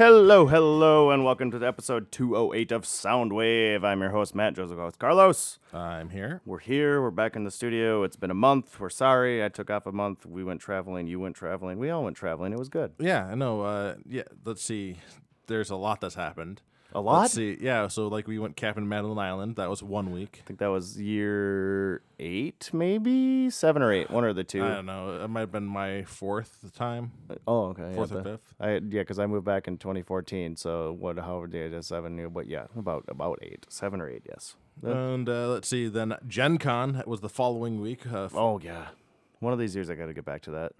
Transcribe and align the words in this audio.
Hello, 0.00 0.46
hello, 0.46 1.10
and 1.10 1.26
welcome 1.26 1.50
to 1.50 1.62
episode 1.62 2.10
208 2.10 2.72
of 2.72 2.84
Soundwave. 2.84 3.84
I'm 3.84 4.00
your 4.00 4.08
host, 4.08 4.34
Matt 4.34 4.54
Joseph 4.54 4.78
host 4.78 4.98
Carlos. 4.98 5.58
I'm 5.74 6.08
here. 6.08 6.40
We're 6.46 6.60
here. 6.60 7.02
We're 7.02 7.10
back 7.10 7.36
in 7.36 7.44
the 7.44 7.50
studio. 7.50 8.02
It's 8.02 8.16
been 8.16 8.30
a 8.30 8.34
month. 8.34 8.80
We're 8.80 8.88
sorry. 8.88 9.44
I 9.44 9.50
took 9.50 9.68
off 9.68 9.84
a 9.84 9.92
month. 9.92 10.24
We 10.24 10.42
went 10.42 10.62
traveling. 10.62 11.06
You 11.06 11.20
went 11.20 11.36
traveling. 11.36 11.78
We 11.78 11.90
all 11.90 12.02
went 12.02 12.16
traveling. 12.16 12.54
It 12.54 12.58
was 12.58 12.70
good. 12.70 12.94
Yeah, 12.98 13.26
I 13.26 13.34
know. 13.34 13.60
Uh, 13.60 13.96
yeah, 14.08 14.22
let's 14.42 14.62
see. 14.62 14.96
There's 15.48 15.68
a 15.68 15.76
lot 15.76 16.00
that's 16.00 16.14
happened. 16.14 16.62
A 16.92 17.00
lot? 17.00 17.20
Let's 17.22 17.34
see. 17.34 17.56
Yeah, 17.60 17.86
so 17.88 18.08
like 18.08 18.26
we 18.26 18.38
went 18.38 18.56
camping 18.56 18.82
in 18.84 18.88
Madeline 18.88 19.18
Island. 19.18 19.56
That 19.56 19.70
was 19.70 19.82
one 19.82 20.10
week. 20.12 20.40
I 20.42 20.46
think 20.46 20.58
that 20.58 20.68
was 20.68 21.00
year 21.00 22.02
eight, 22.18 22.70
maybe 22.72 23.48
seven 23.50 23.80
or 23.82 23.92
eight, 23.92 24.10
one 24.10 24.24
or 24.24 24.32
the 24.32 24.44
two. 24.44 24.64
I 24.64 24.68
don't 24.76 24.86
know. 24.86 25.22
It 25.22 25.28
might 25.28 25.40
have 25.40 25.52
been 25.52 25.66
my 25.66 26.02
fourth 26.02 26.72
time. 26.74 27.12
Oh, 27.46 27.66
okay. 27.66 27.92
Fourth 27.94 28.10
yeah, 28.10 28.18
or 28.18 28.22
the- 28.22 28.30
fifth? 28.30 28.54
I 28.60 28.70
yeah, 28.72 28.80
because 28.80 29.18
I 29.18 29.26
moved 29.26 29.44
back 29.44 29.68
in 29.68 29.78
2014. 29.78 30.56
So 30.56 30.96
what? 30.98 31.18
However, 31.18 31.46
did 31.46 31.74
I 31.74 31.80
seven? 31.80 32.18
yeah, 32.18 32.26
But 32.26 32.46
yeah, 32.48 32.66
about 32.76 33.04
about 33.08 33.38
eight, 33.42 33.66
seven 33.68 34.00
or 34.00 34.08
eight. 34.08 34.22
Yes. 34.28 34.56
And 34.82 35.28
uh, 35.28 35.48
let's 35.48 35.68
see. 35.68 35.88
Then 35.88 36.16
Gen 36.26 36.58
Con 36.58 37.02
was 37.06 37.20
the 37.20 37.28
following 37.28 37.80
week. 37.80 38.10
Uh, 38.10 38.28
oh 38.34 38.58
yeah. 38.62 38.88
One 39.40 39.52
of 39.52 39.58
these 39.58 39.74
years, 39.74 39.88
I 39.88 39.94
got 39.94 40.06
to 40.06 40.12
get 40.12 40.24
back 40.26 40.42
to 40.42 40.50
that. 40.50 40.72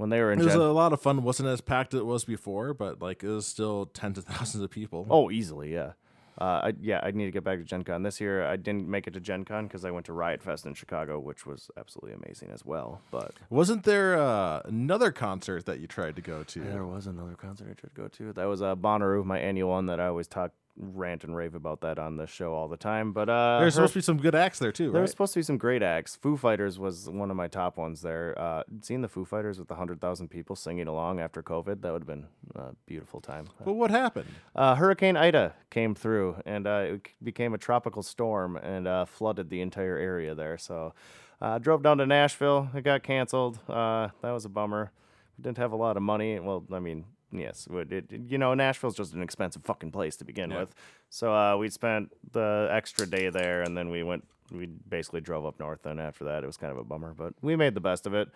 When 0.00 0.08
they 0.08 0.20
were 0.22 0.32
in 0.32 0.40
it 0.40 0.44
was 0.44 0.54
Gen- 0.54 0.62
a 0.62 0.72
lot 0.72 0.94
of 0.94 1.02
fun. 1.02 1.22
wasn't 1.22 1.50
as 1.50 1.60
packed 1.60 1.92
as 1.92 2.00
it 2.00 2.06
was 2.06 2.24
before, 2.24 2.72
but 2.72 3.02
like 3.02 3.22
it 3.22 3.28
was 3.28 3.46
still 3.46 3.84
tens 3.84 4.16
of 4.16 4.24
thousands 4.34 4.64
of 4.64 4.70
people. 4.70 5.06
Oh, 5.10 5.30
easily, 5.30 5.74
yeah. 5.74 5.92
Uh, 6.40 6.68
I, 6.68 6.72
yeah, 6.80 7.00
I 7.02 7.10
need 7.10 7.26
to 7.26 7.30
get 7.30 7.44
back 7.44 7.58
to 7.58 7.64
Gen 7.64 7.84
Con. 7.84 8.02
This 8.02 8.18
year, 8.18 8.46
I 8.46 8.56
didn't 8.56 8.88
make 8.88 9.06
it 9.06 9.10
to 9.12 9.20
Gen 9.20 9.44
Con 9.44 9.66
because 9.66 9.84
I 9.84 9.90
went 9.90 10.06
to 10.06 10.14
Riot 10.14 10.40
Fest 10.40 10.64
in 10.64 10.72
Chicago, 10.72 11.20
which 11.20 11.44
was 11.44 11.70
absolutely 11.76 12.14
amazing 12.14 12.48
as 12.50 12.64
well. 12.64 13.02
But 13.10 13.32
Wasn't 13.50 13.84
there 13.84 14.18
uh, 14.18 14.62
another 14.64 15.10
concert 15.12 15.66
that 15.66 15.80
you 15.80 15.86
tried 15.86 16.16
to 16.16 16.22
go 16.22 16.44
to? 16.44 16.60
there 16.60 16.86
was 16.86 17.06
another 17.06 17.34
concert 17.34 17.64
I 17.64 17.74
tried 17.74 17.94
to 17.94 18.00
go 18.00 18.08
to. 18.08 18.32
That 18.32 18.46
was 18.46 18.62
uh, 18.62 18.74
Bonnaroo, 18.76 19.22
my 19.22 19.38
annual 19.38 19.68
one 19.68 19.84
that 19.86 20.00
I 20.00 20.06
always 20.06 20.28
talk, 20.28 20.52
rant, 20.76 21.24
and 21.24 21.36
rave 21.36 21.54
about 21.54 21.80
that 21.82 21.98
on 21.98 22.16
the 22.16 22.26
show 22.26 22.54
all 22.54 22.68
the 22.68 22.76
time. 22.76 23.12
But 23.12 23.28
uh, 23.28 23.58
There's 23.60 23.74
her- 23.74 23.78
supposed 23.88 23.92
to 23.94 23.98
be 23.98 24.02
some 24.02 24.16
good 24.18 24.34
acts 24.34 24.58
there 24.58 24.72
too, 24.72 24.84
there 24.90 24.92
right? 25.00 25.02
was 25.02 25.10
supposed 25.10 25.34
to 25.34 25.38
be 25.40 25.42
some 25.44 25.58
great 25.58 25.82
acts. 25.82 26.16
Foo 26.16 26.36
Fighters 26.36 26.78
was 26.78 27.08
one 27.10 27.30
of 27.30 27.36
my 27.36 27.48
top 27.48 27.76
ones 27.76 28.00
there. 28.02 28.34
Uh, 28.38 28.62
seeing 28.80 29.02
the 29.02 29.08
Foo 29.08 29.24
Fighters 29.24 29.58
with 29.58 29.68
the 29.68 29.74
100,000 29.74 30.28
people 30.28 30.56
singing 30.56 30.86
along 30.88 31.20
after 31.20 31.42
COVID, 31.42 31.82
that 31.82 31.92
would 31.92 32.02
have 32.02 32.06
been 32.06 32.26
a 32.54 32.74
beautiful 32.86 33.20
time. 33.20 33.46
but 33.64 33.74
what 33.74 33.90
happened? 33.90 34.26
Uh, 34.54 34.74
Hurricane 34.74 35.16
Ida 35.16 35.54
came 35.70 35.94
through, 35.94 36.36
and 36.46 36.66
uh, 36.66 36.84
it 36.86 37.08
became 37.22 37.52
a 37.54 37.58
tropical 37.58 38.02
storm 38.02 38.56
and 38.56 38.86
uh, 38.88 39.04
flooded 39.04 39.50
the 39.50 39.60
entire 39.60 39.96
area 39.98 40.34
there. 40.34 40.56
So, 40.56 40.94
uh, 41.42 41.58
drove 41.58 41.82
down 41.82 41.98
to 41.98 42.06
Nashville. 42.06 42.68
It 42.74 42.82
got 42.82 43.02
canceled. 43.02 43.58
Uh, 43.68 44.08
that 44.22 44.30
was 44.30 44.44
a 44.44 44.48
bummer. 44.50 44.92
We 45.38 45.42
didn't 45.42 45.58
have 45.58 45.72
a 45.72 45.76
lot 45.76 45.96
of 45.96 46.02
money. 46.02 46.38
Well, 46.38 46.64
I 46.72 46.80
mean, 46.80 47.04
yes, 47.32 47.68
it, 47.70 47.92
it, 47.92 48.04
you 48.28 48.38
know, 48.38 48.54
Nashville's 48.54 48.96
just 48.96 49.14
an 49.14 49.22
expensive 49.22 49.62
fucking 49.64 49.92
place 49.92 50.16
to 50.16 50.24
begin 50.24 50.50
Yeah. 50.50 50.60
with. 50.60 50.74
So 51.08 51.34
uh, 51.34 51.56
we 51.56 51.68
spent 51.70 52.12
the 52.32 52.68
extra 52.70 53.06
day 53.06 53.30
there, 53.30 53.62
and 53.62 53.76
then 53.76 53.90
we 53.90 54.02
went. 54.02 54.24
We 54.52 54.66
basically 54.66 55.20
drove 55.20 55.46
up 55.46 55.60
north. 55.60 55.82
Then 55.84 55.98
after 56.00 56.24
that, 56.24 56.42
it 56.42 56.46
was 56.46 56.56
kind 56.56 56.72
of 56.72 56.78
a 56.78 56.84
bummer, 56.84 57.14
but 57.16 57.34
we 57.40 57.54
made 57.56 57.74
the 57.74 57.80
best 57.80 58.06
of 58.06 58.14
it. 58.14 58.28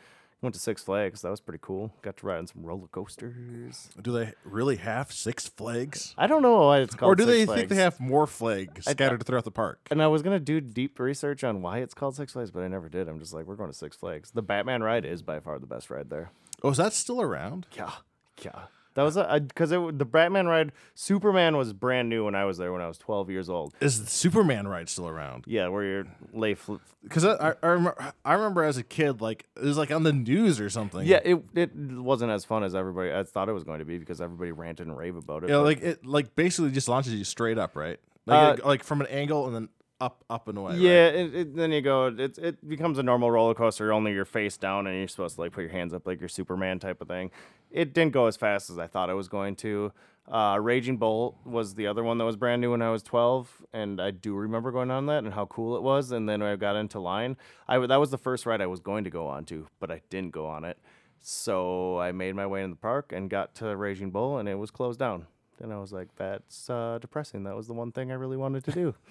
Went 0.43 0.54
to 0.54 0.60
Six 0.60 0.83
Flags. 0.83 1.22
That 1.22 1.31
was 1.31 1.41
pretty 1.41 1.60
cool. 1.62 1.94
Got 2.03 2.19
to 2.19 2.27
ride 2.27 2.38
on 2.38 2.47
some 2.47 2.62
roller 2.65 2.87
coasters. 2.88 3.88
Do 4.03 4.12
they 4.12 4.33
really 4.44 4.77
have 4.77 5.10
Six 5.10 5.49
Flags? 5.49 6.15
I 6.19 6.27
don't 6.27 6.43
know 6.43 6.60
why 6.66 6.81
it's 6.81 6.94
called. 6.94 7.12
Or 7.12 7.15
do 7.16 7.22
Six 7.25 7.33
they 7.33 7.44
Flags. 7.47 7.59
think 7.60 7.69
they 7.71 7.77
have 7.77 7.99
more 7.99 8.27
flags 8.27 8.84
scattered 8.84 9.25
throughout 9.25 9.44
the 9.44 9.50
park? 9.50 9.78
And 9.91 10.03
I 10.03 10.06
was 10.09 10.21
gonna 10.22 10.38
do 10.41 10.60
deep 10.60 10.99
research 10.99 11.43
on 11.44 11.62
why 11.62 11.78
it's 11.78 11.94
called 11.94 12.15
Six 12.16 12.33
Flags, 12.33 12.50
but 12.50 12.62
I 12.62 12.69
never 12.69 12.88
did. 12.88 13.09
I'm 13.09 13.19
just 13.21 13.33
like, 13.33 13.47
we're 13.47 13.56
going 13.56 13.71
to 13.71 13.77
Six 13.77 13.97
Flags. 13.97 14.33
The 14.33 14.43
Batman 14.43 14.83
ride 14.83 15.04
is 15.06 15.22
by 15.22 15.41
far 15.41 15.59
the 15.59 15.66
best 15.66 15.88
ride 15.88 16.10
there. 16.10 16.31
Oh, 16.62 16.71
is 16.71 16.77
that 16.77 16.93
still 16.93 17.22
around? 17.22 17.66
Yeah, 17.77 17.93
yeah. 18.44 18.65
That 18.94 19.03
was 19.03 19.16
a 19.16 19.41
because 19.47 19.72
it 19.72 19.99
the 19.99 20.05
Batman 20.05 20.47
ride. 20.47 20.72
Superman 20.94 21.56
was 21.56 21.72
brand 21.72 22.09
new 22.09 22.25
when 22.27 22.34
I 22.34 22.44
was 22.44 22.59
there 22.59 22.72
when 22.72 22.81
I 22.81 22.87
was 22.87 22.97
12 22.99 23.28
years 23.31 23.49
old. 23.50 23.75
Is 23.81 24.05
the 24.05 24.10
Superman 24.10 24.69
ride 24.69 24.88
still 24.88 25.09
around? 25.09 25.44
Yeah, 25.47 25.69
where 25.69 25.84
you're 25.84 26.06
lay. 26.32 26.55
Fl- 26.55 26.77
Because 27.03 27.25
I, 27.25 27.34
I, 27.50 27.54
I, 27.62 27.66
remember, 27.69 28.12
I 28.25 28.33
remember 28.34 28.62
as 28.62 28.77
a 28.77 28.83
kid, 28.84 29.21
like 29.21 29.47
it 29.56 29.65
was 29.65 29.77
like 29.77 29.91
on 29.91 30.04
the 30.04 30.12
news 30.12 30.60
or 30.60 30.71
something. 30.71 31.04
yeah, 31.06 31.21
it 31.25 31.43
it 31.54 31.75
wasn't 31.75 32.31
as 32.31 32.44
fun 32.44 32.62
as 32.62 32.75
everybody 32.75 33.12
I 33.12 33.25
thought 33.25 33.49
it 33.49 33.53
was 33.53 33.65
going 33.65 33.81
to 33.81 33.84
be 33.84 33.99
because 33.99 34.21
everybody 34.21 34.53
ranted 34.53 34.87
and 34.87 34.97
rave 34.97 35.16
about 35.16 35.43
it. 35.44 35.50
yeah, 35.50 35.56
but- 35.56 35.65
like 35.65 35.83
it 35.83 36.06
like 36.06 36.37
basically 36.37 36.71
just 36.71 36.88
launches 36.88 37.15
you 37.15 37.25
straight 37.25 37.59
up, 37.59 37.75
right? 37.77 37.99
Uh, 38.28 38.33
Like, 38.33 38.59
it- 38.60 38.65
like 38.66 38.84
from 38.84 39.00
an 39.00 39.09
angle 39.09 39.47
and 39.47 39.54
then 39.54 39.69
up, 40.04 40.25
up 40.28 40.48
and 40.48 40.59
away. 40.59 40.76
Yeah, 40.76 41.06
right? 41.06 41.15
it, 41.15 41.34
it, 41.34 41.56
then 41.56 41.72
you 41.72 41.81
go. 41.81 42.06
It 42.06 42.38
it 42.38 42.69
becomes 42.69 42.98
a 42.98 43.03
normal 43.03 43.31
roller 43.31 43.54
coaster. 43.54 43.92
Only 43.92 44.12
you're 44.12 44.25
face 44.25 44.56
down, 44.56 44.87
and 44.87 44.97
you're 44.97 45.09
supposed 45.09 45.37
to 45.37 45.41
like 45.42 45.53
put 45.53 45.62
your 45.62 45.70
hands 45.70 45.94
up 45.94 46.06
like 46.06 46.20
your 46.20 46.28
Superman 46.28 46.78
type 46.78 47.00
of 47.00 47.09
thing. 47.09 47.31
It 47.70 47.94
didn't 47.94 48.12
go 48.12 48.26
as 48.26 48.37
fast 48.37 48.70
as 48.70 48.78
I 48.78 48.87
thought 48.87 49.10
it 49.10 49.15
was 49.15 49.28
going 49.28 49.56
to. 49.56 49.92
Uh, 50.31 50.59
Raging 50.60 50.97
Bull 50.97 51.38
was 51.44 51.75
the 51.75 51.87
other 51.87 52.03
one 52.03 52.16
that 52.19 52.25
was 52.25 52.37
brand 52.37 52.62
new 52.62 52.70
when 52.70 52.81
I 52.81 52.91
was 52.91 53.03
12, 53.03 53.66
and 53.75 54.00
I 54.00 54.10
do 54.10 54.34
remember 54.34 54.72
going 54.72 54.91
on 54.91 55.04
that 55.06 55.22
and 55.22 55.34
how 55.34 55.44
cool 55.47 55.76
it 55.76 55.82
was. 55.82 56.12
And 56.12 56.26
then 56.26 56.41
I 56.41 56.56
got 56.56 56.76
into 56.76 56.98
line, 56.98 57.36
I 57.69 57.75
w- 57.75 57.88
that 57.88 58.00
was 58.00 58.10
the 58.10 58.16
first 58.16 58.47
ride 58.47 58.62
I 58.62 58.66
was 58.66 58.81
going 58.81 59.04
to 59.04 59.10
go 59.10 59.26
on 59.26 59.44
to, 59.47 59.66
but 59.81 59.91
I 59.91 60.00
didn't 60.09 60.32
go 60.32 60.47
on 60.47 60.65
it. 60.65 60.78
So 61.21 61.98
I 61.98 62.12
made 62.12 62.34
my 62.34 62.47
way 62.47 62.62
in 62.62 62.71
the 62.71 62.76
park 62.76 63.12
and 63.15 63.28
got 63.28 63.54
to 63.56 63.76
Raging 63.76 64.10
Bull, 64.10 64.38
and 64.38 64.48
it 64.48 64.54
was 64.54 64.71
closed 64.71 64.98
down. 64.98 65.26
And 65.60 65.72
I 65.72 65.78
was 65.78 65.92
like, 65.92 66.09
that's 66.16 66.71
uh, 66.71 66.98
depressing. 67.00 67.44
That 67.44 67.54
was 67.54 67.66
the 67.66 67.75
one 67.75 67.92
thing 67.92 68.10
I 68.10 68.15
really 68.15 68.36
wanted 68.36 68.65
to 68.65 68.72
do. 68.72 68.94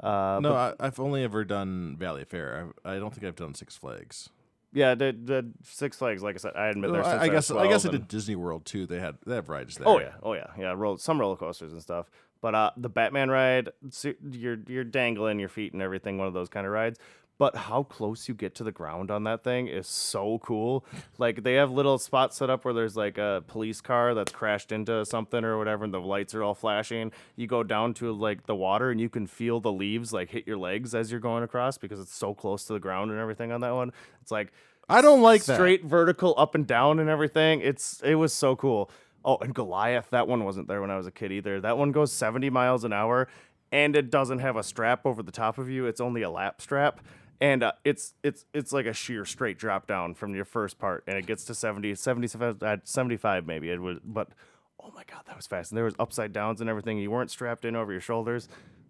Uh, 0.00 0.40
no, 0.42 0.54
I, 0.54 0.74
I've 0.80 0.98
only 0.98 1.22
ever 1.22 1.44
done 1.44 1.96
Valleyfair. 1.98 2.72
I, 2.84 2.94
I 2.94 2.98
don't 2.98 3.12
think 3.14 3.26
I've 3.26 3.36
done 3.36 3.54
Six 3.54 3.76
Flags. 3.76 4.28
Yeah, 4.72 4.96
the 4.96 5.12
the 5.12 5.50
Six 5.62 5.96
Flags, 5.96 6.22
like 6.22 6.34
I 6.34 6.38
said, 6.38 6.52
I 6.56 6.66
hadn't 6.66 6.82
been 6.82 6.92
there 6.92 7.02
Well, 7.02 7.18
I, 7.18 7.24
I 7.24 7.28
guess 7.28 7.50
I 7.50 7.68
guess 7.68 7.86
I 7.86 7.90
did 7.90 8.08
Disney 8.08 8.34
World 8.34 8.64
too. 8.64 8.86
They 8.86 8.98
had 8.98 9.16
they 9.24 9.36
have 9.36 9.48
rides 9.48 9.76
there. 9.76 9.88
Oh 9.88 10.00
yeah, 10.00 10.14
oh 10.22 10.32
yeah, 10.32 10.48
yeah. 10.58 10.74
Roll 10.76 10.96
some 10.96 11.20
roller 11.20 11.36
coasters 11.36 11.72
and 11.72 11.80
stuff. 11.80 12.10
But 12.40 12.54
uh, 12.54 12.70
the 12.76 12.88
Batman 12.88 13.30
ride, 13.30 13.70
you're 14.32 14.58
you're 14.66 14.84
dangling 14.84 15.38
your 15.38 15.48
feet 15.48 15.72
and 15.72 15.80
everything. 15.80 16.18
One 16.18 16.26
of 16.26 16.34
those 16.34 16.48
kind 16.48 16.66
of 16.66 16.72
rides. 16.72 16.98
But 17.36 17.56
how 17.56 17.82
close 17.82 18.28
you 18.28 18.34
get 18.34 18.54
to 18.56 18.64
the 18.64 18.70
ground 18.70 19.10
on 19.10 19.24
that 19.24 19.42
thing 19.42 19.66
is 19.66 19.86
so 19.86 20.38
cool. 20.38 20.84
Like 21.16 21.44
they 21.44 21.54
have 21.54 21.70
little 21.70 21.98
spots 21.98 22.36
set 22.36 22.50
up 22.50 22.64
where 22.64 22.74
there's 22.74 22.96
like 22.96 23.18
a 23.18 23.44
police 23.46 23.80
car 23.80 24.14
that's 24.14 24.32
crashed 24.32 24.72
into 24.72 25.04
something 25.04 25.44
or 25.44 25.56
whatever, 25.58 25.84
and 25.84 25.94
the 25.94 26.00
lights 26.00 26.34
are 26.34 26.42
all 26.42 26.54
flashing. 26.54 27.12
You 27.36 27.46
go 27.46 27.62
down 27.62 27.94
to 27.94 28.12
like 28.12 28.46
the 28.46 28.54
water 28.54 28.90
and 28.90 29.00
you 29.00 29.08
can 29.08 29.26
feel 29.26 29.60
the 29.60 29.72
leaves 29.72 30.12
like 30.12 30.30
hit 30.30 30.46
your 30.46 30.56
legs 30.56 30.92
as 30.94 31.10
you're 31.10 31.20
going 31.20 31.44
across 31.44 31.78
because 31.78 32.00
it's 32.00 32.14
so 32.14 32.34
close 32.34 32.64
to 32.64 32.72
the 32.72 32.80
ground 32.80 33.12
and 33.12 33.20
everything 33.20 33.52
on 33.52 33.60
that 33.60 33.74
one. 33.74 33.92
It's 34.22 34.32
like 34.32 34.52
I 34.88 35.00
don't 35.00 35.22
like 35.22 35.44
that. 35.44 35.54
straight 35.54 35.84
vertical 35.84 36.34
up 36.36 36.54
and 36.54 36.66
down 36.66 36.98
and 36.98 37.08
everything. 37.08 37.60
It's 37.60 38.00
it 38.02 38.16
was 38.16 38.32
so 38.32 38.56
cool. 38.56 38.90
Oh, 39.24 39.38
and 39.38 39.54
Goliath, 39.54 40.10
that 40.10 40.28
one 40.28 40.44
wasn't 40.44 40.68
there 40.68 40.80
when 40.80 40.90
I 40.90 40.96
was 40.96 41.06
a 41.06 41.12
kid 41.12 41.32
either. 41.32 41.60
That 41.60 41.78
one 41.78 41.92
goes 41.92 42.12
70 42.12 42.50
miles 42.50 42.84
an 42.84 42.92
hour 42.92 43.28
and 43.72 43.96
it 43.96 44.10
doesn't 44.10 44.40
have 44.40 44.56
a 44.56 44.62
strap 44.62 45.06
over 45.06 45.22
the 45.22 45.32
top 45.32 45.58
of 45.58 45.70
you. 45.70 45.86
It's 45.86 46.00
only 46.00 46.22
a 46.22 46.30
lap 46.30 46.60
strap. 46.60 47.00
And 47.40 47.62
uh, 47.62 47.72
it's 47.84 48.14
it's 48.22 48.44
it's 48.54 48.72
like 48.72 48.86
a 48.86 48.92
sheer 48.92 49.24
straight 49.24 49.58
drop 49.58 49.86
down 49.86 50.14
from 50.14 50.34
your 50.34 50.44
first 50.44 50.78
part 50.78 51.04
and 51.06 51.18
it 51.18 51.26
gets 51.26 51.44
to 51.46 51.54
70 51.54 51.94
75 51.96 52.62
uh, 52.62 52.76
75 52.84 53.46
maybe 53.46 53.70
it 53.70 53.80
was 53.80 53.98
but 54.04 54.28
oh 54.84 54.92
my 54.94 55.02
god, 55.10 55.22
that 55.26 55.36
was 55.36 55.46
fast. 55.46 55.70
And 55.70 55.76
there 55.76 55.84
was 55.84 55.94
upside 55.98 56.32
downs 56.32 56.60
and 56.60 56.68
everything. 56.68 56.98
You 56.98 57.10
weren't 57.10 57.30
strapped 57.30 57.64
in 57.64 57.74
over 57.74 57.92
your 57.92 58.00
shoulders. 58.00 58.48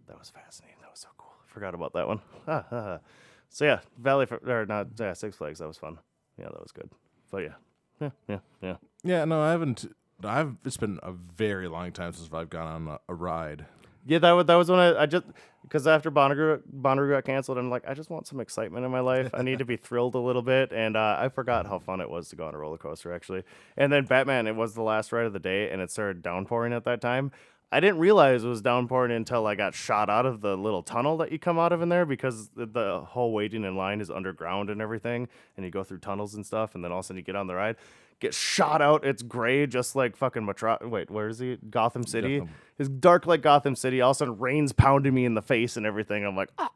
That 0.09 0.19
was 0.19 0.31
fascinating. 0.31 0.77
That 0.81 0.91
was 0.91 1.01
so 1.01 1.09
cool. 1.17 1.33
I 1.43 1.53
forgot 1.53 1.75
about 1.75 1.93
that 1.95 2.09
one. 2.09 2.21
so 3.49 3.65
yeah, 3.65 3.81
Valley 3.99 4.27
for, 4.27 4.37
or 4.47 4.67
not 4.67 4.89
yeah, 4.99 5.13
Six 5.13 5.37
Flags. 5.37 5.61
That 5.61 5.69
was 5.69 5.79
fun. 5.79 5.99
Yeah, 6.39 6.47
that 6.47 6.61
was 6.61 6.73
good. 6.73 6.91
But 7.31 7.39
yeah, 7.39 7.55
yeah, 8.01 8.11
yeah, 8.29 8.39
yeah. 8.61 8.77
Yeah, 9.03 9.25
no, 9.25 9.41
I 9.41 9.51
haven't. 9.51 9.87
I've. 10.23 10.57
It's 10.65 10.77
been 10.77 10.99
a 11.03 11.13
very 11.13 11.69
long 11.69 11.93
time 11.93 12.13
since 12.13 12.33
I've 12.33 12.51
gone 12.51 12.67
on 12.67 12.95
a, 12.95 12.99
a 13.09 13.15
ride. 13.15 13.67
Yeah, 14.07 14.19
that 14.19 14.33
was 14.33 14.47
that 14.47 14.55
was 14.57 14.71
when 14.71 14.81
I, 14.81 15.03
I 15.03 15.07
just 15.07 15.25
because 15.63 15.87
after 15.87 16.11
Bonnaroo 16.11 16.61
Bonnaroo 16.71 17.11
got 17.11 17.25
canceled, 17.25 17.57
I'm 17.57 17.71
like, 17.71 17.85
I 17.89 17.95
just 17.95 18.11
want 18.11 18.27
some 18.27 18.39
excitement 18.39 18.85
in 18.85 18.91
my 18.91 19.01
life. 19.01 19.31
I 19.33 19.43
need 19.43 19.59
to 19.61 19.65
be 19.65 19.77
thrilled 19.77 20.15
a 20.15 20.19
little 20.19 20.43
bit, 20.43 20.73
and 20.73 20.97
uh, 20.97 21.17
I 21.19 21.29
forgot 21.29 21.67
how 21.67 21.79
fun 21.79 22.01
it 22.01 22.11
was 22.11 22.29
to 22.29 22.37
go 22.37 22.47
on 22.47 22.55
a 22.55 22.59
roller 22.59 22.77
coaster 22.77 23.13
actually. 23.13 23.45
And 23.77 23.93
then 23.93 24.05
Batman, 24.05 24.47
it 24.47 24.57
was 24.57 24.75
the 24.75 24.83
last 24.83 25.11
ride 25.13 25.27
of 25.27 25.33
the 25.33 25.39
day, 25.39 25.71
and 25.71 25.81
it 25.81 25.91
started 25.91 26.23
downpouring 26.23 26.73
at 26.73 26.85
that 26.85 27.01
time. 27.01 27.33
I 27.73 27.81
didn't 27.81 27.99
realize 27.99 28.45
it 28.45 28.49
was 28.49 28.63
downpouring 28.63 29.11
until 29.11 29.49
I 29.49 29.57
got 29.57 29.75
shot 29.75 30.09
out 30.09 30.27
of 30.27 30.43
the 30.43 30.57
little 30.57 30.83
tunnel 30.83 31.17
that 31.17 31.33
you 31.33 31.41
come 31.41 31.59
out 31.59 31.73
of 31.73 31.83
in 31.83 31.89
there 31.89 32.07
because 32.07 32.51
the, 32.51 32.67
the 32.67 33.01
whole 33.01 33.33
waiting 33.33 33.65
in 33.65 33.77
line 33.77 34.01
is 34.01 34.11
underground 34.11 34.71
and 34.71 34.81
everything, 34.81 35.27
and 35.57 35.65
you 35.65 35.73
go 35.73 35.83
through 35.83 35.99
tunnels 35.99 36.35
and 36.35 36.47
stuff, 36.47 36.77
and 36.77 36.85
then 36.85 36.93
all 36.93 37.01
of 37.01 37.05
a 37.05 37.07
sudden 37.07 37.17
you 37.17 37.25
get 37.25 37.35
on 37.35 37.49
the 37.49 37.55
ride, 37.55 37.75
get 38.21 38.35
shot 38.35 38.81
out. 38.83 39.05
It's 39.05 39.23
gray, 39.23 39.67
just 39.67 39.97
like 39.97 40.17
fucking 40.17 40.45
Metro. 40.45 40.79
Wait, 40.83 41.11
where 41.11 41.29
is 41.29 41.39
he? 41.39 41.59
Gotham 41.71 42.07
City. 42.07 42.41
Gotham. 42.41 42.55
It's 42.79 42.89
dark 42.89 43.27
like 43.27 43.43
Gotham 43.43 43.77
City. 43.77 44.01
All 44.01 44.11
of 44.11 44.17
a 44.17 44.19
sudden, 44.19 44.39
rain's 44.39 44.73
pounding 44.73 45.15
me 45.15 45.25
in 45.25 45.35
the 45.35 45.43
face 45.43 45.77
and 45.77 45.87
everything. 45.87 46.25
I'm 46.25 46.37
like, 46.37 46.51
ah. 46.59 46.71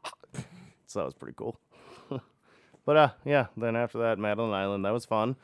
so 0.85 0.99
that 0.99 1.05
was 1.05 1.13
pretty 1.13 1.35
cool. 1.37 1.59
but 2.85 2.97
uh, 2.97 3.09
yeah. 3.25 3.47
Then 3.57 3.75
after 3.75 3.99
that, 3.99 4.19
Madeline 4.19 4.53
Island, 4.53 4.85
that 4.85 4.93
was 4.93 5.05
fun. 5.05 5.35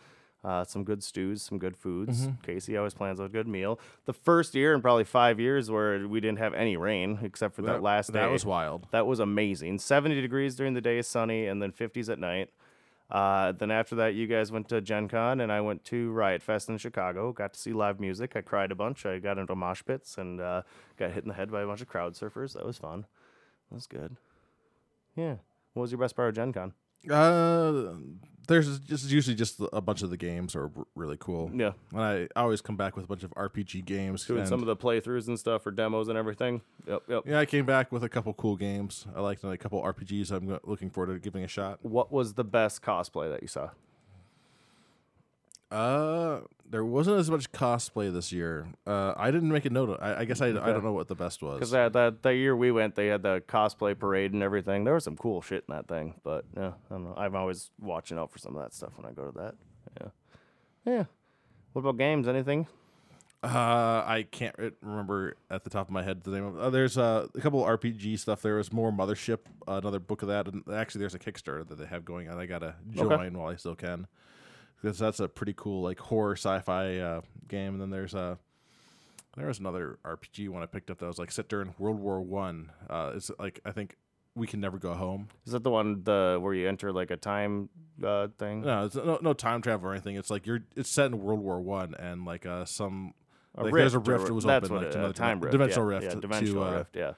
Uh, 0.45 0.63
some 0.63 0.83
good 0.83 1.03
stews, 1.03 1.41
some 1.41 1.57
good 1.57 1.75
foods. 1.75 2.29
Casey 2.43 2.77
always 2.77 2.93
plans 2.93 3.19
a 3.19 3.27
good 3.27 3.47
meal. 3.47 3.79
The 4.05 4.13
first 4.13 4.53
year 4.53 4.75
in 4.75 4.81
probably 4.81 5.03
five 5.03 5.39
years 5.39 5.71
where 5.71 6.07
we 6.07 6.19
didn't 6.19 6.37
have 6.37 6.53
any 6.53 6.77
rain 6.77 7.17
except 7.23 7.55
for 7.55 7.63
that, 7.63 7.81
last 7.81 8.13
day. 8.13 8.19
That 8.19 8.29
was 8.29 8.45
wild. 8.45 8.85
That 8.91 9.07
was 9.07 9.19
amazing. 9.19 9.79
70 9.79 10.21
degrees 10.21 10.55
during 10.55 10.75
the 10.75 10.81
day, 10.81 11.01
sunny, 11.01 11.47
and 11.47 11.63
then 11.63 11.71
50s 11.71 12.09
at 12.09 12.19
night. 12.19 12.51
Uh, 13.09 13.51
then 13.51 13.69
after 13.69 13.95
that, 13.95 14.15
you 14.15 14.25
guys 14.25 14.51
went 14.51 14.67
to 14.69 14.81
Gen 14.81 15.07
Con, 15.07 15.39
and 15.39 15.51
I 15.51 15.61
went 15.61 15.83
to 15.85 16.11
Riot 16.11 16.41
Fest 16.41 16.69
in 16.69 16.77
Chicago. 16.77 17.31
Got 17.31 17.53
to 17.53 17.59
see 17.59 17.71
live 17.71 17.99
music. 17.99 18.35
I 18.35 18.41
cried 18.41 18.71
a 18.71 18.75
bunch. 18.75 19.05
I 19.05 19.19
got 19.19 19.37
into 19.37 19.55
mosh 19.55 19.83
pits 19.85 20.17
and 20.17 20.41
uh, 20.41 20.63
got 20.97 21.11
hit 21.11 21.23
in 21.23 21.29
the 21.29 21.35
head 21.35 21.51
by 21.51 21.61
a 21.61 21.67
bunch 21.67 21.81
of 21.81 21.87
crowd 21.87 22.13
surfers. 22.13 22.53
That 22.53 22.65
was 22.65 22.77
fun. 22.77 23.05
That 23.69 23.75
was 23.75 23.87
good. 23.87 24.15
Yeah. 25.15 25.35
What 25.73 25.83
was 25.83 25.91
your 25.91 25.99
best 25.99 26.15
part 26.15 26.29
of 26.29 26.35
Gen 26.35 26.53
Con? 26.53 26.73
Uh, 27.09 27.93
there's 28.47 28.79
just 28.79 29.09
usually 29.09 29.35
just 29.35 29.61
a 29.73 29.81
bunch 29.81 30.01
of 30.01 30.09
the 30.09 30.17
games 30.17 30.55
are 30.55 30.71
really 30.95 31.17
cool. 31.19 31.51
Yeah. 31.53 31.71
And 31.91 32.01
I 32.01 32.27
always 32.35 32.61
come 32.61 32.75
back 32.75 32.95
with 32.95 33.05
a 33.05 33.07
bunch 33.07 33.23
of 33.23 33.31
RPG 33.35 33.85
games. 33.85 34.25
Doing 34.25 34.41
and- 34.41 34.49
some 34.49 34.61
of 34.61 34.67
the 34.67 34.75
playthroughs 34.75 35.27
and 35.27 35.39
stuff 35.39 35.63
for 35.63 35.71
demos 35.71 36.07
and 36.07 36.17
everything. 36.17 36.61
Yep, 36.87 37.03
yep. 37.07 37.23
yeah, 37.25 37.39
I 37.39 37.45
came 37.45 37.65
back 37.65 37.91
with 37.91 38.03
a 38.03 38.09
couple 38.09 38.33
cool 38.33 38.55
games. 38.55 39.05
I 39.15 39.21
liked 39.21 39.43
a 39.43 39.57
couple 39.57 39.81
RPGs. 39.81 40.31
I'm 40.31 40.59
looking 40.63 40.89
forward 40.89 41.13
to 41.13 41.19
giving 41.19 41.43
a 41.43 41.47
shot. 41.47 41.79
What 41.81 42.11
was 42.11 42.33
the 42.33 42.43
best 42.43 42.81
cosplay 42.81 43.29
that 43.31 43.41
you 43.41 43.47
saw? 43.47 43.69
Uh, 45.75 46.41
there 46.69 46.83
wasn't 46.85 47.19
as 47.19 47.29
much 47.29 47.51
cosplay 47.51 48.11
this 48.11 48.31
year. 48.31 48.67
Uh, 48.87 49.13
I 49.15 49.29
didn't 49.31 49.51
make 49.51 49.65
a 49.65 49.69
note. 49.69 49.89
Of, 49.89 49.97
I, 50.01 50.21
I 50.21 50.25
guess 50.25 50.41
I, 50.41 50.47
I 50.47 50.51
don't 50.51 50.83
know 50.83 50.93
what 50.93 51.07
the 51.07 51.15
best 51.15 51.41
was. 51.41 51.55
Because 51.55 51.71
that, 51.71 51.93
that 51.93 52.23
that 52.23 52.35
year 52.35 52.55
we 52.55 52.71
went, 52.71 52.95
they 52.95 53.07
had 53.07 53.21
the 53.23 53.43
cosplay 53.47 53.97
parade 53.97 54.33
and 54.33 54.41
everything. 54.41 54.83
There 54.83 54.93
was 54.93 55.03
some 55.03 55.15
cool 55.17 55.41
shit 55.41 55.65
in 55.67 55.75
that 55.75 55.87
thing. 55.87 56.15
But 56.23 56.45
yeah, 56.55 56.71
I 56.89 56.93
don't 56.93 57.03
know. 57.03 57.13
I'm 57.17 57.35
always 57.35 57.71
watching 57.79 58.17
out 58.17 58.31
for 58.31 58.39
some 58.39 58.55
of 58.55 58.63
that 58.63 58.73
stuff 58.73 58.93
when 58.95 59.05
I 59.05 59.11
go 59.11 59.29
to 59.29 59.37
that. 59.37 59.55
Yeah. 60.01 60.07
Yeah. 60.93 61.03
What 61.73 61.81
about 61.81 61.97
games? 61.97 62.27
Anything? 62.27 62.67
Uh, 63.43 63.47
I 64.07 64.25
can't 64.31 64.55
remember 64.81 65.35
at 65.51 65.63
the 65.63 65.69
top 65.69 65.87
of 65.87 65.93
my 65.93 66.01
head 66.01 66.23
the 66.23 66.31
name 66.31 66.45
of. 66.45 66.57
Uh, 66.57 66.69
there's 66.71 66.97
uh, 66.97 67.27
a 67.35 67.41
couple 67.41 67.63
RPG 67.63 68.17
stuff. 68.17 68.41
There 68.41 68.55
was 68.55 68.73
more 68.73 68.91
Mothership, 68.91 69.39
uh, 69.67 69.73
another 69.73 69.99
book 69.99 70.23
of 70.23 70.29
that, 70.29 70.47
and 70.47 70.63
actually 70.73 70.99
there's 70.99 71.13
a 71.13 71.19
Kickstarter 71.19 71.67
that 71.67 71.77
they 71.77 71.85
have 71.85 72.05
going 72.05 72.27
on. 72.27 72.39
I 72.39 72.47
gotta 72.47 72.75
join 72.91 73.11
Okay. 73.11 73.29
while 73.35 73.49
I 73.51 73.55
still 73.55 73.75
can, 73.75 74.07
because 74.81 74.99
that's 74.99 75.19
a 75.19 75.27
pretty 75.27 75.53
cool 75.55 75.81
like 75.83 75.99
horror 75.99 76.35
sci-fi 76.35 76.97
uh, 76.99 77.21
game. 77.47 77.73
And 77.73 77.81
then 77.81 77.89
there's 77.89 78.13
a 78.13 78.37
there 79.37 79.47
was 79.47 79.59
another 79.59 79.99
RPG 80.05 80.49
one 80.49 80.63
I 80.63 80.65
picked 80.65 80.89
up 80.89 80.99
that 80.99 81.07
was 81.07 81.19
like 81.19 81.31
set 81.31 81.49
during 81.49 81.73
World 81.77 81.99
War 81.99 82.21
One. 82.21 82.71
Uh, 82.89 83.11
it's 83.15 83.29
like 83.39 83.59
I 83.65 83.71
think 83.71 83.97
we 84.33 84.47
can 84.47 84.59
never 84.59 84.77
go 84.77 84.93
home. 84.93 85.29
Is 85.45 85.53
that 85.53 85.63
the 85.63 85.69
one 85.69 86.03
the 86.03 86.37
where 86.41 86.53
you 86.53 86.67
enter 86.67 86.91
like 86.91 87.11
a 87.11 87.17
time 87.17 87.69
uh, 88.03 88.27
thing? 88.37 88.61
No, 88.61 88.85
it's 88.85 88.95
no, 88.95 89.19
no 89.21 89.33
time 89.33 89.61
travel 89.61 89.89
or 89.89 89.91
anything. 89.93 90.15
It's 90.15 90.29
like 90.29 90.45
you're 90.45 90.61
it's 90.75 90.89
set 90.89 91.07
in 91.07 91.21
World 91.21 91.39
War 91.39 91.59
One 91.59 91.95
and 91.95 92.25
like 92.25 92.45
uh 92.45 92.65
some. 92.65 93.13
A 93.57 93.63
like 93.63 93.73
there's 93.73 93.93
a 93.93 93.99
rift 93.99 94.27
that 94.27 94.33
was 94.33 94.45
open, 94.45 94.75
like, 94.75 94.87
it- 94.87 94.91
to 94.91 94.97
another 94.99 95.13
time 95.13 95.39
rift. 95.39 95.53
dimensional 95.53 95.89
yeah, 95.89 95.95
rift 95.95 96.03
Yeah, 96.05 96.13
to, 96.15 96.19
dimensional 96.19 96.63
uh, 96.63 96.77
rift. 96.77 96.95
Yeah. 96.95 97.13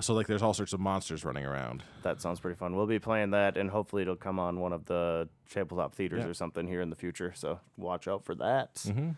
So 0.00 0.12
like 0.14 0.26
there's 0.26 0.42
all 0.42 0.54
sorts 0.54 0.72
of 0.72 0.80
monsters 0.80 1.24
running 1.24 1.44
around. 1.46 1.84
That 2.02 2.20
sounds 2.20 2.40
pretty 2.40 2.56
fun. 2.56 2.74
We'll 2.74 2.86
be 2.86 2.98
playing 2.98 3.30
that, 3.30 3.56
and 3.56 3.70
hopefully 3.70 4.02
it'll 4.02 4.16
come 4.16 4.38
on 4.40 4.58
one 4.60 4.72
of 4.72 4.86
the 4.86 5.28
tabletop 5.48 5.94
theaters 5.94 6.22
Yeah. 6.24 6.30
or 6.30 6.34
something 6.34 6.66
here 6.66 6.80
in 6.80 6.90
the 6.90 6.96
future. 6.96 7.32
So 7.34 7.60
watch 7.76 8.08
out 8.08 8.24
for 8.24 8.34
that. 8.36 8.74
Mm-hmm. 8.74 9.10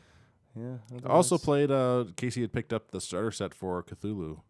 Yeah. 0.58 0.76
I 1.04 1.08
also 1.08 1.38
played. 1.38 1.70
Uh, 1.70 2.04
Casey 2.16 2.40
had 2.42 2.52
picked 2.52 2.72
up 2.72 2.90
the 2.90 3.00
starter 3.00 3.30
set 3.30 3.54
for 3.54 3.82
Cthulhu. 3.82 4.40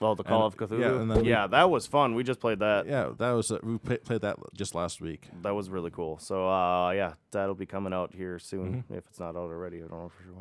well, 0.00 0.14
the 0.16 0.22
Call 0.24 0.44
and- 0.46 0.52
of 0.54 0.56
Cthulhu. 0.70 0.80
yeah, 0.80 1.04
then 1.06 1.22
we- 1.22 1.28
yeah, 1.30 1.46
that 1.48 1.70
was 1.70 1.86
fun. 1.88 2.14
We 2.14 2.22
just 2.24 2.38
played 2.40 2.58
that. 2.60 2.86
Yeah, 2.86 3.10
that 3.18 3.30
was 3.32 3.50
uh, 3.50 3.58
we 3.62 3.78
pla- 3.78 3.96
played 4.04 4.20
that 4.22 4.36
just 4.54 4.74
last 4.76 5.00
week. 5.00 5.28
That 5.42 5.54
was 5.56 5.70
really 5.70 5.90
cool. 5.90 6.18
So 6.18 6.48
uh, 6.48 6.90
yeah, 6.92 7.14
that'll 7.32 7.54
be 7.56 7.66
coming 7.66 7.92
out 7.92 8.14
here 8.14 8.38
soon. 8.38 8.82
Mm-hmm. 8.84 8.94
If 8.94 9.06
it's 9.08 9.18
not 9.20 9.30
out 9.30 9.50
already, 9.50 9.78
I 9.78 9.86
don't 9.88 9.90
know 9.92 10.08
for 10.16 10.22
sure. 10.22 10.32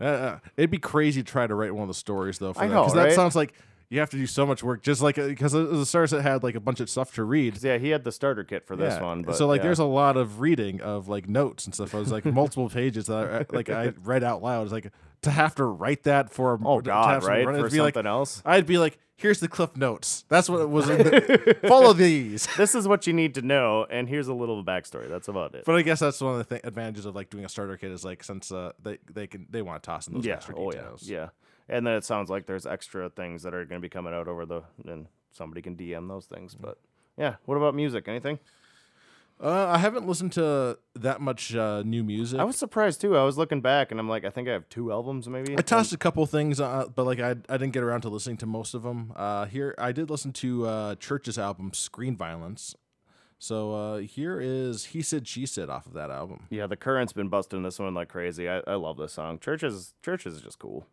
Uh, 0.00 0.04
Uh, 0.04 0.38
it'd 0.56 0.70
be 0.70 0.78
crazy 0.78 1.22
to 1.22 1.30
try 1.30 1.46
to 1.46 1.54
write 1.54 1.72
one 1.74 1.82
of 1.82 1.88
the 1.88 1.94
stories 1.94 2.38
though. 2.38 2.52
For 2.52 2.62
I 2.62 2.68
that, 2.68 2.74
know, 2.74 2.88
that 2.90 3.12
sounds 3.12 3.36
like 3.36 3.52
you 3.90 4.00
have 4.00 4.10
to 4.10 4.16
do 4.16 4.26
so 4.26 4.44
much 4.44 4.62
work. 4.62 4.82
Just 4.82 5.00
like 5.00 5.16
because 5.16 5.52
the 5.52 5.84
starter 5.86 6.06
set 6.08 6.22
had 6.22 6.42
like 6.42 6.54
a 6.54 6.60
bunch 6.60 6.80
of 6.80 6.90
stuff 6.90 7.14
to 7.14 7.24
read 7.24 7.62
yeah, 7.62 7.78
he 7.78 7.88
had 7.88 8.04
the 8.04 8.12
starter 8.12 8.44
kit 8.44 8.66
for 8.66 8.76
this 8.76 8.94
Yeah, 8.94 9.02
one. 9.02 9.22
But 9.22 9.36
so 9.36 9.46
like 9.46 9.58
yeah. 9.60 9.64
there's 9.64 9.78
a 9.78 9.84
lot 9.84 10.16
of 10.16 10.40
reading 10.40 10.80
of 10.80 11.08
like 11.08 11.28
notes 11.28 11.64
and 11.64 11.74
stuff. 11.74 11.94
I 11.94 11.98
was 11.98 12.12
like 12.12 12.24
multiple 12.26 12.68
pages 12.68 13.06
that 13.06 13.46
I, 13.50 13.56
like 13.56 13.70
I 13.70 13.92
read 14.02 14.22
out 14.24 14.42
loud. 14.42 14.62
It's 14.64 14.72
like 14.72 14.92
to 15.22 15.30
have 15.30 15.54
to 15.56 15.64
write 15.64 16.04
that 16.04 16.30
for 16.30 16.58
oh 16.64 16.80
god, 16.80 17.24
right 17.24 17.46
run 17.46 17.58
for 17.58 17.66
it'd 17.66 17.78
like 17.78 17.94
something 17.94 18.08
else. 18.08 18.42
I'd 18.44 18.66
be 18.66 18.78
like, 18.78 18.98
here's 19.16 19.40
the 19.40 19.48
cliff 19.48 19.76
notes. 19.76 20.24
That's 20.28 20.48
what 20.48 20.60
it 20.60 20.70
was. 20.70 20.88
In 20.88 20.98
the, 20.98 21.56
follow 21.66 21.92
these. 21.92 22.46
This 22.56 22.74
is 22.74 22.86
what 22.86 23.06
you 23.06 23.12
need 23.12 23.34
to 23.34 23.42
know, 23.42 23.86
and 23.90 24.08
here's 24.08 24.28
a 24.28 24.34
little 24.34 24.62
backstory. 24.62 25.08
That's 25.08 25.28
about 25.28 25.54
it. 25.54 25.64
But 25.64 25.76
I 25.76 25.82
guess 25.82 26.00
that's 26.00 26.20
one 26.20 26.38
of 26.38 26.46
the 26.46 26.54
th- 26.56 26.60
advantages 26.64 27.04
of 27.06 27.16
like 27.16 27.30
doing 27.30 27.44
a 27.44 27.48
starter 27.48 27.76
kit 27.76 27.90
is 27.90 28.04
like 28.04 28.22
since 28.22 28.52
uh, 28.52 28.72
they 28.82 28.98
they 29.12 29.26
can 29.26 29.46
they 29.50 29.62
want 29.62 29.82
to 29.82 29.86
toss 29.86 30.06
in 30.08 30.14
those 30.14 30.24
yeah, 30.26 30.34
extra 30.34 30.54
oh 30.56 30.70
yeah, 30.72 30.82
details. 30.82 31.08
yeah. 31.08 31.28
And 31.68 31.86
then 31.86 31.94
it 31.94 32.04
sounds 32.04 32.30
like 32.30 32.46
there's 32.46 32.66
extra 32.66 33.10
things 33.10 33.42
that 33.42 33.54
are 33.54 33.64
going 33.64 33.80
to 33.80 33.84
be 33.84 33.90
coming 33.90 34.14
out 34.14 34.28
over 34.28 34.46
the, 34.46 34.62
and 34.86 35.06
somebody 35.32 35.60
can 35.62 35.76
DM 35.76 36.08
those 36.08 36.26
things. 36.26 36.54
But 36.54 36.78
yeah, 37.16 37.36
what 37.44 37.56
about 37.56 37.74
music? 37.74 38.08
Anything? 38.08 38.38
Uh, 39.40 39.68
I 39.68 39.78
haven't 39.78 40.06
listened 40.06 40.32
to 40.32 40.78
that 40.96 41.20
much 41.20 41.54
uh, 41.54 41.82
new 41.84 42.02
music. 42.02 42.40
I 42.40 42.44
was 42.44 42.56
surprised 42.56 43.00
too. 43.00 43.16
I 43.16 43.22
was 43.22 43.38
looking 43.38 43.60
back, 43.60 43.92
and 43.92 44.00
I'm 44.00 44.08
like, 44.08 44.24
I 44.24 44.30
think 44.30 44.48
I 44.48 44.52
have 44.52 44.68
two 44.68 44.90
albums, 44.90 45.28
maybe. 45.28 45.56
I 45.56 45.62
tossed 45.62 45.92
a 45.92 45.96
couple 45.96 46.26
things, 46.26 46.60
uh, 46.60 46.86
but 46.92 47.04
like 47.04 47.20
I, 47.20 47.30
I 47.48 47.56
didn't 47.56 47.70
get 47.70 47.84
around 47.84 48.00
to 48.00 48.08
listening 48.08 48.38
to 48.38 48.46
most 48.46 48.74
of 48.74 48.82
them. 48.82 49.12
Uh, 49.14 49.46
here 49.46 49.76
I 49.78 49.92
did 49.92 50.10
listen 50.10 50.32
to 50.34 50.66
uh, 50.66 50.94
CHVRCHES' 50.96 51.38
album 51.38 51.72
Screen 51.72 52.16
Violence. 52.16 52.74
So 53.38 53.74
uh, 53.74 53.98
here 53.98 54.40
is 54.40 54.86
He 54.86 55.02
Said 55.02 55.28
She 55.28 55.46
Said 55.46 55.70
off 55.70 55.86
of 55.86 55.92
that 55.92 56.10
album. 56.10 56.46
Yeah, 56.50 56.66
the 56.66 56.76
current's 56.76 57.12
been 57.12 57.28
busting 57.28 57.62
this 57.62 57.78
one 57.78 57.94
like 57.94 58.08
crazy. 58.08 58.48
I, 58.48 58.62
I 58.66 58.74
love 58.74 58.96
this 58.96 59.12
song. 59.12 59.38
CHVRCHES, 59.38 59.92
CHVRCHES 60.02 60.26
is 60.26 60.42
just 60.42 60.58
cool. 60.58 60.88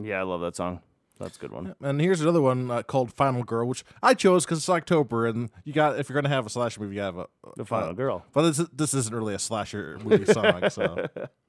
Yeah, 0.00 0.20
I 0.20 0.22
love 0.22 0.40
that 0.40 0.56
song. 0.56 0.80
That's 1.18 1.36
a 1.36 1.40
good 1.40 1.50
one. 1.50 1.74
And 1.80 2.00
here's 2.00 2.20
another 2.20 2.40
one 2.40 2.70
uh, 2.70 2.82
called 2.82 3.12
Final 3.12 3.42
Girl, 3.42 3.66
which 3.66 3.84
I 4.02 4.14
chose 4.14 4.44
because 4.44 4.58
it's 4.58 4.68
October, 4.68 5.26
and 5.26 5.50
you 5.64 5.72
got 5.72 5.98
if 5.98 6.08
you're 6.08 6.14
gonna 6.14 6.32
have 6.32 6.46
a 6.46 6.50
slasher 6.50 6.80
movie, 6.80 6.94
you 6.94 7.00
have 7.00 7.18
a 7.18 7.26
The 7.56 7.64
Final 7.64 7.90
uh, 7.90 7.92
Girl. 7.94 8.24
But 8.32 8.42
this 8.42 8.68
this 8.72 8.94
isn't 8.94 9.14
really 9.14 9.34
a 9.34 9.38
slasher 9.38 9.98
movie 10.04 10.32
song, 10.32 10.70
so 10.70 11.06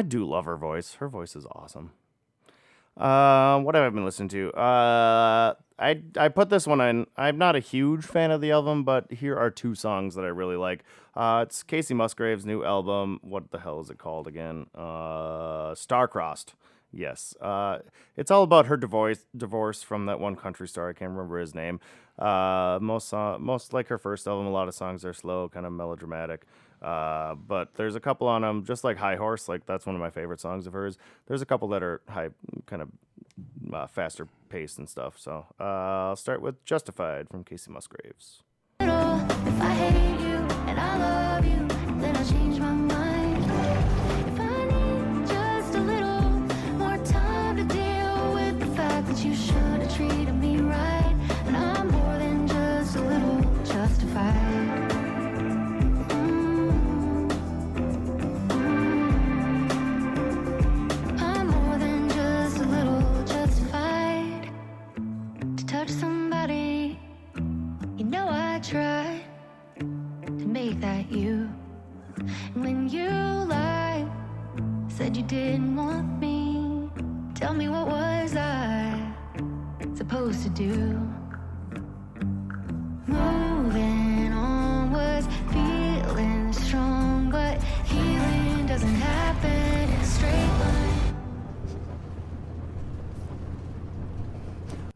I 0.00 0.02
do 0.02 0.24
love 0.24 0.46
her 0.46 0.56
voice. 0.56 0.94
Her 0.94 1.08
voice 1.10 1.36
is 1.36 1.44
awesome. 1.52 1.90
Uh, 2.96 3.60
what 3.60 3.74
have 3.74 3.84
I 3.84 3.90
been 3.90 4.06
listening 4.06 4.30
to? 4.30 4.50
Uh, 4.52 5.52
I 5.78 6.00
I 6.16 6.28
put 6.28 6.48
this 6.48 6.66
one 6.66 6.80
in. 6.80 7.06
I'm 7.18 7.36
not 7.36 7.54
a 7.54 7.58
huge 7.60 8.02
fan 8.06 8.30
of 8.30 8.40
the 8.40 8.50
album, 8.50 8.82
but 8.82 9.12
here 9.12 9.36
are 9.36 9.50
two 9.50 9.74
songs 9.74 10.14
that 10.14 10.24
I 10.24 10.28
really 10.28 10.56
like. 10.56 10.84
Uh, 11.14 11.44
it's 11.46 11.62
Kacey 11.62 11.94
Musgraves' 11.94 12.46
new 12.46 12.64
album. 12.64 13.20
What 13.20 13.50
the 13.50 13.58
hell 13.58 13.78
is 13.80 13.90
it 13.90 13.98
called 13.98 14.26
again? 14.26 14.68
Uh, 14.74 15.74
Starcrossed. 15.74 16.54
Yes. 16.90 17.36
Uh, 17.38 17.80
it's 18.16 18.30
all 18.30 18.42
about 18.42 18.66
her 18.68 18.78
divorce 18.78 19.26
divorce 19.36 19.82
from 19.82 20.06
that 20.06 20.18
one 20.18 20.34
country 20.34 20.66
star. 20.66 20.88
I 20.88 20.94
can't 20.94 21.10
remember 21.10 21.38
his 21.40 21.54
name. 21.54 21.78
Uh, 22.18 22.78
most 22.80 23.08
so- 23.08 23.36
most 23.38 23.74
like 23.74 23.88
her 23.88 23.98
first 23.98 24.26
album. 24.26 24.46
A 24.46 24.50
lot 24.50 24.66
of 24.66 24.74
songs 24.74 25.04
are 25.04 25.12
slow, 25.12 25.50
kind 25.50 25.66
of 25.66 25.74
melodramatic. 25.74 26.46
Uh, 26.82 27.34
but 27.34 27.74
there's 27.74 27.94
a 27.94 28.00
couple 28.00 28.26
on 28.26 28.42
them, 28.42 28.64
just 28.64 28.84
like 28.84 28.96
High 28.96 29.16
Horse. 29.16 29.48
Like 29.48 29.66
that's 29.66 29.86
one 29.86 29.94
of 29.94 30.00
my 30.00 30.10
favorite 30.10 30.40
songs 30.40 30.66
of 30.66 30.72
hers. 30.72 30.98
There's 31.26 31.42
a 31.42 31.46
couple 31.46 31.68
that 31.68 31.82
are 31.82 32.00
high, 32.08 32.30
kind 32.66 32.82
of 32.82 32.88
uh, 33.72 33.86
faster 33.86 34.26
paced 34.48 34.78
and 34.78 34.88
stuff. 34.88 35.18
So 35.18 35.46
uh, 35.58 36.08
I'll 36.08 36.16
start 36.16 36.40
with 36.42 36.64
Justified 36.64 37.28
from 37.28 37.44
Kacey 37.44 37.68
Musgraves. 37.68 38.42
Said 75.10 75.16
you 75.16 75.22
didn't 75.24 75.76
want 75.76 76.20
me. 76.20 76.88
Tell 77.34 77.54
me 77.54 77.68
what 77.68 77.86
was 77.86 78.36
I 78.36 79.12
supposed 79.94 80.42
to 80.44 80.50
do? 80.50 81.00
Moving 83.06 83.49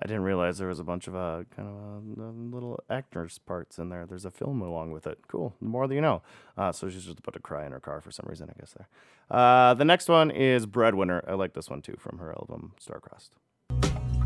I 0.04 0.06
didn't 0.06 0.24
realize 0.24 0.58
there 0.58 0.68
was 0.68 0.80
a 0.80 0.84
bunch 0.84 1.06
of 1.06 1.16
uh, 1.16 1.44
kind 1.56 1.66
of 1.66 2.18
uh, 2.18 2.54
little 2.54 2.78
actors 2.90 3.38
parts 3.38 3.78
in 3.78 3.88
there. 3.88 4.04
There's 4.04 4.26
a 4.26 4.30
film 4.30 4.60
along 4.60 4.92
with 4.92 5.06
it. 5.06 5.18
Cool. 5.28 5.54
The 5.62 5.68
more 5.68 5.88
that 5.88 5.94
you 5.94 6.02
know. 6.02 6.20
Uh, 6.58 6.72
so 6.72 6.90
she's 6.90 7.04
just 7.06 7.20
about 7.20 7.32
to 7.32 7.40
cry 7.40 7.64
in 7.64 7.72
her 7.72 7.80
car 7.80 8.02
for 8.02 8.10
some 8.10 8.26
reason, 8.28 8.50
I 8.50 8.60
guess. 8.60 8.74
There. 8.76 8.86
Uh, 9.30 9.72
the 9.72 9.86
next 9.86 10.10
one 10.10 10.30
is 10.30 10.66
Breadwinner. 10.66 11.24
I 11.26 11.32
like 11.32 11.54
this 11.54 11.70
one 11.70 11.80
too 11.80 11.96
from 11.98 12.18
her 12.18 12.32
album 12.32 12.72
Starcrossed. 12.78 13.30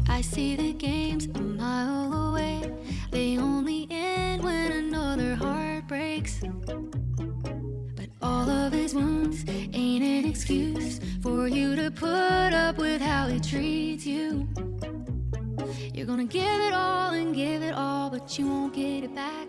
I 0.08 0.20
see 0.20 0.56
the 0.56 0.72
games 0.72 1.26
a 1.26 1.40
mile 1.40 2.30
away. 2.30 2.72
They 3.12 3.38
only 3.38 3.86
end 3.88 4.42
when 4.42 4.72
another 4.72 5.36
heart 5.36 5.86
breaks. 5.86 6.40
But 6.40 8.08
all 8.20 8.50
of 8.50 8.72
his 8.72 8.96
wounds 8.96 9.44
ain't 9.48 10.02
an 10.02 10.24
excuse 10.28 10.98
for 11.22 11.46
you 11.46 11.76
to 11.76 11.92
put 11.92 12.08
up 12.52 12.78
with 12.78 13.00
how 13.00 13.28
he 13.28 13.38
treats 13.38 14.04
you. 14.04 14.48
You're 15.94 16.06
gonna 16.06 16.24
give 16.24 16.60
it 16.60 16.72
all 16.72 17.10
and 17.10 17.34
give 17.34 17.62
it 17.62 17.74
all, 17.74 18.10
but 18.10 18.38
you 18.38 18.46
won't 18.48 18.74
get 18.74 19.04
it 19.04 19.14
back. 19.14 19.48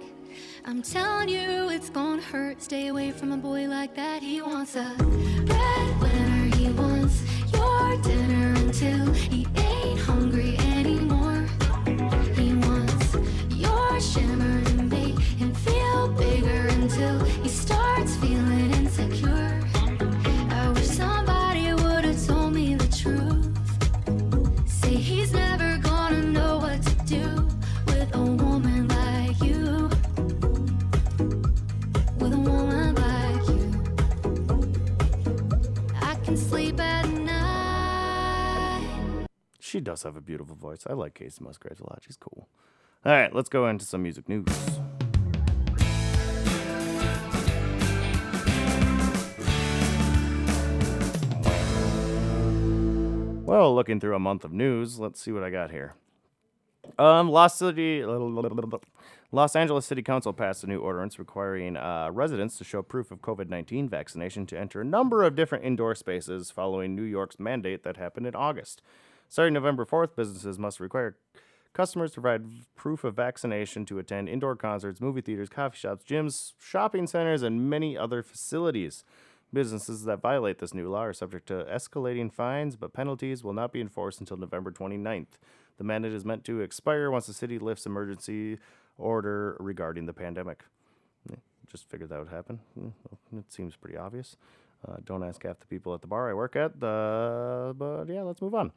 I'm 0.65 0.81
telling 0.81 1.29
you, 1.29 1.69
it's 1.69 1.89
gonna 1.89 2.21
hurt. 2.21 2.61
Stay 2.61 2.87
away 2.87 3.11
from 3.11 3.31
a 3.31 3.37
boy 3.37 3.67
like 3.67 3.95
that. 3.95 4.21
He 4.21 4.41
wants 4.41 4.75
a 4.75 4.95
breadwinner. 4.97 6.55
He 6.55 6.69
wants 6.71 7.23
your 7.53 7.97
dinner 8.01 8.53
until 8.59 9.13
he 9.13 9.47
ain't 9.55 9.99
hungry 9.99 10.57
anymore. 10.75 11.47
He 12.35 12.53
wants 12.55 13.15
your 13.55 14.01
shimmer 14.01 14.58
She 39.79 39.83
does 39.83 40.03
have 40.03 40.17
a 40.17 40.21
beautiful 40.21 40.57
voice. 40.57 40.83
I 40.89 40.91
like 40.91 41.13
Kacey 41.13 41.39
Musgraves 41.39 41.79
a 41.79 41.83
lot. 41.85 42.01
She's 42.05 42.17
cool. 42.17 42.49
All 43.05 43.13
right, 43.13 43.33
let's 43.33 43.47
go 43.47 43.65
into 43.69 43.85
some 43.85 44.03
music 44.03 44.27
news. 44.27 44.45
Well, 53.45 53.73
looking 53.73 54.01
through 54.01 54.15
a 54.15 54.19
month 54.19 54.43
of 54.43 54.51
news, 54.51 54.99
let's 54.99 55.21
see 55.21 55.31
what 55.31 55.45
I 55.45 55.49
got 55.49 55.71
here. 55.71 55.95
Um, 56.97 57.29
Los 57.29 57.57
City, 57.57 58.03
Los 59.31 59.55
Angeles 59.55 59.85
City 59.85 60.01
Council 60.01 60.33
passed 60.33 60.65
a 60.65 60.67
new 60.67 60.79
ordinance 60.79 61.17
requiring 61.17 61.77
uh, 61.77 62.09
residents 62.11 62.57
to 62.57 62.65
show 62.65 62.81
proof 62.81 63.11
of 63.11 63.21
COVID 63.21 63.47
19 63.47 63.87
vaccination 63.87 64.45
to 64.47 64.59
enter 64.59 64.81
a 64.81 64.85
number 64.85 65.23
of 65.23 65.37
different 65.37 65.63
indoor 65.63 65.95
spaces 65.95 66.51
following 66.51 66.97
New 66.97 67.03
York's 67.03 67.39
mandate 67.39 67.83
that 67.83 67.95
happened 67.95 68.27
in 68.27 68.35
August. 68.35 68.81
Starting 69.29 69.53
November 69.53 69.85
4th, 69.85 70.15
businesses 70.15 70.57
must 70.57 70.79
require 70.79 71.15
customers 71.71 72.11
to 72.11 72.19
provide 72.19 72.45
proof 72.75 73.03
of 73.03 73.15
vaccination 73.15 73.85
to 73.85 73.99
attend 73.99 74.27
indoor 74.27 74.55
concerts, 74.55 74.99
movie 74.99 75.21
theaters, 75.21 75.49
coffee 75.49 75.77
shops, 75.77 76.03
gyms, 76.03 76.53
shopping 76.59 77.05
centers, 77.05 77.43
and 77.43 77.69
many 77.69 77.95
other 77.95 78.23
facilities. 78.23 79.03
Businesses 79.53 80.03
that 80.05 80.19
violate 80.19 80.57
this 80.57 80.73
new 80.73 80.89
law 80.89 81.05
are 81.05 81.13
subject 81.13 81.47
to 81.47 81.63
escalating 81.71 82.33
fines, 82.33 82.75
but 82.75 82.91
penalties 82.91 83.43
will 83.43 83.53
not 83.53 83.71
be 83.71 83.81
enforced 83.81 84.19
until 84.19 84.37
November 84.37 84.71
29th. 84.71 85.37
The 85.77 85.83
mandate 85.83 86.13
is 86.13 86.25
meant 86.25 86.43
to 86.45 86.61
expire 86.61 87.11
once 87.11 87.27
the 87.27 87.33
city 87.33 87.59
lifts 87.59 87.85
emergency 87.85 88.57
order 88.97 89.55
regarding 89.59 90.07
the 90.07 90.13
pandemic. 90.13 90.65
Just 91.71 91.87
figured 91.87 92.09
that 92.09 92.17
would 92.17 92.29
happen. 92.29 92.59
Mm, 92.79 92.93
well, 93.31 93.39
It 93.39 93.51
seems 93.53 93.75
pretty 93.75 93.95
obvious. 93.95 94.37
Uh, 94.87 94.95
don't 95.05 95.23
ask 95.23 95.43
half 95.43 95.59
the 95.59 95.67
people 95.67 95.93
at 95.93 96.01
the 96.01 96.07
bar 96.07 96.29
I 96.29 96.33
work 96.33 96.55
at. 96.55 96.79
The, 96.79 97.75
but 97.77 98.05
yeah, 98.07 98.23
let's 98.23 98.41
move 98.41 98.55
on. 98.55 98.71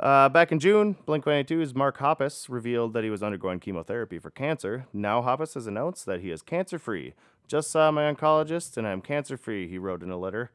Uh, 0.00 0.30
back 0.30 0.50
in 0.50 0.58
June, 0.58 0.96
Blink 1.04 1.26
182's 1.26 1.74
Mark 1.74 1.98
Hoppus 1.98 2.48
revealed 2.48 2.94
that 2.94 3.04
he 3.04 3.10
was 3.10 3.22
undergoing 3.22 3.60
chemotherapy 3.60 4.18
for 4.18 4.30
cancer. 4.30 4.86
Now, 4.94 5.20
Hoppus 5.20 5.52
has 5.52 5.66
announced 5.66 6.06
that 6.06 6.20
he 6.20 6.30
is 6.30 6.40
cancer 6.40 6.78
free. 6.78 7.12
Just 7.46 7.70
saw 7.70 7.90
my 7.90 8.10
oncologist 8.10 8.78
and 8.78 8.86
I'm 8.86 9.02
cancer 9.02 9.36
free, 9.36 9.68
he 9.68 9.76
wrote 9.76 10.02
in 10.02 10.10
a 10.10 10.16
letter. 10.16 10.52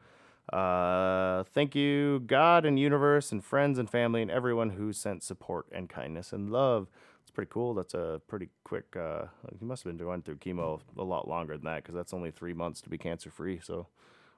Uh, 0.51 1.43
thank 1.43 1.75
you, 1.75 2.23
God 2.25 2.65
and 2.65 2.79
universe 2.79 3.31
and 3.31 3.45
friends 3.45 3.77
and 3.77 3.87
family 3.87 4.23
and 4.23 4.31
everyone 4.31 4.71
who 4.71 4.91
sent 4.91 5.21
support 5.21 5.67
and 5.71 5.89
kindness 5.89 6.33
and 6.33 6.51
love. 6.51 6.87
It's 7.21 7.29
pretty 7.29 7.51
cool. 7.51 7.75
That's 7.75 7.93
a 7.93 8.21
pretty 8.27 8.49
quick. 8.63 8.95
Uh, 8.95 9.25
he 9.59 9.63
must 9.63 9.83
have 9.83 9.95
been 9.95 10.03
going 10.03 10.23
through 10.23 10.37
chemo 10.37 10.81
a 10.97 11.03
lot 11.03 11.27
longer 11.27 11.55
than 11.55 11.65
that 11.65 11.83
because 11.83 11.93
that's 11.93 12.15
only 12.15 12.31
three 12.31 12.53
months 12.53 12.81
to 12.81 12.89
be 12.89 12.97
cancer 12.97 13.29
free. 13.29 13.59
So, 13.61 13.87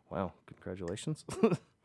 wow, 0.10 0.34
congratulations. 0.48 1.24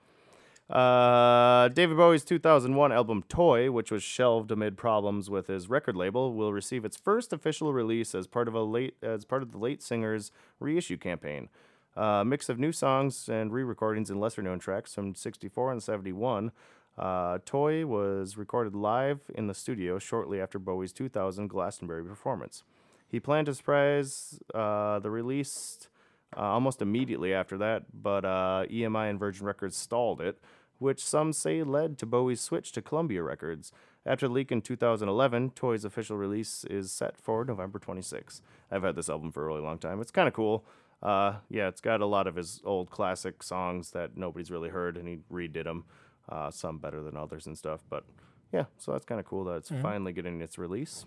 Uh, 0.73 1.69
David 1.69 1.99
Bowie's 1.99 2.25
2001 2.25 2.93
album 2.93 3.23
Toy, 3.29 3.71
which 3.71 3.91
was 3.91 4.03
shelved 4.03 4.51
amid 4.51 4.79
problems 4.79 5.29
with 5.29 5.49
his 5.49 5.69
record 5.69 5.97
label, 5.97 6.33
will 6.33 6.51
receive 6.51 6.87
its 6.87 6.97
first 6.97 7.31
official 7.35 7.75
release 7.75 8.15
as 8.15 8.27
part 8.27 8.49
of 8.49 8.55
a 8.55 8.63
late 8.63 8.95
as 9.03 9.27
part 9.27 9.43
of 9.43 9.53
the 9.53 9.59
late 9.59 9.83
singer's 9.83 10.33
reissue 10.61 10.97
campaign. 10.97 11.51
A 11.95 12.25
mix 12.25 12.49
of 12.49 12.59
new 12.59 12.73
songs 12.73 13.29
and 13.29 13.53
re-recordings 13.53 14.09
and 14.09 14.19
lesser-known 14.19 14.61
tracks 14.61 14.95
from 14.95 15.15
64 15.15 15.73
and 15.73 15.83
71. 15.83 16.53
Uh, 16.97 17.39
Toy 17.45 17.85
was 17.85 18.39
recorded 18.39 18.75
live 18.75 19.21
in 19.35 19.49
the 19.49 19.55
studio 19.55 19.99
shortly 19.99 20.41
after 20.41 20.59
Bowie's 20.59 20.95
2000 20.95 21.49
Glastonbury 21.49 22.03
performance. 22.03 22.63
He 23.07 23.21
planned 23.21 23.45
to 23.45 23.55
surprise 23.55 24.41
uh, 24.55 25.01
the 25.01 25.11
release 25.11 25.89
uh, 26.35 26.41
almost 26.41 26.81
immediately 26.81 27.35
after 27.35 27.59
that, 27.59 27.85
but 27.93 28.25
uh, 28.25 28.65
EMI 28.71 29.11
and 29.11 29.19
Virgin 29.19 29.45
Records 29.45 29.77
stalled 29.77 30.23
it, 30.23 30.39
which 30.83 31.03
some 31.05 31.33
say 31.33 31.63
led 31.63 31.97
to 31.99 32.07
Bowie's 32.07 32.41
switch 32.41 32.73
to 32.73 32.83
Columbia 32.83 33.23
Records. 33.23 33.73
After 34.05 34.27
the 34.27 34.35
leak 34.35 34.51
in 34.51 34.61
2011, 34.61 35.51
Toy's 35.51 35.85
official 35.85 36.17
release 36.17 36.65
is 36.65 36.91
set 36.91 37.17
for 37.17 37.45
November 37.45 37.79
26. 37.79 38.43
I've 38.71 38.83
had 38.83 38.97
this 38.97 39.09
album 39.09 39.31
for 39.31 39.45
a 39.45 39.47
really 39.47 39.63
long 39.63 39.79
time. 39.79 40.01
It's 40.01 40.11
kind 40.11 40.27
of 40.27 40.35
cool. 40.35 40.65
Uh, 41.03 41.37
yeah, 41.49 41.69
it's 41.69 41.81
got 41.81 42.01
a 42.01 42.07
lot 42.07 42.27
of 42.27 42.35
his 42.35 42.61
old 42.65 42.91
classic 42.91 43.43
songs 43.43 43.93
that 43.93 44.17
nobody's 44.17 44.51
really 44.51 44.71
heard, 44.71 44.97
and 44.97 45.09
he 45.09 45.19
redid 45.33 45.65
them, 45.65 45.85
uh, 46.29 46.51
some 46.51 46.79
better 46.79 47.01
than 47.01 47.17
others 47.17 47.47
and 47.47 47.57
stuff. 47.57 47.81
But 47.89 48.05
yeah, 48.53 48.65
so 48.77 48.93
that's 48.93 49.05
kind 49.05 49.21
of 49.21 49.27
cool 49.27 49.45
that 49.45 49.57
it's 49.57 49.71
finally 49.83 50.13
getting 50.13 50.41
its 50.43 50.59
release. 50.59 51.07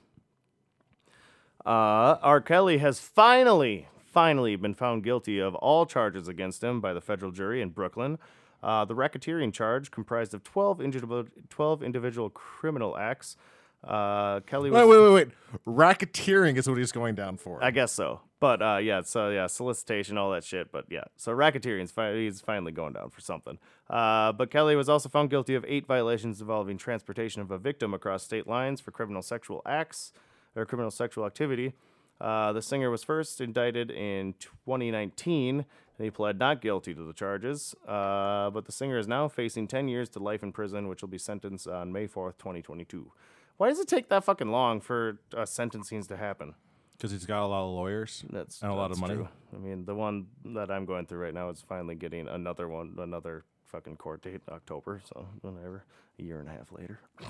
Uh, 1.66 2.18
R. 2.22 2.42
Kelly 2.42 2.78
has 2.78 3.00
finally, 3.00 3.88
finally 4.06 4.56
been 4.56 4.74
found 4.74 5.04
guilty 5.04 5.40
of 5.40 5.56
all 5.56 5.86
charges 5.86 6.28
against 6.28 6.64
him 6.64 6.80
by 6.80 6.94
the 6.94 7.02
federal 7.02 7.32
jury 7.32 7.62
in 7.62 7.70
Brooklyn. 7.70 8.20
Uh, 8.66 8.84
the 8.84 8.96
racketeering 8.96 9.54
charge 9.54 9.92
comprised 9.92 10.34
of 10.34 10.44
12 10.44 10.82
individual, 10.82 11.26
12 11.50 11.84
individual 11.84 12.32
criminal 12.32 12.98
acts. 12.98 13.38
Uh, 13.84 14.40
Kelly 14.40 14.72
was. 14.72 14.80
Wait, 14.80 14.90
wait, 14.90 15.00
wait, 15.04 15.14
wait. 15.14 15.28
Racketeering 15.68 16.58
is 16.58 16.68
what 16.68 16.80
he's 16.80 16.92
going 16.92 17.14
down 17.14 17.38
for. 17.38 17.64
I 17.64 17.70
guess 17.70 17.92
so. 17.92 18.22
But 18.40 18.64
uh, 18.64 18.78
yeah, 18.78 19.02
so 19.02 19.30
yeah, 19.30 19.46
solicitation, 19.46 20.18
all 20.18 20.32
that 20.32 20.44
shit. 20.44 20.72
But 20.72 20.86
yeah, 20.90 21.04
so 21.16 21.32
racketeering's 21.32 21.92
fi- 21.92 22.16
he's 22.16 22.42
finally 22.42 22.72
going 22.72 22.94
down 22.94 23.12
for 23.12 23.22
something. 23.22 23.60
Uh, 23.88 24.32
but 24.32 24.50
Kelly 24.50 24.76
was 24.76 24.90
also 24.90 25.10
found 25.10 25.30
guilty 25.30 25.54
of 25.54 25.64
eight 25.68 25.86
violations 25.86 26.42
involving 26.42 26.80
transportation 26.80 27.44
of 27.44 27.52
a 27.52 27.60
victim 27.60 27.94
across 27.94 28.24
state 28.24 28.48
lines 28.48 28.82
for 28.82 28.90
criminal 28.90 29.22
sexual 29.22 29.62
acts 29.68 30.12
or 30.56 30.66
criminal 30.66 30.90
sexual 30.90 31.24
activity. 31.24 31.74
Uh, 32.20 32.54
the 32.54 32.62
singer 32.62 32.90
was 32.90 33.04
first 33.04 33.42
indicted 33.42 33.92
in 33.92 34.34
2019, 34.40 35.60
and 35.60 35.66
he 35.98 36.12
pled 36.12 36.40
not 36.40 36.62
guilty 36.62 36.94
to 36.94 37.04
the 37.04 37.14
charges. 37.14 37.76
Uh, 37.88 38.50
but 38.50 38.66
the 38.66 38.72
singer 38.72 38.98
is 38.98 39.08
now 39.08 39.28
facing 39.28 39.68
10 39.68 39.88
years 39.88 40.10
to 40.10 40.20
life 40.20 40.44
in 40.44 40.52
prison, 40.52 40.88
which 40.88 41.02
will 41.02 41.10
be 41.10 41.18
sentenced 41.18 41.68
on 41.68 41.92
May 41.92 42.08
4th, 42.08 42.38
2022. 42.38 43.12
Why 43.58 43.70
does 43.70 43.80
it 43.80 43.88
take 43.88 44.10
that 44.10 44.24
fucking 44.24 44.50
long 44.50 44.82
for 44.82 45.20
uh, 45.34 45.42
sentencings 45.44 46.08
to 46.10 46.18
happen? 46.18 46.56
Because 46.98 47.12
he's 47.12 47.26
got 47.26 47.44
a 47.44 47.48
lot 47.48 47.66
of 47.66 47.72
lawyers 47.72 48.24
That's 48.30 48.62
and 48.62 48.72
a 48.72 48.76
lot 48.76 48.92
of 48.92 49.00
money. 49.00 49.16
true. 49.16 49.28
I 49.54 49.58
mean, 49.58 49.86
the 49.86 49.96
one 49.96 50.28
that 50.46 50.72
I'm 50.72 50.86
going 50.86 51.06
through 51.06 51.20
right 51.20 51.34
now 51.34 51.50
is 51.50 51.64
finally 51.68 51.96
getting 51.96 52.28
another 52.28 52.68
one, 52.68 52.96
another 52.98 53.44
fucking 53.66 53.98
court 53.98 54.22
date 54.22 54.42
in 54.48 54.54
October. 54.54 55.02
So 55.06 55.28
whatever, 55.42 55.84
a 56.20 56.24
year 56.24 56.40
and 56.40 56.50
a 56.50 56.52
half 56.52 56.72
later. 56.72 57.00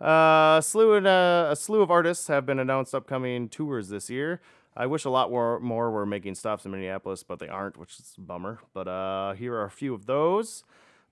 Uh, 0.00 0.60
slew 0.60 0.94
and, 0.94 1.06
uh, 1.06 1.46
a 1.50 1.56
slew 1.56 1.80
of 1.80 1.88
artists 1.90 2.26
have 2.26 2.44
been 2.44 2.58
announced 2.58 2.94
upcoming 2.96 3.48
tours 3.48 3.88
this 3.88 4.10
year. 4.10 4.40
I 4.76 4.86
wish 4.86 5.04
a 5.04 5.10
lot 5.10 5.30
more, 5.30 5.60
more 5.60 5.90
were 5.90 6.06
making 6.06 6.34
stops 6.34 6.64
in 6.64 6.72
Minneapolis, 6.72 7.22
but 7.22 7.38
they 7.38 7.48
aren't, 7.48 7.76
which 7.76 7.98
is 7.98 8.14
a 8.18 8.20
bummer. 8.20 8.60
But 8.72 8.88
uh, 8.88 9.34
here 9.34 9.54
are 9.54 9.64
a 9.64 9.70
few 9.70 9.94
of 9.94 10.06
those. 10.06 10.64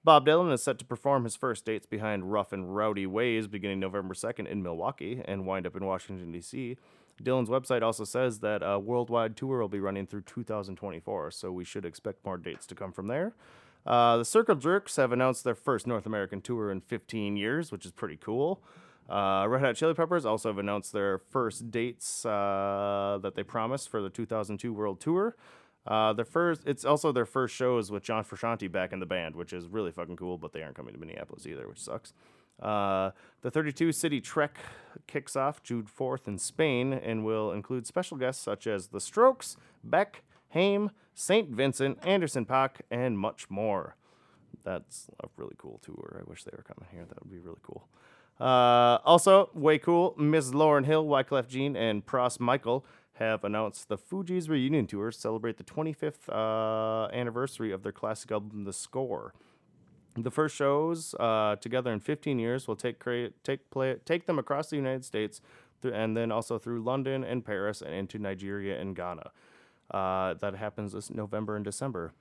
Bob 0.05 0.27
Dylan 0.27 0.53
is 0.53 0.63
set 0.63 0.79
to 0.81 0.85
perform 0.85 1.23
his 1.23 1.37
first 1.37 1.65
dates 1.65 1.87
behind 1.87 2.33
Rough 2.33 2.53
and 2.53 2.75
Rowdy 2.75 3.07
Ways 3.07 3.47
beginning 3.47 3.79
November 3.79 4.15
2nd 4.15 4.49
in 4.49 4.63
Milwaukee 4.63 5.23
and 5.25 5.47
wind 5.47 5.65
up 5.65 5.77
in 5.77 5.85
Washington, 5.85 6.33
D.C. 6.33 6.77
Dylan's 7.23 7.49
website 7.49 7.83
also 7.83 8.03
says 8.03 8.41
that 8.41 8.63
a 8.65 8.81
worldwide 8.81 9.37
tour 9.37 9.61
will 9.61 9.69
be 9.69 9.79
running 9.79 10.07
through 10.07 10.23
2024, 10.23 11.31
so 11.31 11.53
we 11.53 11.65
should 11.65 11.85
expect 11.85 12.25
more 12.25 12.37
dates 12.37 12.67
to 12.67 12.75
come 12.75 12.91
from 12.91 13.07
there. 13.07 13.35
Uh, 13.87 14.17
the 14.17 14.25
Circle 14.25 14.57
Jerks 14.57 14.97
have 14.97 15.13
announced 15.13 15.45
their 15.45 15.55
first 15.55 15.87
North 15.87 16.07
American 16.07 16.41
tour 16.41 16.71
in 16.71 16.81
15 16.81 17.37
years, 17.37 17.71
which 17.71 17.85
is 17.85 17.93
pretty 17.93 18.17
cool. 18.17 18.61
Uh, 19.09 19.47
Red 19.49 19.63
Hot 19.63 19.77
Chili 19.77 19.95
Peppers 19.95 20.25
also 20.25 20.49
have 20.49 20.59
announced 20.59 20.93
their 20.93 21.19
first 21.19 21.71
dates 21.71 22.25
uh, 22.25 23.19
that 23.23 23.35
they 23.35 23.43
promised 23.43 23.89
for 23.89 24.01
the 24.01 24.11
2002 24.11 24.73
World 24.73 25.01
Tour. 25.01 25.37
Uh, 25.87 26.13
their 26.13 26.25
first, 26.25 26.63
it's 26.65 26.85
also 26.85 27.11
their 27.11 27.27
first 27.27 27.55
shows 27.55 27.91
with 27.91 28.05
John 28.05 28.25
Frusciante 28.25 28.71
back 28.71 28.93
in 28.93 29.01
the 29.01 29.07
band, 29.07 29.35
which 29.35 29.53
is 29.53 29.67
really 29.67 29.91
fucking 29.91 30.17
cool. 30.17 30.39
But 30.39 30.53
they 30.53 30.63
aren't 30.63 30.77
coming 30.77 30.95
to 30.95 31.01
Minneapolis 31.01 31.47
either, 31.47 31.69
which 31.69 31.81
sucks. 31.81 32.13
Uh, 32.61 33.11
the 33.41 33.51
32 33.51 33.91
city 33.91 34.21
trek 34.21 34.57
kicks 35.09 35.35
off 35.35 35.63
June 35.63 35.85
4th 35.85 36.29
in 36.29 36.39
Spain 36.39 36.93
and 36.93 37.25
will 37.25 37.51
include 37.51 37.87
special 37.87 38.17
guests 38.17 38.43
such 38.43 38.67
as 38.69 38.89
The 38.89 39.01
Strokes, 39.01 39.57
Beck, 39.83 40.23
Haim, 40.51 40.93
St. 41.15 41.49
Vincent, 41.51 41.99
Anderson 42.05 42.47
Paak, 42.47 42.83
and 42.91 43.19
much 43.19 43.51
more. 43.51 43.97
That's 44.65 45.09
a 45.23 45.29
really 45.37 45.57
cool 45.59 45.81
tour. 45.83 46.21
I 46.21 46.29
wish 46.31 46.45
they 46.45 46.53
were 46.57 46.63
coming 46.63 46.89
here. 46.93 47.05
That 47.09 47.21
would 47.23 47.33
be 47.33 47.41
really 47.41 47.61
cool. 47.63 47.89
Uh, 48.43 48.99
also, 49.05 49.51
way 49.55 49.79
cool, 49.79 50.17
Ms. 50.19 50.51
Lauryn 50.51 50.85
Hill, 50.85 51.07
Wyclef 51.07 51.47
Jean, 51.47 51.77
and 51.77 52.05
Pras 52.05 52.41
Michel 52.41 52.85
have 53.13 53.45
announced 53.45 53.89
the 53.89 53.97
Fugees' 53.97 54.49
reunion 54.49 54.85
tour 54.89 55.13
to 55.13 55.17
celebrate 55.17 55.59
the 55.59 55.65
25th 55.65 56.29
uh, 56.29 57.09
anniversary 57.15 57.71
of 57.71 57.85
their 57.85 57.93
classic 57.93 58.33
album, 58.33 58.65
The 58.65 58.73
Score. 58.73 59.33
The 60.17 60.31
first 60.33 60.57
shows 60.57 61.15
uh, 61.21 61.55
together 61.61 61.93
in 61.93 62.01
15 62.01 62.41
years 62.41 62.67
will 62.67 62.75
take 62.75 63.03
take 63.45 63.71
play 63.71 63.97
take 64.05 64.27
them 64.27 64.39
across 64.41 64.69
the 64.71 64.77
United 64.77 65.05
States, 65.05 65.41
th- 65.81 65.95
and 65.95 66.17
then 66.17 66.33
also 66.33 66.59
through 66.59 66.83
London 66.83 67.23
and 67.23 67.45
Paris 67.45 67.81
and 67.81 67.95
into 67.95 68.19
Nigeria 68.19 68.79
and 68.79 68.97
Ghana. 68.97 69.31
Uh, 69.91 70.35
that 70.35 70.57
happens 70.57 70.93
this 70.93 71.11
November 71.11 71.55
and 71.55 71.65
December. 71.65 72.13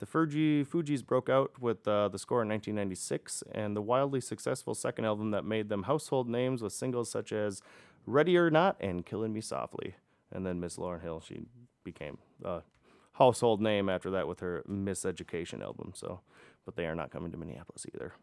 The 0.00 0.06
Fuji 0.06 0.64
Fugees 0.64 1.04
broke 1.04 1.28
out 1.28 1.60
with 1.60 1.86
uh, 1.86 2.08
the 2.08 2.18
score 2.18 2.40
in 2.42 2.48
1996, 2.48 3.44
and 3.52 3.76
the 3.76 3.82
wildly 3.82 4.22
successful 4.22 4.74
second 4.74 5.04
album 5.04 5.30
that 5.32 5.44
made 5.44 5.68
them 5.68 5.82
household 5.82 6.26
names 6.26 6.62
with 6.62 6.72
singles 6.72 7.10
such 7.10 7.32
as 7.32 7.60
"Ready 8.06 8.36
or 8.38 8.50
Not" 8.50 8.76
and 8.80 9.04
"Killing 9.04 9.34
Me 9.34 9.42
Softly." 9.42 9.94
And 10.32 10.46
then 10.46 10.58
Miss 10.58 10.78
Lauryn 10.78 11.02
Hill, 11.02 11.20
she 11.20 11.42
became 11.84 12.16
a 12.42 12.62
household 13.12 13.60
name 13.60 13.90
after 13.90 14.10
that 14.10 14.26
with 14.26 14.40
her 14.40 14.64
Miseducation 14.66 15.62
album. 15.62 15.92
So, 15.94 16.20
but 16.64 16.76
they 16.76 16.86
are 16.86 16.94
not 16.94 17.10
coming 17.10 17.30
to 17.32 17.36
Minneapolis 17.36 17.84
either. 17.92 18.14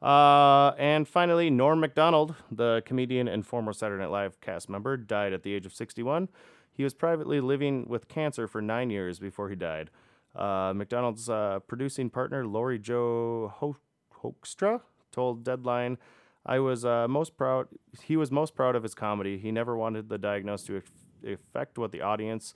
Uh, 0.00 0.74
and 0.78 1.06
finally, 1.06 1.50
Norm 1.50 1.80
MacDonald, 1.80 2.34
the 2.50 2.82
comedian 2.86 3.28
and 3.28 3.44
former 3.44 3.74
Saturday 3.74 4.02
Night 4.02 4.10
Live 4.10 4.40
cast 4.40 4.70
member, 4.70 4.96
died 4.96 5.34
at 5.34 5.42
the 5.42 5.52
age 5.52 5.66
of 5.66 5.74
61. 5.74 6.30
He 6.72 6.82
was 6.82 6.94
privately 6.94 7.40
living 7.40 7.86
with 7.88 8.08
cancer 8.08 8.46
for 8.46 8.62
nine 8.62 8.88
years 8.88 9.18
before 9.18 9.50
he 9.50 9.56
died. 9.56 9.90
Uh, 10.38 10.72
McDonald's 10.74 11.28
uh, 11.28 11.58
producing 11.66 12.10
partner, 12.10 12.46
Lori 12.46 12.78
Jo 12.78 13.52
Ho- 13.56 13.76
Hoekstra, 14.22 14.80
told 15.10 15.44
Deadline, 15.44 15.98
I 16.46 16.60
was 16.60 16.84
uh, 16.84 17.08
most 17.08 17.36
proud. 17.36 17.68
He 18.02 18.16
was 18.16 18.30
most 18.30 18.54
proud 18.54 18.76
of 18.76 18.82
his 18.82 18.94
comedy. 18.94 19.36
He 19.38 19.50
never 19.50 19.76
wanted 19.76 20.08
the 20.08 20.18
diagnosis 20.18 20.66
to 20.68 20.76
aff- 20.76 20.90
affect 21.26 21.76
what 21.76 21.92
the 21.92 22.00
audience 22.00 22.54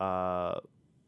uh, 0.00 0.56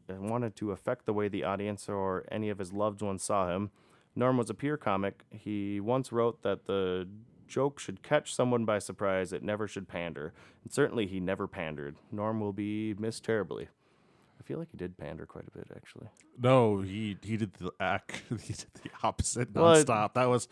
wanted 0.09 0.55
to 0.55 0.71
affect 0.71 1.05
the 1.05 1.13
way 1.13 1.27
the 1.27 1.43
audience 1.43 1.89
or 1.89 2.25
any 2.31 2.49
of 2.49 2.57
his 2.57 2.73
loved 2.73 3.01
ones 3.01 3.21
saw 3.23 3.53
him. 3.53 3.69
Norm 4.15 4.37
was 4.37 4.49
a 4.49 4.53
pure 4.53 4.77
comic. 4.77 5.23
He 5.31 5.79
once 5.79 6.11
wrote 6.11 6.41
that 6.43 6.65
the 6.65 7.07
joke 7.47 7.79
should 7.79 8.01
catch 8.03 8.33
someone 8.33 8.65
by 8.65 8.79
surprise. 8.79 9.33
It 9.33 9.43
never 9.43 9.67
should 9.67 9.87
pander. 9.87 10.33
And 10.63 10.71
certainly 10.71 11.07
he 11.07 11.19
never 11.19 11.47
pandered. 11.47 11.97
Norm 12.11 12.39
will 12.39 12.53
be 12.53 12.93
missed 12.95 13.23
terribly. 13.23 13.67
I 14.39 14.43
feel 14.43 14.59
like 14.59 14.69
he 14.71 14.77
did 14.77 14.97
pander 14.97 15.25
quite 15.25 15.45
a 15.47 15.57
bit, 15.57 15.67
actually. 15.75 16.07
No, 16.37 16.81
he 16.81 17.17
he 17.23 17.37
did 17.37 17.53
the 17.53 17.71
act. 17.79 18.21
He 18.29 18.53
did 18.53 18.65
the 18.83 18.89
opposite 19.03 19.53
Well, 19.53 19.73
it- 19.73 19.87
nonstop. 19.87 20.13
that 20.15 20.27
was 20.29 20.47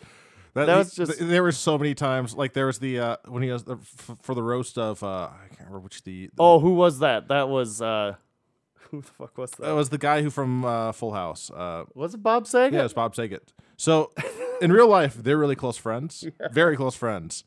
That 0.54 0.68
he- 0.68 0.74
was 0.74 0.94
just- 0.94 1.18
th- 1.18 1.28
there 1.30 1.42
were 1.42 1.52
so 1.52 1.76
many 1.78 1.94
times. 1.94 2.34
Like 2.34 2.52
there 2.54 2.66
was 2.66 2.78
the 2.78 2.98
uh, 3.00 3.16
when 3.28 3.42
he 3.42 3.50
was 3.50 3.64
the, 3.64 3.76
f- 3.76 4.16
for 4.22 4.34
the 4.34 4.42
roast 4.42 4.78
of 4.78 5.02
uh, 5.02 5.06
I 5.32 5.46
can't 5.48 5.60
remember 5.60 5.80
which 5.80 6.02
the 6.04 6.30
Oh, 6.38 6.58
who 6.60 6.74
was 6.74 6.98
that? 7.00 7.28
That 7.28 7.48
was 7.48 7.80
uh, 7.82 8.14
who 8.90 9.00
the 9.02 9.08
fuck 9.08 9.36
was 9.38 9.50
that? 9.52 9.62
that 9.62 9.72
was 9.74 9.88
the 9.90 9.98
guy 9.98 10.22
who 10.22 10.30
from 10.30 10.64
uh, 10.64 10.92
Full 10.92 11.12
House. 11.12 11.50
Uh, 11.50 11.84
was 11.94 12.14
it 12.14 12.22
Bob 12.22 12.46
Saget? 12.46 12.74
yeah, 12.74 12.84
it's 12.84 12.94
Bob 12.94 13.14
Saget. 13.14 13.52
So 13.76 14.12
in 14.60 14.72
real 14.72 14.88
life, 14.88 15.14
they're 15.14 15.38
really 15.38 15.56
close 15.56 15.76
friends, 15.76 16.24
very 16.52 16.76
close 16.76 16.94
friends, 16.94 17.44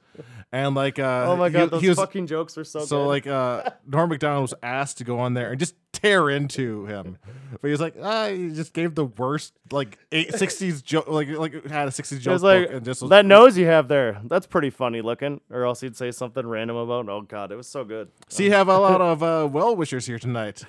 and 0.52 0.76
like 0.76 1.00
uh, 1.00 1.26
Oh 1.28 1.36
my 1.36 1.48
he- 1.50 1.54
god, 1.54 1.72
those 1.72 1.82
he 1.82 1.90
was, 1.90 1.98
fucking 1.98 2.28
jokes 2.28 2.56
were 2.58 2.64
so, 2.64 2.80
So 2.86 3.00
good. 3.04 3.08
like 3.08 3.28
uh 3.28 3.70
Norm 3.88 4.10
Macdonald 4.10 4.42
was 4.44 4.54
asked 4.64 4.98
to 5.00 5.04
go 5.04 5.20
on 5.20 5.34
there 5.34 5.52
and 5.52 5.60
just 5.60 5.76
tear 5.94 6.30
into 6.30 6.86
him. 6.88 7.18
But 7.62 7.68
he 7.68 7.72
was 7.72 7.80
like, 7.80 7.96
ah, 8.02 8.28
he 8.28 8.50
just 8.52 8.74
gave 8.74 8.96
the 8.96 9.06
worst 9.06 9.54
like 9.72 9.98
eight 10.12 10.34
sixties 10.36 10.82
joke 10.82 11.08
like 11.08 11.30
like 11.30 11.66
had 11.68 11.88
a 11.88 11.92
sixties 11.92 12.20
It 12.20 12.22
joke 12.22 12.34
was 12.34 12.44
like 12.44 12.66
book 12.68 12.76
and 12.78 12.86
just 12.86 13.02
was, 13.02 13.10
that 13.12 13.26
nose 13.26 13.58
you 13.58 13.66
have 13.68 13.88
there. 13.88 14.20
That's 14.26 14.46
pretty 14.48 14.70
funny 14.70 15.02
looking. 15.02 15.42
Or 15.50 15.64
else 15.66 15.82
he'd 15.82 15.96
say 15.98 16.12
something 16.12 16.46
random 16.46 16.76
about. 16.76 17.08
Oh 17.10 17.22
god, 17.22 17.52
it 17.52 17.56
was 17.56 17.68
so 17.68 17.84
good. 17.84 18.10
So 18.30 18.44
you 18.44 18.52
have 18.52 18.68
a 18.68 18.78
lot 18.78 19.02
of 19.02 19.24
uh, 19.24 19.48
well 19.52 19.76
wishers 19.76 20.06
here 20.06 20.20
tonight. 20.20 20.64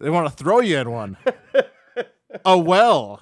They 0.00 0.08
want 0.10 0.28
to 0.28 0.34
throw 0.34 0.60
you 0.60 0.78
in 0.78 0.90
one. 0.90 1.16
a 2.44 2.56
well. 2.58 3.20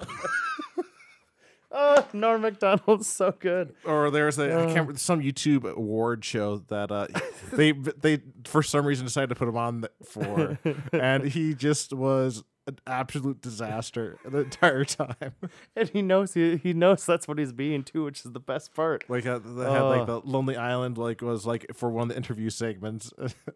Oh, 1.71 2.07
Norm 2.13 2.41
Macdonald's 2.41 3.07
so 3.07 3.31
good. 3.37 3.75
Or 3.85 4.09
there's 4.09 4.39
a 4.39 4.45
I 4.45 4.47
can't 4.65 4.69
remember, 4.69 4.97
some 4.97 5.21
YouTube 5.21 5.71
award 5.71 6.25
show 6.25 6.57
that 6.69 6.91
uh, 6.91 7.07
they 7.53 7.71
they 7.73 8.21
for 8.45 8.63
some 8.63 8.85
reason 8.85 9.05
decided 9.05 9.29
to 9.29 9.35
put 9.35 9.47
him 9.47 9.57
on 9.57 9.85
for, 10.03 10.57
and 10.93 11.25
he 11.25 11.53
just 11.53 11.93
was 11.93 12.43
an 12.67 12.77
absolute 12.85 13.41
disaster 13.41 14.17
the 14.25 14.39
entire 14.39 14.83
time. 14.85 15.33
And 15.75 15.89
he 15.89 16.01
knows 16.01 16.33
he, 16.33 16.57
he 16.57 16.73
knows 16.73 17.05
that's 17.05 17.27
what 17.27 17.37
he's 17.39 17.53
being 17.53 17.83
too, 17.83 18.03
which 18.03 18.25
is 18.25 18.31
the 18.31 18.39
best 18.39 18.73
part. 18.73 19.05
Like 19.07 19.25
uh, 19.25 19.39
they 19.39 19.63
had 19.71 19.81
like 19.81 20.07
the 20.07 20.21
Lonely 20.23 20.55
Island, 20.57 20.97
like 20.97 21.21
was 21.21 21.45
like 21.45 21.67
for 21.75 21.89
one 21.89 22.03
of 22.03 22.09
the 22.09 22.17
interview 22.17 22.49
segments. 22.49 23.13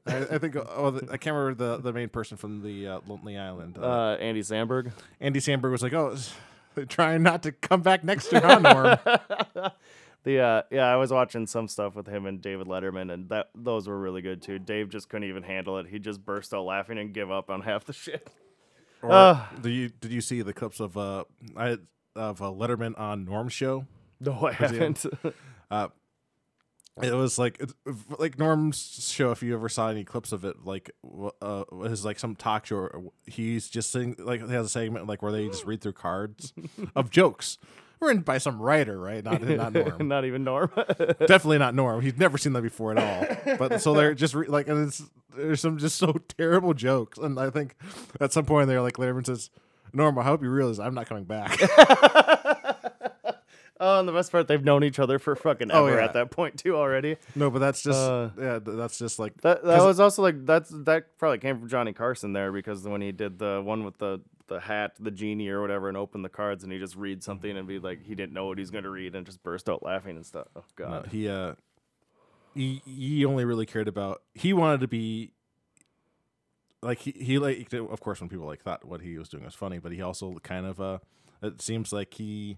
I, 0.07 0.17
I 0.17 0.37
think 0.37 0.55
oh, 0.55 0.91
the, 0.91 1.11
I 1.11 1.17
can't 1.17 1.35
remember 1.35 1.53
the, 1.55 1.81
the 1.81 1.93
main 1.93 2.09
person 2.09 2.37
from 2.37 2.61
the 2.61 2.87
uh, 2.87 2.99
Lonely 3.07 3.37
Island. 3.37 3.77
Uh, 3.77 3.81
Uh, 3.81 4.17
Andy 4.19 4.41
Samberg. 4.41 4.91
Andy 5.19 5.39
Samberg 5.39 5.71
was 5.71 5.83
like, 5.83 5.93
"Oh, 5.93 6.15
they're 6.75 6.85
trying 6.85 7.23
not 7.23 7.43
to 7.43 7.51
come 7.51 7.81
back 7.81 8.03
next 8.03 8.31
year, 8.31 8.41
huh, 8.43 8.59
Norm?" 8.59 9.71
The 10.23 10.39
uh, 10.39 10.61
yeah, 10.71 10.85
I 10.85 10.95
was 10.95 11.11
watching 11.11 11.47
some 11.47 11.67
stuff 11.67 11.95
with 11.95 12.07
him 12.07 12.25
and 12.25 12.41
David 12.41 12.67
Letterman, 12.67 13.11
and 13.13 13.27
that 13.27 13.49
those 13.53 13.89
were 13.89 13.99
really 13.99 14.21
good 14.21 14.41
too. 14.41 14.57
Dave 14.57 14.87
just 14.89 15.09
couldn't 15.09 15.27
even 15.27 15.43
handle 15.43 15.77
it. 15.79 15.87
He 15.87 15.99
just 15.99 16.23
burst 16.23 16.53
out 16.53 16.63
laughing 16.63 16.97
and 16.97 17.13
give 17.13 17.29
up 17.29 17.49
on 17.49 17.61
half 17.63 17.83
the 17.83 17.91
shit. 17.93 18.29
Or 19.01 19.11
Uh. 19.11 19.45
do 19.61 19.69
you 19.69 19.89
did 19.89 20.13
you 20.13 20.21
see 20.21 20.41
the 20.41 20.53
clips 20.53 20.79
of 20.79 20.95
uh 20.97 21.25
I 21.57 21.77
of 22.15 22.41
uh, 22.41 22.45
Letterman 22.45 22.97
on 22.97 23.25
Norm's 23.25 23.51
show? 23.53 23.85
No, 24.21 24.45
I 24.47 24.53
haven't. 24.53 25.05
Uh, 25.71 25.87
it 27.01 27.13
was 27.13 27.39
like 27.39 27.59
it's- 27.61 27.73
like 28.19 28.37
Norm's 28.37 29.09
show. 29.11 29.31
If 29.31 29.41
you 29.41 29.53
ever 29.55 29.69
saw 29.69 29.89
any 29.89 30.03
clips 30.03 30.31
of 30.31 30.45
it, 30.45 30.63
like 30.65 30.91
uh, 31.41 31.63
his 31.83 32.05
like 32.05 32.19
some 32.19 32.35
talk 32.35 32.65
show, 32.65 33.11
he's 33.25 33.67
just 33.69 33.91
sitting 33.91 34.15
like 34.19 34.45
he 34.45 34.53
has 34.53 34.67
a 34.67 34.69
segment 34.69 35.07
like 35.07 35.21
where 35.21 35.31
they 35.31 35.47
just 35.47 35.65
read 35.65 35.81
through 35.81 35.93
cards 35.93 36.53
of 36.95 37.09
jokes 37.09 37.57
written 37.99 38.21
by 38.21 38.37
some 38.37 38.61
writer, 38.61 38.99
right? 38.99 39.23
Not 39.23 39.41
not 39.41 39.73
Norm. 39.73 40.07
Not 40.07 40.25
even 40.25 40.43
Norm. 40.43 40.69
Definitely 40.97 41.57
not 41.59 41.73
Norm. 41.73 42.01
He's 42.01 42.17
never 42.17 42.37
seen 42.37 42.53
that 42.53 42.61
before 42.61 42.97
at 42.97 42.99
all. 43.47 43.55
But 43.57 43.81
so 43.81 43.93
they're 43.93 44.13
just 44.13 44.33
re- 44.35 44.47
like, 44.47 44.67
and 44.67 44.87
it's 44.87 45.01
there's 45.35 45.61
some 45.61 45.77
just 45.79 45.95
so 45.95 46.13
terrible 46.37 46.73
jokes, 46.73 47.17
and 47.17 47.39
I 47.39 47.49
think 47.49 47.75
at 48.19 48.33
some 48.33 48.45
point 48.45 48.67
they're 48.67 48.81
like, 48.81 48.95
Letterman 48.97 49.25
says, 49.25 49.49
"Norm, 49.93 50.19
I 50.19 50.23
hope 50.23 50.43
you 50.43 50.49
realize 50.49 50.79
I'm 50.79 50.93
not 50.93 51.07
coming 51.07 51.23
back." 51.23 51.57
Oh, 53.83 53.99
and 53.99 54.07
the 54.07 54.11
best 54.13 54.31
part, 54.31 54.47
they've 54.47 54.63
known 54.63 54.83
each 54.83 54.97
other 54.99 55.19
for 55.19 55.35
fucking 55.35 55.71
Oh, 55.71 55.85
ever 55.85 55.97
yeah. 55.97 56.05
at 56.05 56.13
that 56.13 56.31
point 56.31 56.57
too 56.57 56.75
already. 56.75 57.17
no, 57.35 57.49
but 57.49 57.59
that's 57.59 57.83
just 57.83 57.99
Uh, 57.99 58.29
yeah, 58.37 58.59
th- 58.59 58.77
that's 58.77 58.97
just 58.97 59.19
like 59.19 59.39
That 59.41 59.63
that 59.63 59.77
'Cause- 59.79 59.85
was 59.85 59.99
also 59.99 60.21
like 60.21 60.45
that's 60.45 60.69
that 60.85 61.17
probably 61.17 61.37
came 61.39 61.59
from 61.59 61.67
Johnny 61.69 61.93
Carson 61.93 62.33
there 62.33 62.51
because 62.51 62.87
when 62.87 63.01
he 63.01 63.11
did 63.11 63.39
the 63.39 63.61
one 63.63 63.83
with 63.83 63.97
the 63.97 64.21
the 64.47 64.59
hat, 64.59 64.93
the 64.99 65.09
genie 65.11 65.47
or 65.49 65.61
whatever, 65.61 65.87
and 65.87 65.95
opened 65.97 66.23
the 66.25 66.29
cards 66.29 66.63
and 66.63 66.71
he 66.73 66.77
just 66.79 66.95
read 66.95 67.23
something 67.23 67.55
and 67.57 67.67
be 67.67 67.79
like 67.79 68.03
he 68.03 68.13
didn't 68.15 68.33
know 68.33 68.45
what 68.45 68.57
he's 68.57 68.71
gonna 68.71 68.89
read 68.89 69.15
and 69.15 69.25
just 69.25 69.41
burst 69.43 69.69
out 69.69 69.83
laughing 69.83 70.15
and 70.17 70.25
stuff. 70.25 70.47
Oh 70.55 70.63
No, 70.79 70.85
god. 70.85 71.07
he 71.11 71.27
uh 71.29 71.53
he 72.53 72.81
he 72.85 73.25
only 73.25 73.45
really 73.45 73.65
cared 73.65 73.87
about 73.87 74.21
he 74.33 74.53
wanted 74.53 74.81
to 74.81 74.87
be 74.87 75.31
like 76.81 76.99
he, 76.99 77.11
he 77.11 77.39
like 77.39 77.71
of 77.73 77.99
course 78.01 78.19
when 78.19 78.29
people 78.29 78.45
like 78.45 78.61
thought 78.61 78.83
what 78.85 79.01
he 79.01 79.17
was 79.17 79.29
doing 79.29 79.45
was 79.45 79.55
funny 79.55 79.79
but 79.79 79.91
he 79.91 80.01
also 80.01 80.33
kind 80.43 80.65
of 80.65 80.79
uh 80.81 80.99
it 81.41 81.61
seems 81.61 81.93
like 81.93 82.13
he 82.15 82.57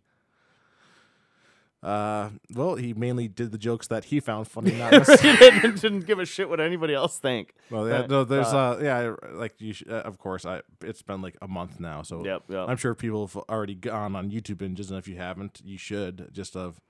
uh 1.86 2.30
well 2.56 2.74
he 2.76 2.94
mainly 2.96 3.28
did 3.28 3.52
the 3.52 3.58
jokes 3.60 3.88
that 3.88 4.06
he 4.06 4.20
found 4.20 4.48
funny 4.48 4.72
not 4.72 4.92
necessarily 5.00 5.38
he 5.38 5.60
didn't, 5.62 5.82
didn't 5.82 6.06
give 6.08 6.18
a 6.20 6.26
shit 6.26 6.50
what 6.50 6.60
anybody 6.60 6.94
else 6.96 7.20
think. 7.20 7.54
well 7.70 7.88
yeah, 7.88 8.00
Uh, 8.00 8.08
no 8.08 8.24
there's 8.24 8.48
uh, 8.48 8.58
uh 8.72 8.80
yeah 8.82 9.14
like 9.34 9.54
you 9.62 9.72
sh- 9.74 9.84
uh, 9.90 9.94
of 10.10 10.18
course 10.18 10.46
i 10.46 10.62
it's 10.82 11.04
been 11.04 11.22
like 11.22 11.38
a 11.44 11.48
month 11.48 11.80
now 11.80 12.02
so 12.02 12.26
Yep, 12.26 12.44
yep. 12.50 12.66
i'm 12.70 12.78
sure 12.78 12.96
people 12.96 13.28
have 13.28 13.38
already 13.50 13.76
gone 13.76 14.16
on 14.16 14.32
youtube 14.32 14.56
binges 14.56 14.90
and 14.90 14.98
if 14.98 15.08
you 15.08 15.18
haven't 15.18 15.62
you 15.64 15.78
should 15.78 16.30
just 16.34 16.56
of 16.58 16.82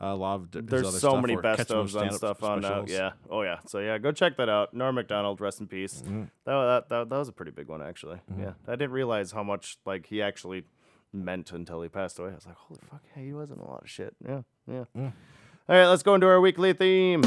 uh, 0.00 0.06
a 0.06 0.16
lot 0.16 0.34
of 0.34 0.50
d- 0.50 0.58
his 0.58 0.66
There's 0.66 0.86
other 0.88 0.98
so 0.98 1.08
stuff 1.10 1.22
many 1.22 1.34
or 1.36 1.42
best 1.42 1.68
ofs 1.68 1.80
on 1.80 1.88
stand-up 1.88 2.14
stuff 2.16 2.42
on 2.42 2.64
uh, 2.64 2.68
specials. 2.68 2.90
yeah. 2.90 3.10
Oh 3.30 3.42
yeah. 3.42 3.58
So 3.68 3.78
yeah, 3.78 3.98
go 3.98 4.10
check 4.10 4.36
that 4.38 4.48
out. 4.48 4.74
Norm 4.74 4.96
Macdonald, 4.96 5.40
rest 5.40 5.60
in 5.60 5.68
peace. 5.68 6.02
Mm-hmm. 6.04 6.22
That, 6.44 6.64
that 6.64 6.88
that 6.88 7.08
that 7.08 7.16
was 7.18 7.28
a 7.28 7.32
pretty 7.32 7.52
big 7.52 7.68
one 7.68 7.80
actually. 7.82 8.18
Yeah, 8.36 8.54
I 8.66 8.72
didn't 8.72 8.90
realize 8.90 9.30
how 9.30 9.44
much 9.44 9.76
like 9.86 10.06
he 10.06 10.20
actually 10.20 10.64
meant 11.12 11.52
until 11.52 11.82
he 11.82 11.88
passed 11.88 12.18
away. 12.18 12.30
I 12.30 12.34
was 12.34 12.46
like, 12.46 12.56
holy 12.56 12.80
fuck, 12.90 13.02
yeah, 13.16 13.22
he 13.22 13.32
wasn't 13.32 13.60
a 13.60 13.64
lot 13.64 13.82
of 13.82 13.90
shit. 13.90 14.14
Yeah, 14.26 14.42
yeah. 14.66 14.84
Mm. 14.96 15.12
All 15.68 15.76
right, 15.76 15.86
let's 15.86 16.02
go 16.02 16.14
into 16.14 16.26
our 16.26 16.40
weekly 16.40 16.72
theme. 16.72 17.22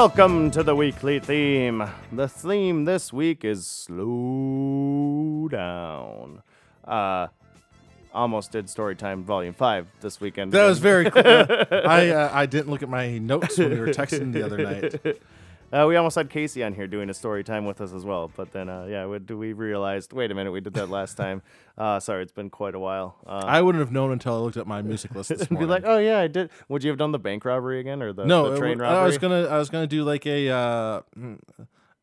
Welcome 0.00 0.50
to 0.52 0.62
the 0.62 0.74
weekly 0.74 1.20
theme. 1.20 1.84
The 2.10 2.26
theme 2.26 2.86
this 2.86 3.12
week 3.12 3.44
is 3.44 3.66
slow 3.66 5.46
down. 5.48 6.42
Uh, 6.82 7.26
almost 8.14 8.50
did 8.50 8.64
Storytime 8.68 9.24
Volume 9.24 9.52
Five 9.52 9.88
this 10.00 10.18
weekend. 10.18 10.52
That 10.52 10.64
was 10.64 10.78
very 10.78 11.10
cool. 11.10 11.22
I 11.26 12.08
uh, 12.08 12.30
I 12.32 12.46
didn't 12.46 12.70
look 12.70 12.82
at 12.82 12.88
my 12.88 13.18
notes 13.18 13.58
when 13.58 13.72
we 13.72 13.78
were 13.78 13.88
texting 13.88 14.32
the 14.32 14.42
other 14.42 14.56
night. 14.56 15.20
Uh, 15.72 15.86
we 15.86 15.94
almost 15.96 16.16
had 16.16 16.28
Casey 16.30 16.64
on 16.64 16.74
here 16.74 16.86
doing 16.88 17.08
a 17.10 17.14
story 17.14 17.44
time 17.44 17.64
with 17.64 17.80
us 17.80 17.92
as 17.92 18.04
well, 18.04 18.30
but 18.36 18.52
then 18.52 18.68
uh, 18.68 18.86
yeah, 18.90 19.06
we, 19.06 19.18
we 19.34 19.52
realized. 19.52 20.12
Wait 20.12 20.30
a 20.30 20.34
minute, 20.34 20.50
we 20.50 20.60
did 20.60 20.74
that 20.74 20.90
last 20.90 21.16
time. 21.16 21.42
Uh, 21.78 21.98
sorry, 21.98 22.22
it's 22.22 22.32
been 22.32 22.50
quite 22.50 22.74
a 22.74 22.78
while. 22.78 23.16
Uh, 23.26 23.42
I 23.46 23.62
wouldn't 23.62 23.80
have 23.80 23.90
known 23.90 24.12
until 24.12 24.34
I 24.34 24.38
looked 24.40 24.58
at 24.58 24.66
my 24.66 24.82
music 24.82 25.14
list 25.14 25.30
this 25.30 25.46
be 25.48 25.64
like, 25.64 25.84
oh 25.86 25.96
yeah, 25.96 26.18
I 26.18 26.26
did. 26.26 26.50
Would 26.68 26.84
you 26.84 26.90
have 26.90 26.98
done 26.98 27.10
the 27.10 27.18
bank 27.18 27.42
robbery 27.46 27.80
again 27.80 28.02
or 28.02 28.12
the, 28.12 28.26
no, 28.26 28.50
the 28.50 28.58
train 28.58 28.76
w- 28.76 28.82
robbery? 28.82 29.02
I 29.02 29.06
was 29.06 29.16
gonna 29.16 29.46
I 29.46 29.56
was 29.56 29.70
gonna 29.70 29.86
do 29.86 30.04
like 30.04 30.26
a 30.26 30.50
uh, 30.50 31.00
mm, 31.18 31.38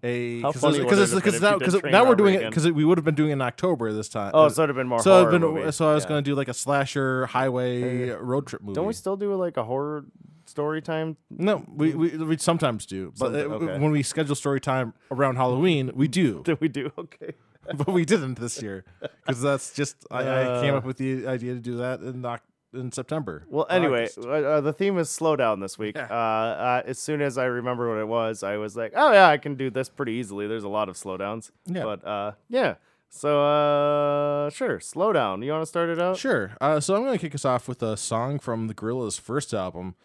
a 0.01 0.41
How 0.41 0.51
cause 0.51 0.61
funny 0.61 0.77
it's- 0.79 0.89
would 0.89 0.97
it 0.97 1.01
it's 1.03 1.11
have 1.13 1.21
been 1.23 1.31
because 1.31 1.41
now 1.41 1.57
because 1.59 1.83
now 1.91 2.05
we're 2.09 2.15
doing 2.15 2.33
it 2.35 2.49
because 2.49 2.65
we 2.71 2.83
would 2.85 2.97
have 2.97 3.05
been 3.05 3.13
doing 3.13 3.29
it 3.29 3.33
in 3.33 3.41
October 3.43 3.93
this 3.93 4.09
time. 4.09 4.31
Oh, 4.33 4.49
so 4.49 4.63
it'd 4.63 4.69
have 4.75 4.81
been 4.81 4.87
more. 4.87 4.99
so 5.03 5.13
I've 5.13 5.19
horror 5.27 5.31
been 5.39 5.41
movie. 5.41 5.71
so 5.71 5.91
I 5.91 5.93
was 5.93 6.05
Yeah. 6.05 6.09
gonna 6.09 6.21
do 6.23 6.33
like 6.33 6.47
a 6.47 6.55
slasher 6.55 7.27
highway 7.27 8.09
road 8.09 8.47
trip 8.47 8.63
movie. 8.63 8.73
Don't 8.73 8.87
we 8.87 8.93
still 8.93 9.17
do 9.17 9.35
like 9.35 9.57
a 9.57 9.63
horror 9.63 10.05
story 10.57 10.81
time? 10.81 11.17
No, 11.29 11.63
we, 11.71 11.93
we 11.93 12.17
we 12.17 12.37
sometimes 12.37 12.87
do, 12.87 13.13
but 13.19 13.31
uh, 13.35 13.37
okay. 13.57 13.77
when 13.77 13.91
we 13.91 14.01
schedule 14.01 14.33
story 14.33 14.59
time 14.59 14.93
around 15.11 15.35
Halloween, 15.35 15.91
we 15.93 16.07
do. 16.07 16.41
Did 16.49 16.59
we 16.59 16.67
do 16.67 16.91
okay? 16.97 17.33
but 17.75 17.87
we 17.87 18.05
didn't 18.05 18.39
this 18.39 18.59
year 18.59 18.83
because 19.25 19.39
that's 19.41 19.73
just 19.75 19.95
I, 20.09 20.21
I 20.21 20.61
came 20.63 20.73
Uh. 20.73 20.77
up 20.77 20.85
with 20.85 20.97
the 20.97 21.27
idea 21.27 21.53
to 21.53 21.59
do 21.59 21.77
that 21.77 21.99
in 22.01 22.25
in 22.73 22.91
September. 22.91 23.45
Well, 23.49 23.67
anyway, 23.69 24.09
uh, 24.17 24.29
uh, 24.29 24.61
the 24.61 24.73
theme 24.73 24.97
is 24.97 25.09
slow 25.11 25.35
down 25.35 25.59
this 25.59 25.77
week. 25.77 25.95
Yeah. 25.95 26.07
Uh, 26.09 26.15
uh, 26.15 26.81
as 26.85 26.97
soon 26.97 27.21
as 27.21 27.37
I 27.37 27.45
remember 27.45 27.87
what 27.89 27.99
it 27.99 28.07
was, 28.07 28.41
I 28.41 28.57
was 28.57 28.75
like, 28.75 28.93
oh 28.95 29.11
yeah, 29.13 29.27
I 29.29 29.37
can 29.37 29.53
do 29.55 29.69
this 29.69 29.89
pretty 29.89 30.13
easily. 30.13 30.47
There's 30.47 30.63
a 30.65 30.69
lot 30.79 30.89
of 30.89 30.95
slowdowns. 30.95 31.51
Yeah. 31.67 31.83
But 31.83 31.99
uh, 32.03 32.31
yeah. 32.49 32.75
So 33.09 33.29
uh, 33.41 34.49
sure, 34.49 34.79
slow 34.79 35.13
down. 35.13 35.41
You 35.43 35.51
want 35.51 35.61
to 35.61 35.67
start 35.67 35.89
it 35.89 35.99
out? 35.99 36.17
Sure. 36.17 36.57
Uh, 36.59 36.79
so 36.79 36.95
I'm 36.95 37.03
going 37.03 37.13
to 37.17 37.23
kick 37.25 37.35
us 37.35 37.45
off 37.45 37.67
with 37.67 37.81
a 37.83 37.95
song 37.95 38.39
from 38.39 38.67
the 38.67 38.73
Gorillaz' 38.73 39.19
first 39.19 39.53
album. 39.53 39.95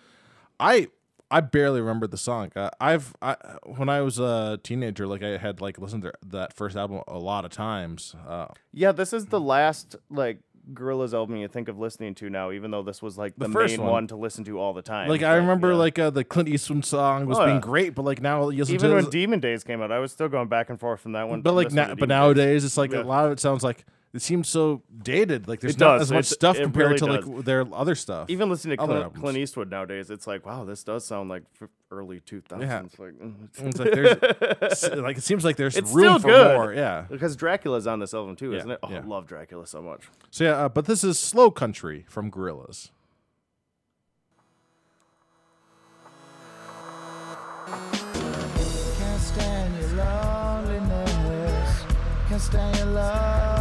I 0.60 0.88
I 1.30 1.40
barely 1.40 1.80
remember 1.80 2.06
the 2.06 2.18
song. 2.18 2.50
Uh, 2.54 2.70
I've 2.80 3.14
I, 3.22 3.36
when 3.64 3.88
I 3.88 4.02
was 4.02 4.18
a 4.18 4.60
teenager, 4.62 5.06
like 5.06 5.22
I 5.22 5.38
had 5.38 5.60
like 5.60 5.78
listened 5.78 6.02
to 6.02 6.12
that 6.28 6.52
first 6.52 6.76
album 6.76 7.02
a 7.08 7.18
lot 7.18 7.44
of 7.44 7.50
times. 7.50 8.14
Uh, 8.28 8.46
Yeah, 8.72 8.92
this 8.92 9.12
is 9.12 9.26
the 9.26 9.40
last 9.40 9.96
like 10.10 10.40
Gorillaz 10.74 11.12
album 11.12 11.36
you 11.36 11.48
think 11.48 11.68
of 11.68 11.78
listening 11.78 12.14
to 12.16 12.30
now, 12.30 12.52
even 12.52 12.70
though 12.70 12.82
this 12.82 13.02
was 13.02 13.18
like 13.18 13.34
the, 13.36 13.46
The 13.48 13.52
first 13.52 13.72
main 13.78 13.82
one. 13.84 13.92
one. 13.92 14.06
to 14.08 14.16
listen 14.16 14.44
to 14.44 14.60
all 14.60 14.72
the 14.74 14.82
time. 14.82 15.08
like 15.08 15.22
I 15.22 15.34
remember 15.36 15.70
yeah. 15.70 15.76
like 15.78 15.98
uh, 15.98 16.10
the 16.10 16.22
Clint 16.22 16.48
Eastwood 16.48 16.84
song 16.84 17.26
was 17.26 17.38
Oh, 17.38 17.44
being 17.46 17.56
yeah. 17.56 17.60
great, 17.60 17.94
but 17.94 18.04
like 18.04 18.20
now 18.20 18.48
you 18.50 18.58
listen 18.60 18.74
even 18.76 18.90
to 18.90 18.96
when 18.96 19.10
Demon 19.10 19.40
Days 19.40 19.64
came 19.64 19.80
out, 19.82 19.90
I 19.90 19.98
was 19.98 20.12
still 20.12 20.28
going 20.28 20.48
back 20.48 20.70
and 20.70 20.78
forth 20.78 21.00
from 21.00 21.12
that 21.12 21.28
one. 21.28 21.40
but 21.42 21.54
like 21.54 21.72
na- 21.72 21.86
but 21.88 21.94
Demon 21.94 22.08
Days. 22.10 22.14
nowadays 22.14 22.64
it's 22.64 22.76
like 22.76 22.92
Yeah. 22.92 23.02
a 23.02 23.04
lot 23.04 23.24
of 23.26 23.32
it 23.32 23.40
sounds 23.40 23.64
like 23.64 23.84
it 24.14 24.20
seems 24.22 24.48
so 24.48 24.82
dated. 25.02 25.48
Like 25.48 25.60
there's 25.60 25.74
It 25.74 25.80
not 25.80 25.94
does. 25.98 26.02
as 26.02 26.12
much 26.12 26.26
It- 26.30 26.34
stuff 26.34 26.56
it 26.58 26.62
compared 26.62 26.98
to 26.98 27.06
really 27.06 27.20
like 27.22 27.44
their 27.44 27.66
other 27.72 27.94
stuff. 27.94 28.28
even 28.30 28.48
listening 28.50 28.76
to 28.78 28.84
Clint. 28.86 29.14
Clint 29.14 29.38
Eastwood 29.38 29.70
nowadays, 29.70 30.10
it's 30.10 30.26
like, 30.26 30.44
wow, 30.44 30.64
this 30.64 30.84
does 30.84 31.04
sound 31.06 31.28
like 31.30 31.44
early 31.90 32.20
2000s. 32.20 32.98
Like, 32.98 33.12
mm, 33.14 33.48
it's 33.58 33.78
like 33.78 33.90
there's 33.92 34.82
like 35.02 35.16
it 35.18 35.22
seems 35.22 35.44
like 35.44 35.56
there's 35.56 35.76
It's 35.76 35.92
room 35.92 36.04
still 36.04 36.18
for 36.20 36.28
good. 36.28 36.54
more. 36.56 36.72
Yeah. 36.74 37.06
because 37.10 37.36
Dracula's 37.36 37.86
on 37.86 37.98
this 38.00 38.12
album 38.14 38.36
too, 38.36 38.52
Yeah, 38.52 38.58
isn't 38.58 38.70
it? 38.72 38.78
Oh, 38.82 38.90
yeah. 38.90 38.98
I 38.98 39.00
love 39.00 39.26
Dracula 39.26 39.66
so 39.66 39.80
much. 39.82 40.02
So 40.30 40.44
yeah, 40.44 40.52
uh, 40.64 40.68
but 40.68 40.84
this 40.86 41.02
is 41.04 41.18
Slow 41.18 41.50
Country 41.50 42.04
from 42.08 42.30
Gorillaz. 42.30 42.90
Can't 48.98 49.20
stand 49.20 49.74
your 49.78 49.88
loneliness. 50.04 51.82
Can't 52.28 52.40
stand 52.42 52.76
your 52.78 52.86
loneliness. 52.86 53.51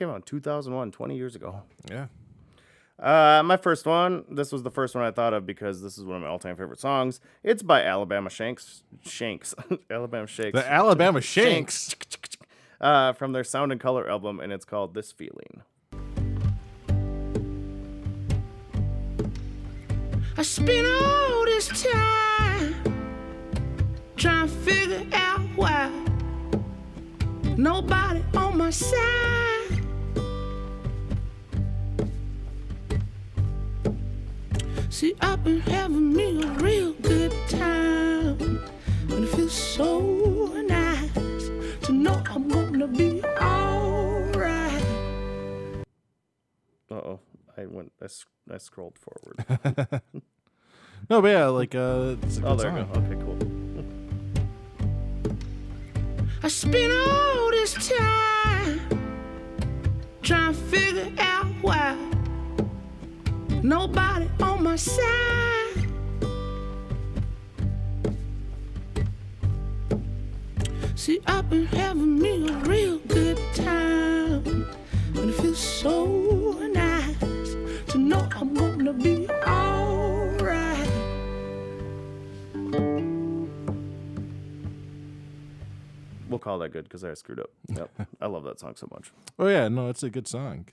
Came 0.00 0.08
out 0.08 0.16
in 0.16 0.22
2001, 0.22 0.92
20 0.92 1.14
years 1.14 1.36
ago. 1.36 1.62
Yeah. 1.90 2.06
Uh, 2.98 3.42
my 3.44 3.58
first 3.58 3.84
one. 3.84 4.24
This 4.30 4.50
was 4.50 4.62
the 4.62 4.70
first 4.70 4.94
one 4.94 5.04
I 5.04 5.10
thought 5.10 5.34
of 5.34 5.44
because 5.44 5.82
this 5.82 5.98
is 5.98 6.04
one 6.04 6.16
of 6.16 6.22
my 6.22 6.28
all-time 6.28 6.56
favorite 6.56 6.80
songs. 6.80 7.20
It's 7.44 7.62
by 7.62 7.82
Alabama 7.82 8.30
Shanks. 8.30 8.82
Shanks. 9.02 9.54
Alabama 9.90 10.26
Shakes. 10.26 10.58
The 10.58 10.66
Alabama 10.66 11.20
Shanks. 11.34 11.94
uh, 12.80 13.12
from 13.12 13.32
their 13.32 13.44
Sound 13.44 13.72
and 13.72 13.80
Color 13.80 14.08
album, 14.08 14.40
and 14.40 14.54
it's 14.54 14.64
called 14.64 14.94
"This 14.94 15.12
Feeling." 15.12 15.62
I 20.38 20.42
spent 20.42 20.86
all 20.86 21.44
this 21.44 21.68
time 21.68 22.74
trying 24.16 24.48
to 24.48 24.54
figure 24.54 25.06
out 25.12 25.40
why 25.56 25.90
nobody 27.58 28.24
on 28.34 28.56
my 28.56 28.70
side. 28.70 29.59
See, 34.90 35.14
I've 35.20 35.42
been 35.44 35.60
having 35.60 36.12
me 36.12 36.42
a 36.42 36.46
real 36.58 36.92
good 36.94 37.32
time, 37.48 38.60
and 39.08 39.24
it 39.24 39.28
feels 39.28 39.52
so 39.54 40.00
nice 40.66 41.50
to 41.86 41.92
know 41.92 42.22
I'm 42.28 42.48
gonna 42.48 42.88
be 42.88 43.22
alright. 43.40 44.84
Uh 46.90 46.94
oh, 46.94 47.20
I 47.56 47.66
went. 47.66 47.92
I, 48.02 48.06
I 48.52 48.58
scrolled 48.58 48.98
forward. 48.98 50.02
No, 51.08 51.20
but 51.22 51.28
yeah, 51.28 51.46
like 51.46 51.74
uh, 51.74 52.16
it's 52.22 52.36
a 52.36 52.40
good 52.40 52.48
oh, 52.48 52.54
there 52.54 52.70
song. 52.70 52.88
we 52.88 52.94
go. 52.94 53.00
Okay, 53.00 53.16
cool. 53.24 53.38
I 56.42 56.48
spent 56.48 56.92
all 56.92 57.50
this 57.50 57.74
time 57.88 58.80
trying 60.22 60.54
to 60.54 60.60
figure 60.60 61.10
out 61.18 61.46
why 61.62 61.96
nobody 63.62 64.28
on 64.40 64.62
my 64.62 64.76
side. 64.76 65.86
See, 70.94 71.20
I've 71.26 71.48
been 71.48 71.66
having 71.66 72.18
me 72.18 72.48
a 72.48 72.52
real 72.58 72.98
good 73.08 73.38
time, 73.54 74.66
and 75.16 75.30
it 75.30 75.34
feels 75.40 75.58
so 75.58 76.52
nice 76.72 77.54
to 77.92 77.98
know 77.98 78.28
I'm 78.36 78.52
gonna 78.54 78.92
be 78.92 79.26
alright. 79.46 80.90
We'll 86.28 86.38
call 86.38 86.58
that 86.58 86.68
good 86.70 86.84
because 86.84 87.02
I 87.02 87.14
screwed 87.14 87.40
up. 87.40 87.50
Yep, 87.68 87.90
I 88.20 88.26
love 88.26 88.44
that 88.44 88.60
song 88.60 88.74
so 88.76 88.86
much. 88.90 89.10
Oh 89.38 89.48
yeah, 89.48 89.68
no, 89.68 89.88
it's 89.88 90.02
a 90.02 90.10
good 90.10 90.28
song. 90.28 90.66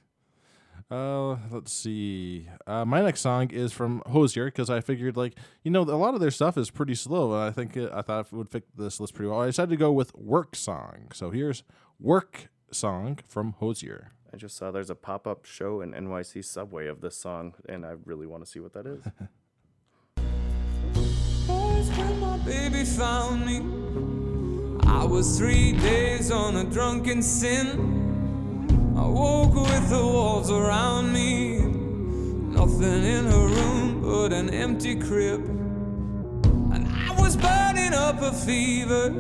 Uh, 0.90 1.36
let's 1.52 1.74
see. 1.74 2.48
Uh, 2.66 2.86
my 2.86 3.02
next 3.02 3.20
song 3.20 3.50
is 3.50 3.74
from 3.74 4.02
Hozier 4.08 4.46
because 4.46 4.70
I 4.70 4.80
figured 4.80 5.18
like 5.18 5.34
you 5.64 5.72
know 5.72 5.82
a 5.82 6.00
lot 6.00 6.14
of 6.14 6.22
their 6.22 6.32
stuff 6.32 6.58
is 6.58 6.70
pretty 6.70 6.96
slow, 6.96 7.34
and 7.34 7.42
I 7.42 7.52
think 7.52 7.76
it, 7.76 7.92
I 7.94 8.02
thought 8.02 8.28
it 8.28 8.34
would 8.34 8.50
fit 8.50 8.64
this 8.78 9.00
list 9.00 9.14
pretty 9.14 9.30
well. 9.30 9.42
I 9.42 9.48
decided 9.48 9.72
to 9.72 9.78
go 9.78 9.92
with 9.92 10.16
Work 10.16 10.56
Song. 10.56 11.10
So 11.14 11.30
here's 11.30 11.64
Work 12.00 12.48
Song 12.72 13.20
from 13.28 13.56
Hozier. 13.60 14.12
I 14.34 14.38
just 14.38 14.56
saw 14.56 14.72
there's 14.72 14.90
a 14.90 14.96
pop-up 14.96 15.46
show 15.46 15.82
in 15.82 15.92
NYC 15.92 16.44
subway 16.46 16.88
of 16.88 17.02
this 17.02 17.18
song, 17.18 17.56
and 17.68 17.86
I 17.86 17.96
really 18.06 18.28
want 18.28 18.46
to 18.46 18.50
see 18.50 18.60
what 18.60 18.74
that 18.74 18.86
is. 18.86 19.04
Boys, 21.48 21.90
when 21.98 22.20
my 22.20 22.38
baby 22.40 22.84
found 22.86 23.46
me, 23.46 23.58
I 24.86 25.04
was 25.04 25.38
three 25.38 25.74
days 25.74 26.32
on 26.32 26.56
a 26.58 26.64
drunken 26.64 27.22
sin. 27.22 28.07
I 28.98 29.06
woke 29.06 29.54
with 29.54 29.90
the 29.90 30.04
walls 30.04 30.50
around 30.50 31.14
me, 31.14 31.60
nothing 31.60 33.04
in 33.04 33.26
her 33.26 33.48
room 33.48 34.02
but 34.02 34.34
an 34.34 34.50
empty 34.50 34.96
crib. 34.96 35.40
And 36.74 36.88
I 36.88 37.16
was 37.22 37.38
burning 37.38 37.94
up 37.94 38.20
a 38.24 38.32
fever. 38.32 39.14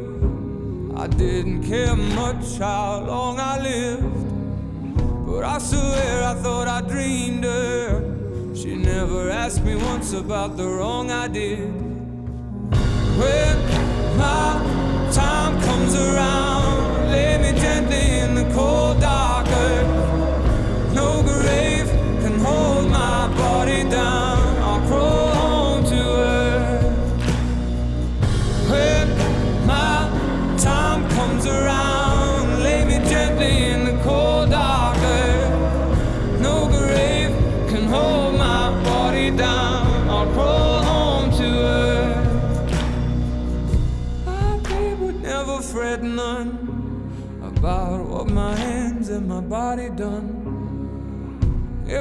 I 0.95 1.05
didn't 1.05 1.61
care 1.61 1.95
much 1.95 2.57
how 2.57 3.01
long 3.05 3.39
I 3.39 3.61
lived, 3.61 5.27
but 5.27 5.43
I 5.43 5.59
swear 5.59 6.23
I 6.23 6.33
thought 6.33 6.67
I 6.67 6.81
dreamed 6.81 7.43
her. 7.43 8.55
She 8.55 8.75
never 8.75 9.29
asked 9.29 9.63
me 9.63 9.75
once 9.75 10.11
about 10.13 10.57
the 10.57 10.67
wrong 10.67 11.11
I 11.11 11.27
did. 11.27 11.71
When 13.21 13.57
my 14.17 15.11
time 15.13 15.61
comes 15.61 15.93
around, 15.93 16.56
body 23.67 23.83
down. 23.89 24.26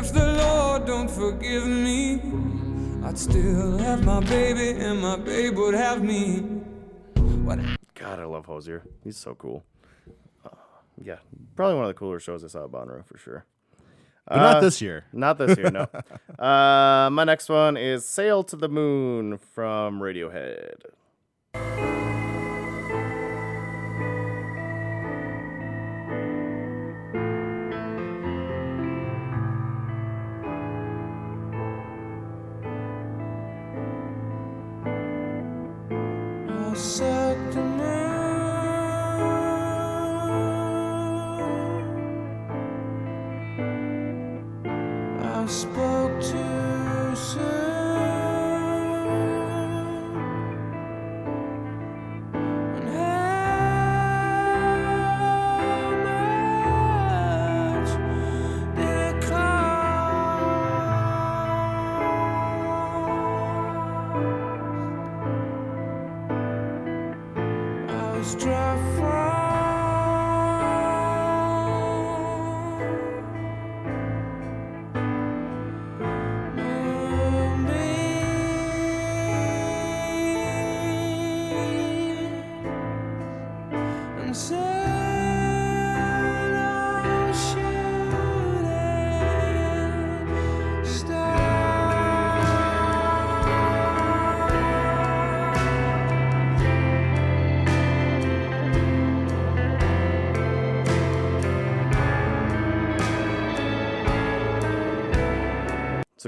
If 0.06 0.12
the 0.12 0.34
Lord 0.34 0.84
don't 0.86 1.10
forgive 1.10 1.66
me, 1.66 2.20
I'd 3.04 3.18
still 3.18 3.76
have 3.78 4.04
my 4.04 4.20
baby 4.20 4.80
and 4.80 5.00
my 5.00 5.16
babe 5.16 5.56
would 5.56 5.74
have 5.74 6.00
me. 6.00 6.36
When 7.42 7.58
I 7.58 7.76
God, 7.94 8.20
I 8.20 8.24
love 8.24 8.46
Hozier. 8.46 8.84
He's 9.02 9.16
so 9.16 9.34
cool. 9.34 9.64
Uh, 10.44 10.50
yeah, 11.02 11.16
probably 11.56 11.74
one 11.74 11.86
of 11.86 11.88
the 11.88 11.94
cooler 11.94 12.20
shows 12.20 12.44
I 12.44 12.46
saw 12.46 12.66
at 12.66 12.70
Bonnaroo 12.70 13.04
for 13.04 13.18
sure. 13.18 13.46
But 14.28 14.36
not 14.36 14.56
Uh, 14.58 14.60
this 14.60 14.80
year. 14.80 15.06
Not 15.12 15.38
this 15.38 15.58
year, 15.58 15.72
no. 15.72 15.88
uh, 16.38 17.10
my 17.10 17.24
next 17.24 17.48
one 17.48 17.76
is 17.76 18.06
"Sail 18.06 18.44
to 18.44 18.54
the 18.54 18.68
Moon" 18.68 19.38
from 19.38 19.98
Radiohead. 19.98 20.82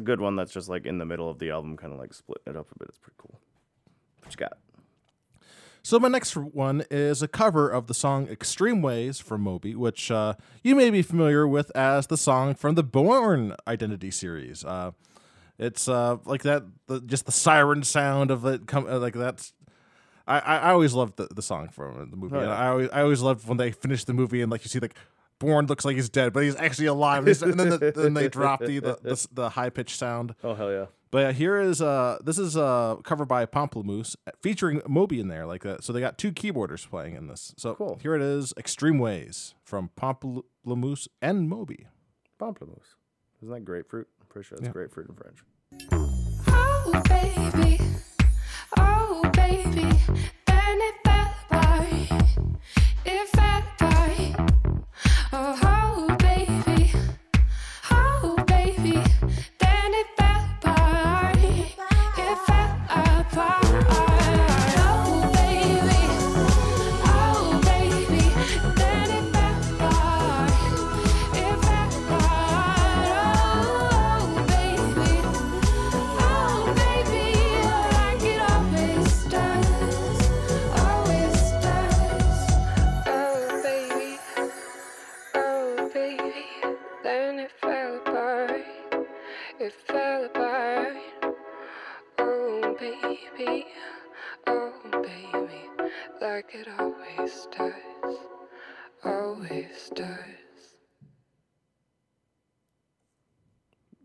Good 0.08 0.22
one 0.22 0.36
that's 0.36 0.54
just 0.54 0.70
like 0.70 0.86
in 0.86 0.96
the 0.96 1.04
middle 1.04 1.28
of 1.28 1.38
the 1.38 1.50
album, 1.50 1.76
kind 1.76 1.92
of 1.92 1.98
like 1.98 2.14
splitting 2.14 2.54
it 2.54 2.56
up 2.56 2.66
a 2.74 2.78
bit. 2.78 2.88
It's 2.88 2.96
pretty 2.96 3.16
cool. 3.18 3.38
What 4.22 4.32
you 4.32 4.38
got? 4.38 4.56
So 5.82 6.00
my 6.00 6.08
next 6.08 6.34
one 6.34 6.82
is 6.90 7.20
a 7.20 7.28
cover 7.28 7.68
of 7.68 7.88
the 7.88 7.92
song 7.92 8.26
"Extreme 8.26 8.80
Ways" 8.80 9.20
from 9.20 9.42
Moby, 9.42 9.74
which 9.74 10.10
uh, 10.10 10.32
you 10.62 10.74
may 10.74 10.88
be 10.88 11.02
familiar 11.02 11.46
with 11.46 11.70
as 11.76 12.06
the 12.06 12.16
song 12.16 12.54
from 12.54 12.74
the 12.74 12.82
Bourne 12.82 13.54
Identity 13.66 14.10
series. 14.10 14.64
Uh, 14.64 14.92
it's 15.58 15.88
uh, 15.88 16.16
like 16.24 16.42
that, 16.44 16.62
the, 16.86 17.02
just 17.02 17.26
the 17.26 17.32
siren 17.32 17.82
sound 17.82 18.30
of 18.30 18.46
it. 18.46 18.66
Come 18.66 18.86
uh, 18.88 18.98
like 18.98 19.12
that's. 19.12 19.52
I, 20.26 20.38
I 20.38 20.70
always 20.70 20.94
loved 20.94 21.18
the, 21.18 21.28
the 21.34 21.42
song 21.42 21.68
from 21.68 22.08
the 22.10 22.16
movie. 22.16 22.36
Oh, 22.36 22.40
and 22.40 22.48
yeah. 22.48 22.56
I 22.56 22.68
always 22.68 22.88
I 22.94 23.02
always 23.02 23.20
loved 23.20 23.46
when 23.46 23.58
they 23.58 23.72
finish 23.72 24.04
the 24.04 24.14
movie 24.14 24.40
and 24.40 24.50
like 24.50 24.64
you 24.64 24.70
see 24.70 24.78
like 24.78 24.94
Bourne 25.38 25.66
looks 25.66 25.84
like 25.84 25.96
he's 25.96 26.08
dead, 26.08 26.32
but 26.32 26.42
he's 26.42 26.56
actually 26.56 26.86
alive. 26.86 27.18
And, 27.18 27.26
he's- 27.28 27.42
and 27.42 27.58
then 27.58 27.70
the, 27.70 27.92
then 27.96 28.14
they 28.14 28.28
drop 28.28 28.60
the 28.60 28.78
the, 28.80 28.98
the, 29.02 29.26
the 29.32 29.48
high 29.50 29.70
pitched 29.70 29.96
sound. 29.96 30.34
Oh 30.42 30.54
hell 30.54 30.70
yeah! 30.72 30.86
But 31.10 31.18
yeah, 31.18 31.32
here 31.32 31.58
is 31.60 31.80
uh 31.80 32.18
this 32.24 32.38
is 32.38 32.56
uh 32.56 32.96
covered 33.04 33.26
by 33.26 33.46
Pomplamoose 33.46 34.16
featuring 34.42 34.82
Moby 34.88 35.20
in 35.20 35.28
there 35.28 35.46
like 35.46 35.62
that. 35.62 35.84
So 35.84 35.92
they 35.92 36.00
got 36.00 36.18
two 36.18 36.32
keyboarders 36.32 36.88
playing 36.88 37.14
in 37.14 37.28
this. 37.28 37.54
So 37.56 37.74
Cool. 37.74 37.98
here 38.02 38.14
it 38.14 38.22
is, 38.22 38.52
Extreme 38.58 38.98
Ways 38.98 39.54
from 39.64 39.90
Pomplamoose 39.98 41.08
and 41.22 41.48
Moby. 41.48 41.86
Pamplemousse. 42.40 42.94
Isn't 43.42 43.54
that 43.54 43.64
grapefruit? 43.64 44.08
I'm 44.20 44.26
pretty 44.26 44.46
sure 44.48 44.58
that's 44.58 44.66
Yeah. 44.68 44.72
grapefruit 44.72 45.08
in 45.08 45.14
French. 45.14 45.38
Oh 46.48 47.02
baby, 47.08 47.80
oh 48.78 49.22
baby, 49.34 49.88
then 50.46 50.78
it 50.80 50.94
fell 51.04 51.34
apart. 51.50 51.88
It 53.06 53.28
fell 53.28 53.44
apart. 53.44 53.57
Oh, 55.30 55.77
always 99.90 100.08
does. 100.08 100.24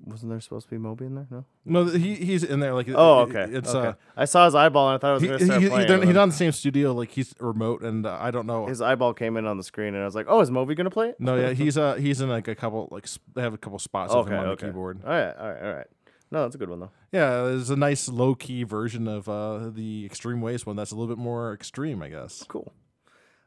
Wasn't 0.06 0.30
there 0.30 0.42
supposed 0.42 0.66
to 0.66 0.72
be 0.72 0.78
Moby 0.78 1.06
in 1.06 1.16
there? 1.16 1.28
No. 1.32 1.46
No, 1.64 1.86
he 1.86 2.16
he's 2.16 2.44
in 2.44 2.60
there 2.60 2.74
like 2.74 2.90
Oh, 2.90 3.22
it- 3.22 3.30
okay. 3.36 3.54
It's 3.56 3.74
okay. 3.74 3.88
uh 3.90 3.94
I 4.18 4.26
saw 4.26 4.44
his 4.44 4.54
eyeball 4.54 4.90
and 4.90 4.96
I 4.96 4.98
thought 5.00 5.12
it 5.12 5.14
was 5.14 5.22
he, 5.24 5.28
gonna 5.30 5.40
he, 5.40 5.46
start 5.46 5.62
he, 5.62 5.70
playing. 5.70 5.88
they're- 5.88 5.96
and 5.96 6.04
he's 6.04 6.08
then 6.10 6.16
not 6.16 6.24
in 6.24 6.30
the 6.30 6.36
same 6.36 6.52
studio 6.52 6.92
like 6.92 7.12
he's 7.12 7.34
remote 7.40 7.84
and 7.84 8.06
uh, 8.06 8.18
I 8.20 8.30
don't 8.30 8.46
know. 8.46 8.66
His 8.68 8.82
eyeball 8.82 9.14
came 9.14 9.38
in 9.38 9.46
on 9.46 9.56
the 9.58 9.64
screen 9.64 9.94
and 9.94 10.04
I 10.04 10.06
was 10.06 10.14
like, 10.14 10.26
"Oh, 10.28 10.42
is 10.42 10.52
Moby 10.52 10.76
gonna 10.76 10.90
play 10.90 11.10
it?" 11.10 11.20
no, 11.22 11.38
yeah, 11.38 11.52
he's 11.54 11.78
uh 11.78 11.94
he's 11.96 12.20
in 12.20 12.28
like 12.28 12.50
a 12.50 12.56
couple 12.56 12.90
like 12.92 13.06
s- 13.06 13.18
they 13.34 13.42
have 13.42 13.54
a 13.54 13.58
couple 13.58 13.80
spots 13.80 14.12
of 14.14 14.26
Okay. 14.26 14.34
him 14.34 14.40
on 14.42 14.46
okay. 14.48 14.66
the 14.66 14.72
keyboard. 14.74 15.00
All 15.06 15.10
right. 15.10 15.36
All 15.38 15.48
right. 15.54 15.64
All 15.64 15.74
right. 15.74 15.88
No, 16.32 16.42
that's 16.44 16.56
a 16.56 16.58
good 16.58 16.70
one 16.70 16.82
though. 16.82 16.92
Yeah, 17.14 17.44
there's 17.44 17.70
a 17.70 17.76
nice 17.78 18.10
low 18.10 18.36
key 18.36 18.64
version 18.64 19.08
of 19.08 19.30
uh 19.30 19.70
the 19.70 20.04
Extreme 20.06 20.42
Ways 20.42 20.66
one 20.66 20.76
that's 20.76 20.92
a 20.92 20.96
little 20.98 21.16
bit 21.16 21.22
more 21.22 21.54
extreme, 21.54 22.02
I 22.04 22.10
guess. 22.10 22.44
Cool. 22.50 22.74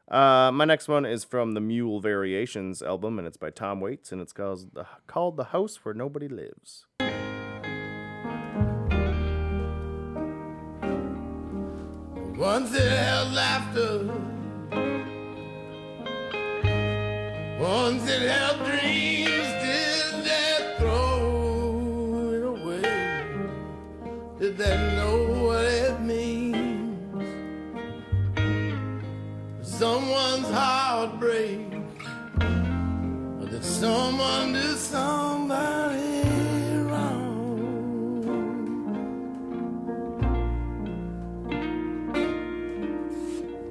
Uh, 0.09 0.51
my 0.53 0.63
next 0.63 0.87
one 0.87 1.05
is 1.05 1.25
from 1.25 1.53
the 1.53 1.59
Mule 1.59 1.99
Variations 1.99 2.81
album, 2.81 3.19
and 3.19 3.27
it's 3.27 3.35
by 3.35 3.49
Tom 3.49 3.81
Waits, 3.81 4.13
and 4.13 4.21
it's 4.21 4.31
called 4.31 4.73
the, 4.73 4.85
called 5.05 5.35
"The 5.35 5.45
House 5.45 5.83
Where 5.83 5.93
Nobody 5.93 6.29
Lives." 6.29 6.85
Once 12.37 12.73
it 12.73 12.89
held 12.89 13.33
laughter. 13.33 14.05
Once 17.59 18.07
it 18.09 18.29
held 18.29 18.59
dreams, 18.65 19.49
did 19.65 20.23
they 20.23 20.75
throw 20.77 22.31
it 22.31 22.43
away? 22.43 22.83
Did 24.39 24.57
they 24.57 24.77
know 24.95 25.06
Someone's 29.77 30.49
heartbreak. 30.49 31.71
Or 32.41 33.45
did 33.47 33.63
someone 33.63 34.53
do 34.53 34.75
somebody 34.75 36.23
wrong? 36.89 37.43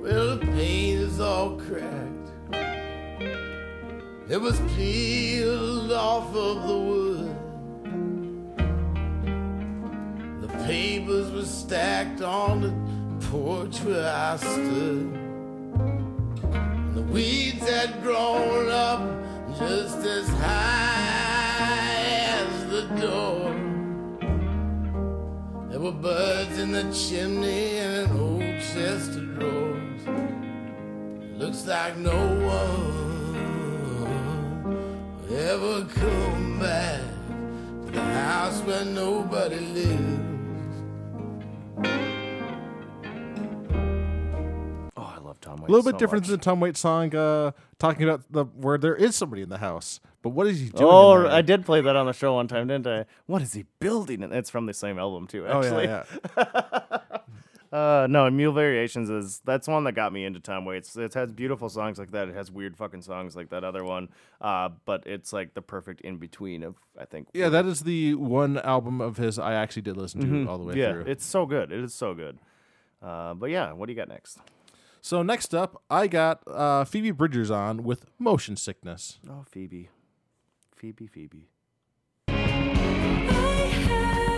Well, 0.00 0.36
the 0.36 0.46
paint 0.46 1.00
is 1.00 1.18
all 1.18 1.58
cracked. 1.58 2.30
It 4.30 4.40
was 4.40 4.60
peeled 4.76 5.90
off 5.90 6.32
of 6.36 6.68
the 6.68 6.78
wood. 6.78 7.36
The 10.42 10.48
papers 10.66 11.32
were 11.32 11.44
stacked 11.44 12.22
on 12.22 12.60
the 12.60 12.72
porch 13.26 13.80
where 13.80 14.08
I 14.08 14.36
stood. 14.36 15.25
The 16.96 17.02
weeds 17.02 17.68
had 17.68 18.02
grown 18.02 18.70
up 18.70 19.02
just 19.58 19.98
as 19.98 20.26
high 20.30 21.90
as 22.40 22.64
the 22.70 22.84
door. 22.98 23.52
There 25.68 25.78
were 25.78 25.92
birds 25.92 26.58
in 26.58 26.72
the 26.72 26.90
chimney 26.90 27.76
and 27.76 28.10
an 28.10 28.18
old 28.18 28.40
chest 28.40 29.10
of 29.10 29.38
drawers. 29.38 30.06
Looks 31.36 31.66
like 31.66 31.98
no 31.98 32.16
one 32.56 32.94
will 35.20 35.36
ever 35.36 35.84
come 35.84 36.58
back 36.58 37.02
to 37.88 37.92
the 37.92 38.00
house 38.00 38.62
where 38.62 38.86
nobody 38.86 39.60
lives. 39.60 40.35
Tom 45.46 45.56
Waits. 45.60 45.68
A 45.68 45.72
little 45.72 45.84
bit 45.84 45.94
so 45.94 45.98
different 45.98 46.24
much. 46.24 46.30
than 46.30 46.40
Tom 46.40 46.60
Waits' 46.60 46.80
song, 46.80 47.14
uh, 47.14 47.52
talking 47.78 48.02
about 48.08 48.22
the 48.30 48.44
where 48.44 48.78
there 48.78 48.96
is 48.96 49.14
somebody 49.16 49.42
in 49.42 49.48
the 49.48 49.58
house, 49.58 50.00
but 50.22 50.30
what 50.30 50.46
is 50.46 50.60
he 50.60 50.68
doing? 50.70 50.90
Oh. 50.90 51.26
I 51.28 51.40
did 51.42 51.64
play 51.64 51.80
that 51.80 51.96
on 51.96 52.06
the 52.06 52.12
show 52.12 52.34
one 52.34 52.48
time, 52.48 52.66
didn't 52.68 52.86
I? 52.86 53.06
What 53.26 53.42
is 53.42 53.52
he 53.54 53.64
building? 53.80 54.22
And 54.22 54.32
it's 54.32 54.50
from 54.50 54.66
the 54.66 54.74
same 54.74 54.98
album 54.98 55.26
too. 55.26 55.46
Oh 55.46 55.58
Actually, 55.62 55.84
yeah, 55.84 56.04
yeah. 56.36 56.98
Uh, 57.72 58.06
no, 58.08 58.30
Mule 58.30 58.52
Variations 58.52 59.10
is 59.10 59.42
that's 59.44 59.66
one 59.66 59.82
that 59.84 59.92
got 59.92 60.12
me 60.12 60.24
into 60.24 60.38
Tom 60.38 60.64
Waits. 60.64 60.96
It 60.96 61.12
has 61.14 61.32
beautiful 61.32 61.68
songs 61.68 61.98
like 61.98 62.12
that. 62.12 62.28
It 62.28 62.34
has 62.34 62.50
weird 62.50 62.76
fucking 62.76 63.02
songs 63.02 63.34
like 63.34 63.50
that 63.50 63.64
other 63.64 63.82
one. 63.84 64.08
Uh, 64.40 64.70
but 64.86 65.02
it's 65.04 65.32
like 65.32 65.52
the 65.52 65.60
perfect 65.60 66.00
in 66.02 66.16
between 66.16 66.62
of 66.62 66.76
I 66.98 67.04
think. 67.06 67.26
Yeah, 67.34 67.48
that 67.50 67.66
is 67.66 67.80
the 67.82 68.14
one 68.14 68.56
album 68.58 69.00
of 69.00 69.16
his 69.16 69.38
I 69.38 69.54
actually 69.54 69.82
did 69.82 69.96
listen 69.96 70.20
to 70.44 70.50
all 70.50 70.58
the 70.58 70.64
way 70.64 70.74
Mm-hmm. 70.74 70.80
yeah, 70.80 70.92
through. 70.92 71.04
it's 71.12 71.26
so 71.26 71.44
good. 71.44 71.72
It 71.72 71.80
is 71.82 71.92
so 71.92 72.14
good. 72.14 72.38
Uh, 73.02 73.34
but 73.34 73.50
yeah, 73.50 73.72
what 73.72 73.86
do 73.86 73.92
you 73.92 73.96
got 73.98 74.08
next? 74.08 74.38
So 75.06 75.22
next 75.22 75.54
up, 75.54 75.80
I 75.88 76.08
got 76.08 76.42
uh, 76.48 76.84
Phoebe 76.84 77.12
Bridgers 77.12 77.48
on 77.48 77.84
with 77.84 78.06
Motion 78.18 78.56
Sickness. 78.56 79.20
Oh, 79.30 79.44
Phoebe, 79.48 79.88
Phoebe, 80.74 81.06
Phoebe. 81.06 81.46
I 82.26 82.32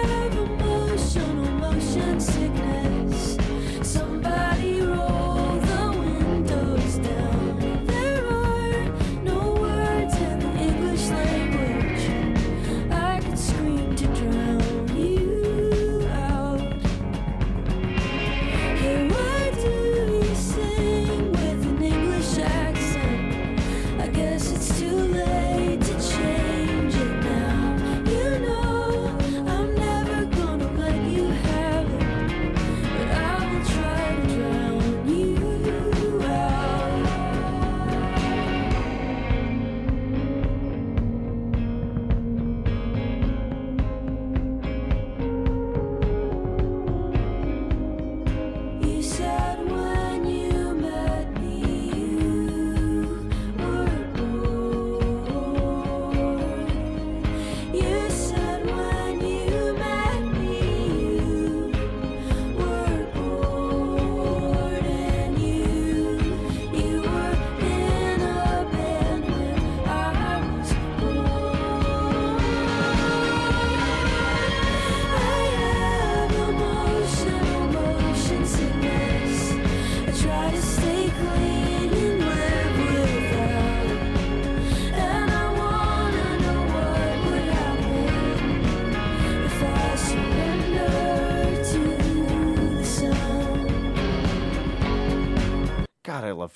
have 0.05 0.37
emotional 0.37 1.53
motion 1.53 2.21
sickness. 2.21 2.58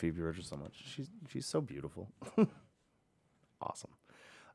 Phoebe 0.02 0.20
so 0.42 0.56
much. 0.56 0.82
She's 0.84 1.08
she's 1.28 1.46
so 1.46 1.60
beautiful. 1.60 2.10
awesome. 3.60 3.92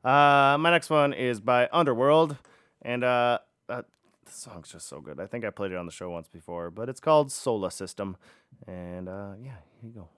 Uh, 0.04 0.58
my 0.60 0.70
next 0.70 0.90
one 0.90 1.14
is 1.14 1.40
by 1.40 1.70
Underworld, 1.72 2.36
and 2.82 3.02
uh, 3.02 3.38
uh, 3.70 3.82
the 4.26 4.30
song's 4.30 4.70
just 4.70 4.88
so 4.88 5.00
good. 5.00 5.18
I 5.18 5.26
think 5.26 5.46
I 5.46 5.50
played 5.50 5.72
it 5.72 5.78
on 5.78 5.86
the 5.86 5.92
show 5.92 6.10
once 6.10 6.28
before, 6.28 6.70
but 6.70 6.90
it's 6.90 7.00
called 7.00 7.32
Solar 7.32 7.70
System, 7.70 8.18
and 8.66 9.08
uh, 9.08 9.32
yeah, 9.42 9.56
here 9.80 9.90
you 9.90 9.94
go. 9.94 10.08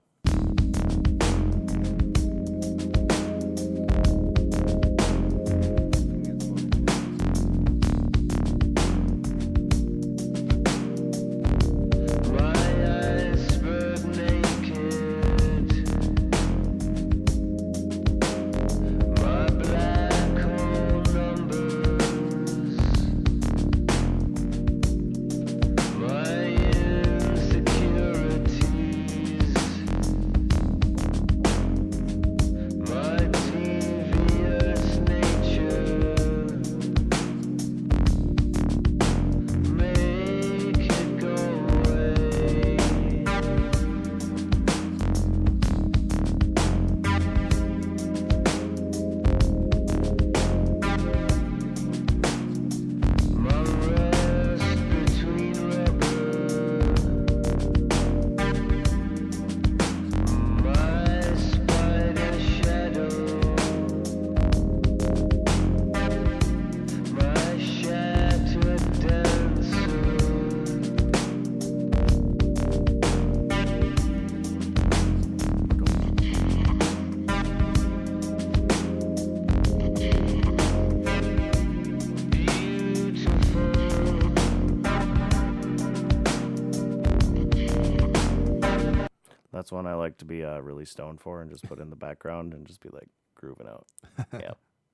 One 89.81 89.91
I 89.93 89.97
like 89.97 90.19
to 90.19 90.25
be 90.25 90.45
uh, 90.45 90.59
really 90.59 90.85
stoned 90.85 91.21
for 91.21 91.41
and 91.41 91.51
just 91.51 91.67
put 91.67 91.81
in 91.81 91.89
the 91.91 91.97
background 91.97 92.53
and 92.53 92.67
just 92.67 92.81
be 92.81 92.91
like 92.93 93.09
grooving 93.35 93.67
out. 93.67 93.87
yeah. 94.35 94.53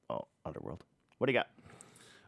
Oh, 0.09 0.27
Underworld. 0.45 0.85
What 1.19 1.27
do 1.27 1.33
you 1.33 1.39
got? 1.39 1.49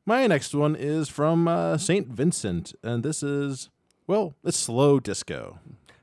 My 0.05 0.27
next 0.27 0.55
one 0.55 0.75
is 0.75 1.09
from 1.09 1.47
uh, 1.47 1.79
St. 1.79 2.09
Vincent, 2.09 2.75
and 2.83 3.03
this 3.03 3.23
is, 3.23 3.69
well, 4.07 4.35
it's 4.43 4.57
slow 4.57 4.99
disco. 4.99 5.61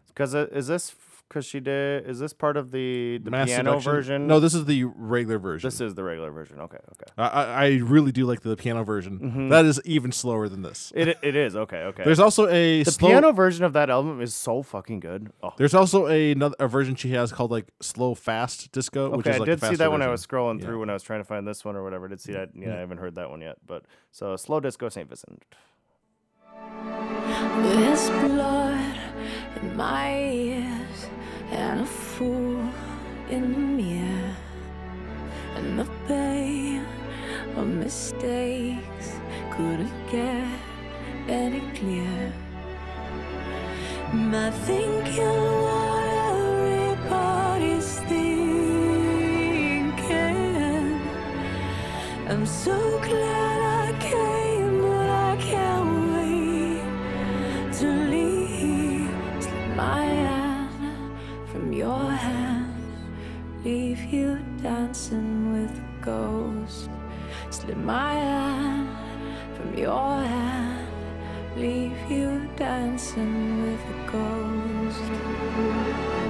Because 0.08 0.34
is 0.34 0.68
this 0.68 0.92
because 1.36 1.46
she 1.46 1.60
did? 1.60 2.08
Is 2.10 2.18
this 2.18 2.32
part 2.32 2.56
of 2.56 2.72
the 2.72 3.18
the 3.22 3.30
Mass 3.30 3.48
piano 3.50 3.72
Seduction- 3.72 3.92
version? 3.92 4.28
No, 4.28 4.40
this 4.40 4.54
is 4.54 4.64
the 4.64 4.86
regular 4.86 5.38
version. 5.38 5.68
this 5.68 5.82
is 5.82 5.94
the 5.94 6.04
regular 6.04 6.32
version. 6.32 6.62
Okay, 6.62 6.78
okay. 6.78 7.12
I, 7.18 7.28
I 7.28 7.44
I 7.66 7.68
really 7.84 8.14
do 8.14 8.26
like 8.26 8.40
the 8.40 8.56
piano 8.56 8.86
version. 8.86 9.20
Mm-hmm. 9.20 9.50
That 9.50 9.66
is 9.66 9.82
even 9.84 10.14
slower 10.14 10.48
than 10.48 10.62
this. 10.62 10.94
It 10.96 11.18
it 11.22 11.36
is 11.36 11.58
okay, 11.58 11.80
okay. 11.92 12.04
There's 12.06 12.22
also 12.22 12.48
a 12.48 12.84
the 12.84 12.92
slow, 12.92 13.10
piano 13.10 13.34
version 13.34 13.66
of 13.66 13.74
that 13.74 13.90
album 13.90 14.22
is 14.22 14.34
so 14.34 14.64
fucking 14.64 15.02
good. 15.02 15.30
Oh, 15.44 15.52
There's 15.58 15.74
also 15.74 16.08
a, 16.08 16.32
another 16.32 16.56
a 16.58 16.70
version 16.70 16.96
she 16.96 17.10
has 17.12 17.34
called 17.34 17.52
like 17.52 17.68
slow 17.82 18.16
fast 18.16 18.72
disco, 18.72 19.10
which 19.10 19.28
okay. 19.28 19.32
is 19.32 19.36
I 19.36 19.40
like 19.40 19.46
did 19.48 19.60
see 19.60 19.62
faster 19.68 19.78
that 19.78 19.92
when 19.92 20.02
I 20.02 20.06
version. 20.06 20.12
was 20.12 20.26
scrolling 20.28 20.60
Yeah. 20.62 20.66
through 20.68 20.80
when 20.80 20.90
I 20.90 20.94
was 20.94 21.04
trying 21.04 21.20
to 21.20 21.26
find 21.26 21.46
this 21.46 21.66
one 21.66 21.76
or 21.76 21.84
whatever. 21.84 22.06
I 22.06 22.10
did 22.10 22.22
see 22.22 22.32
that. 22.32 22.52
Yeah, 22.56 22.76
I 22.76 22.80
haven't 22.80 23.00
heard 23.00 23.16
that 23.16 23.30
one 23.30 23.42
yet. 23.42 23.58
But 23.68 23.84
so 24.12 24.38
slow 24.38 24.62
disco 24.62 24.88
Saint 24.88 25.10
Vincent. 25.10 25.44
There's 27.62 28.10
blood 28.10 28.96
in 29.62 29.76
my 29.76 30.22
ears 30.22 30.85
and 31.52 31.82
a 31.82 31.86
fool 31.86 32.68
in 33.30 33.54
the 33.54 33.60
mirror. 33.60 34.36
And 35.56 35.80
the 35.80 35.86
pain 36.08 36.86
of 37.56 37.68
mistakes 37.68 39.20
couldn't 39.52 39.94
get 40.12 40.48
any 41.28 41.62
clearer. 41.76 42.34
My 44.14 44.52
thinking 44.52 45.42
what 45.66 46.04
everybody's 46.34 48.00
thinking. 48.02 48.96
I'm 52.28 52.46
so 52.46 53.00
glad 53.02 53.45
leave 63.66 64.14
you 64.14 64.38
dancing 64.62 65.52
with 65.52 65.74
ghosts. 66.00 66.88
Slip 67.50 67.78
my 67.78 68.14
hand 68.14 68.88
from 69.58 69.76
your 69.76 70.22
hand, 70.22 70.88
leave 71.58 71.98
you 72.08 72.48
dancing 72.56 73.64
with 73.64 73.82
a 73.96 73.98
ghost. 74.12 76.25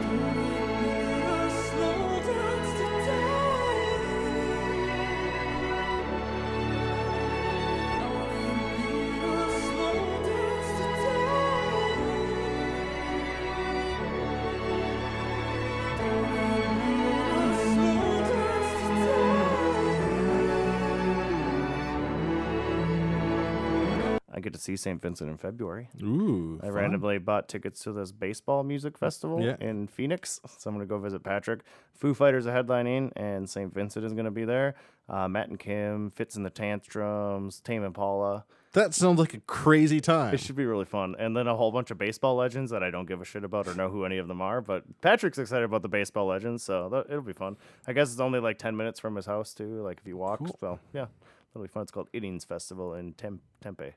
See 24.66 24.76
Saint 24.76 25.00
Vincent 25.02 25.30
in 25.30 25.38
February. 25.38 25.90
Ooh, 26.02 26.60
I 26.64 26.66
fun. 26.66 26.74
randomly 26.74 27.20
bought 27.20 27.48
tickets 27.48 27.82
to 27.84 27.92
this 27.92 28.12
baseball 28.12 28.64
music 28.64 28.98
festival 28.98 29.40
Yeah. 29.42 29.58
in 29.60 29.88
Phoenix, 29.88 30.40
so 30.58 30.70
I'm 30.70 30.76
gonna 30.76 30.88
go 30.88 30.98
visit 30.98 31.24
Patrick. 31.24 31.60
Foo 31.94 32.14
Fighters 32.16 32.48
are 32.48 32.64
headlining, 32.64 33.12
and 33.16 33.48
Saint 33.50 33.74
Vincent 33.74 34.04
is 34.06 34.14
gonna 34.14 34.32
be 34.32 34.44
there. 34.44 34.74
Uh, 35.08 35.28
Matt 35.28 35.50
and 35.50 35.60
Kim, 35.60 36.10
Fitz 36.10 36.36
and 36.36 36.44
the 36.44 36.50
Tantrums, 36.50 37.62
Tame 37.62 37.84
Impala. 37.84 38.46
That 38.74 38.94
sounds 38.96 39.20
like 39.20 39.34
a 39.36 39.40
crazy 39.42 40.02
time. 40.02 40.34
It 40.34 40.40
should 40.40 40.56
be 40.56 40.66
really 40.66 40.84
fun. 40.86 41.16
And 41.20 41.38
then 41.38 41.48
a 41.48 41.56
whole 41.56 41.72
bunch 41.72 41.92
of 41.92 41.98
baseball 42.00 42.36
legends 42.36 42.72
that 42.72 42.82
I 42.84 42.90
don't 42.90 43.06
give 43.06 43.22
a 43.22 43.26
shit 43.26 43.44
about 43.44 43.68
or 43.68 43.76
know 43.76 43.90
who 43.90 44.04
any 44.04 44.18
of 44.18 44.28
them 44.28 44.42
are. 44.42 44.60
But 44.62 44.84
Patrick's 45.02 45.38
excited 45.38 45.64
about 45.64 45.82
the 45.84 45.88
baseball 45.88 46.26
legends, 46.26 46.64
so 46.64 46.90
that, 46.90 47.06
it'll 47.08 47.22
be 47.22 47.32
fun. 47.34 47.56
I 47.88 47.94
guess 47.94 48.12
it's 48.12 48.20
only 48.20 48.40
like 48.40 48.58
10 48.58 48.76
minutes 48.76 49.00
from 49.00 49.16
his 49.16 49.28
house, 49.28 49.54
too, 49.54 49.82
like 49.84 50.00
if 50.02 50.08
you 50.08 50.18
walk. 50.18 50.42
So, 50.60 50.80
yeah, 50.92 51.06
it'll 51.54 51.62
be 51.62 51.70
fun. 51.70 51.84
It's 51.84 51.92
called 51.92 52.10
Innings 52.12 52.44
Festival 52.44 52.96
in 52.96 53.14
Tem- 53.14 53.40
Tempe, 53.62 53.94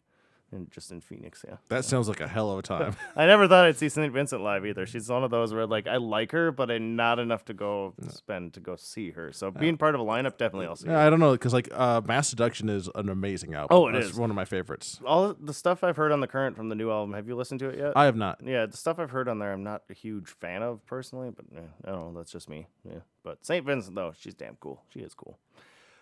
in, 0.53 0.69
just 0.71 0.91
in 0.91 1.01
Phoenix, 1.01 1.45
yeah. 1.47 1.57
That 1.69 1.85
sounds 1.85 2.09
like 2.09 2.21
a 2.21 2.29
hell 2.29 2.51
of 2.51 2.59
a 2.59 2.63
time. 2.63 2.97
I 3.17 3.27
never 3.27 3.47
thought 3.47 3.67
I'd 3.67 3.77
see 3.77 3.89
St. 3.89 4.13
Vincent 4.13 4.43
live 4.43 4.65
either. 4.65 4.87
She's 4.87 5.09
one 5.09 5.23
of 5.23 5.31
those 5.31 5.53
where 5.53 5.67
like 5.67 5.87
I 5.87 5.97
like 5.97 6.33
her, 6.33 6.51
but 6.51 6.71
I'm 6.71 6.97
not 6.97 7.19
enough 7.19 7.45
to 7.47 7.55
go 7.55 7.95
spend 8.09 8.55
to 8.55 8.61
go 8.61 8.77
see 8.77 9.11
her. 9.11 9.33
So 9.33 9.51
being 9.51 9.77
part 9.77 9.95
of 9.95 10.01
a 10.01 10.05
lineup, 10.05 10.39
definitely 10.39 10.67
I'll 10.67 10.77
see. 10.77 10.89
her. 10.89 10.97
I 10.97 11.11
don't 11.11 11.21
know 11.21 11.33
because 11.33 11.53
like 11.53 11.69
uh, 11.73 12.01
Mass 12.05 12.29
Seduction 12.29 12.69
is 12.69 12.89
an 12.95 13.09
amazing 13.09 13.55
album. 13.55 13.77
Oh, 13.77 13.89
it 13.89 13.93
That's 13.93 14.07
is. 14.07 14.15
one 14.15 14.31
of 14.31 14.37
my 14.37 14.45
favorites. 14.45 15.01
All 15.05 15.35
the 15.39 15.55
stuff 15.55 15.85
I've 15.85 15.97
heard 15.97 16.13
on 16.13 16.21
the 16.21 16.27
current 16.27 16.57
from 16.57 16.69
the 16.69 16.75
new 16.75 16.91
album. 16.91 17.15
Have 17.15 17.29
you 17.29 17.37
listened 17.37 17.61
to 17.61 17.69
it 17.69 17.79
yet? 17.79 17.93
I 17.95 18.05
have 18.07 18.17
not. 18.17 18.41
yeah, 18.45 18.67
the 18.67 18.77
stuff 18.77 18.99
I've 18.99 19.11
heard 19.11 19.29
on 19.29 19.39
there, 19.39 19.53
I'm 19.53 19.65
not 19.65 19.83
a 19.91 19.95
huge 19.95 20.29
fan 20.29 20.63
of 20.63 20.85
personally, 20.87 21.31
but 21.31 21.45
eh, 21.57 21.61
I 21.85 21.91
don't 21.91 22.15
know. 22.15 22.19
That's 22.19 22.33
just 22.33 22.49
me. 22.49 22.67
Yeah, 22.89 23.01
but 23.23 23.45
St. 23.45 23.65
Vincent 23.67 23.95
though, 23.95 24.13
she's 24.19 24.35
damn 24.35 24.57
cool. 24.61 24.83
She 24.93 25.01
is 25.01 25.15
cool. 25.15 25.39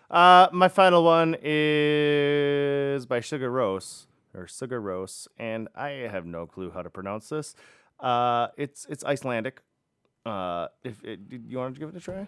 Uh, 0.09 0.47
my 0.53 0.69
final 0.69 1.03
one 1.03 1.35
is 1.41 3.05
by 3.05 3.19
Sigur 3.19 3.51
Rós 3.51 4.05
or 4.33 4.47
Sugar 4.47 4.81
and 5.37 5.67
I 5.75 5.89
have 5.89 6.25
no 6.25 6.45
clue 6.45 6.71
how 6.71 6.81
to 6.81 6.89
pronounce 6.89 7.29
this. 7.29 7.55
Uh, 7.99 8.47
it's 8.57 8.85
it's 8.89 9.03
Icelandic. 9.03 9.61
Uh, 10.25 10.67
if 10.83 11.03
it, 11.03 11.19
you 11.29 11.57
want 11.57 11.75
to 11.75 11.79
give 11.79 11.89
it 11.89 11.95
a 11.95 11.99
try? 11.99 12.27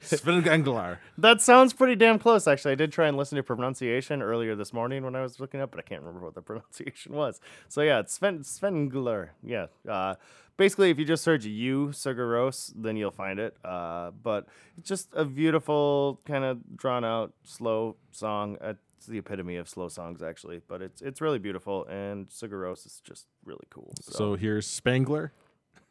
Svenganglar. 0.00 0.98
That 1.18 1.40
sounds 1.40 1.72
pretty 1.72 1.96
damn 1.96 2.18
close, 2.18 2.46
actually. 2.46 2.72
I 2.72 2.76
did 2.76 2.92
try 2.92 3.08
and 3.08 3.16
listen 3.16 3.36
to 3.36 3.42
pronunciation 3.42 4.22
earlier 4.22 4.54
this 4.54 4.72
morning 4.72 5.02
when 5.02 5.16
I 5.16 5.22
was 5.22 5.40
looking 5.40 5.60
up, 5.60 5.70
but 5.70 5.80
I 5.80 5.82
can't 5.82 6.02
remember 6.02 6.24
what 6.24 6.34
the 6.34 6.42
pronunciation 6.50 7.12
was. 7.12 7.40
So 7.68 7.80
yeah, 7.80 8.00
it's 8.00 8.14
Sven 8.14 8.40
Svengler. 8.40 9.30
Yeah. 9.42 9.66
Uh, 9.88 10.14
basically, 10.58 10.90
if 10.90 10.98
you 10.98 11.06
just 11.06 11.24
search 11.24 11.46
"you 11.46 11.88
Sigur 11.88 12.28
Rós," 12.28 12.70
then 12.76 12.98
you'll 12.98 13.10
find 13.10 13.38
it. 13.40 13.56
Uh, 13.64 14.10
but 14.22 14.46
it's 14.76 14.86
just 14.88 15.08
a 15.14 15.24
beautiful, 15.24 16.20
kind 16.26 16.44
of 16.44 16.76
drawn 16.76 17.04
out, 17.04 17.32
slow 17.44 17.96
song. 18.10 18.58
It's 18.60 19.06
the 19.06 19.16
epitome 19.18 19.56
of 19.56 19.68
slow 19.68 19.88
songs, 19.88 20.22
actually. 20.22 20.60
But 20.68 20.82
it's 20.82 21.00
it's 21.00 21.22
really 21.22 21.38
beautiful, 21.38 21.86
and 21.86 22.28
Sigur 22.28 22.60
Rós 22.64 22.84
is 22.84 23.00
just 23.02 23.26
really 23.46 23.66
cool. 23.70 23.94
So, 24.02 24.12
So 24.12 24.34
here's 24.34 24.66
Spangler. 24.66 25.32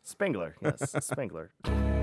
Spangler, 0.04 0.56
yes, 0.62 0.94
Spangler. 1.02 1.50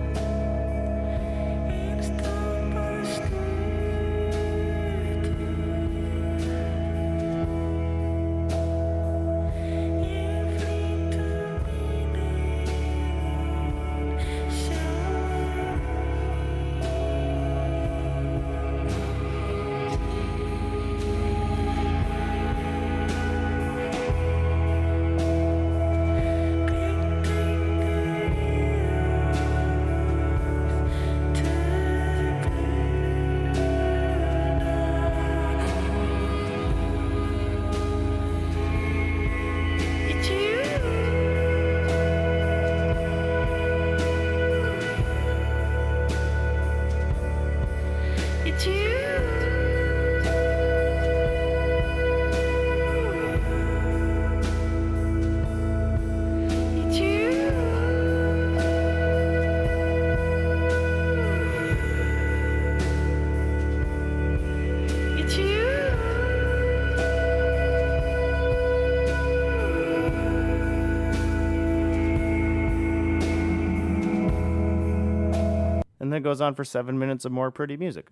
then 76.15 76.21
it 76.21 76.25
goes 76.25 76.41
on 76.41 76.55
for 76.55 76.65
seven 76.65 76.97
minutes 76.97 77.25
of 77.25 77.33
more 77.33 77.51
pretty 77.51 77.77
music. 77.77 78.07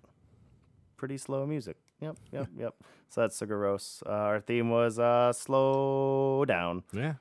Pretty 0.97 1.17
slow 1.17 1.45
music. 1.45 1.77
Yep, 2.01 2.17
yep, 2.33 2.47
yep. 2.57 2.75
So 3.07 3.21
that's 3.21 3.39
Sigur 3.39 3.61
Rós. 3.61 4.03
Uh, 4.05 4.09
our 4.09 4.41
theme 4.41 4.69
was 4.69 4.99
uh, 4.99 5.31
slow 5.31 6.43
down. 6.45 6.83
Yeah. 6.91 7.13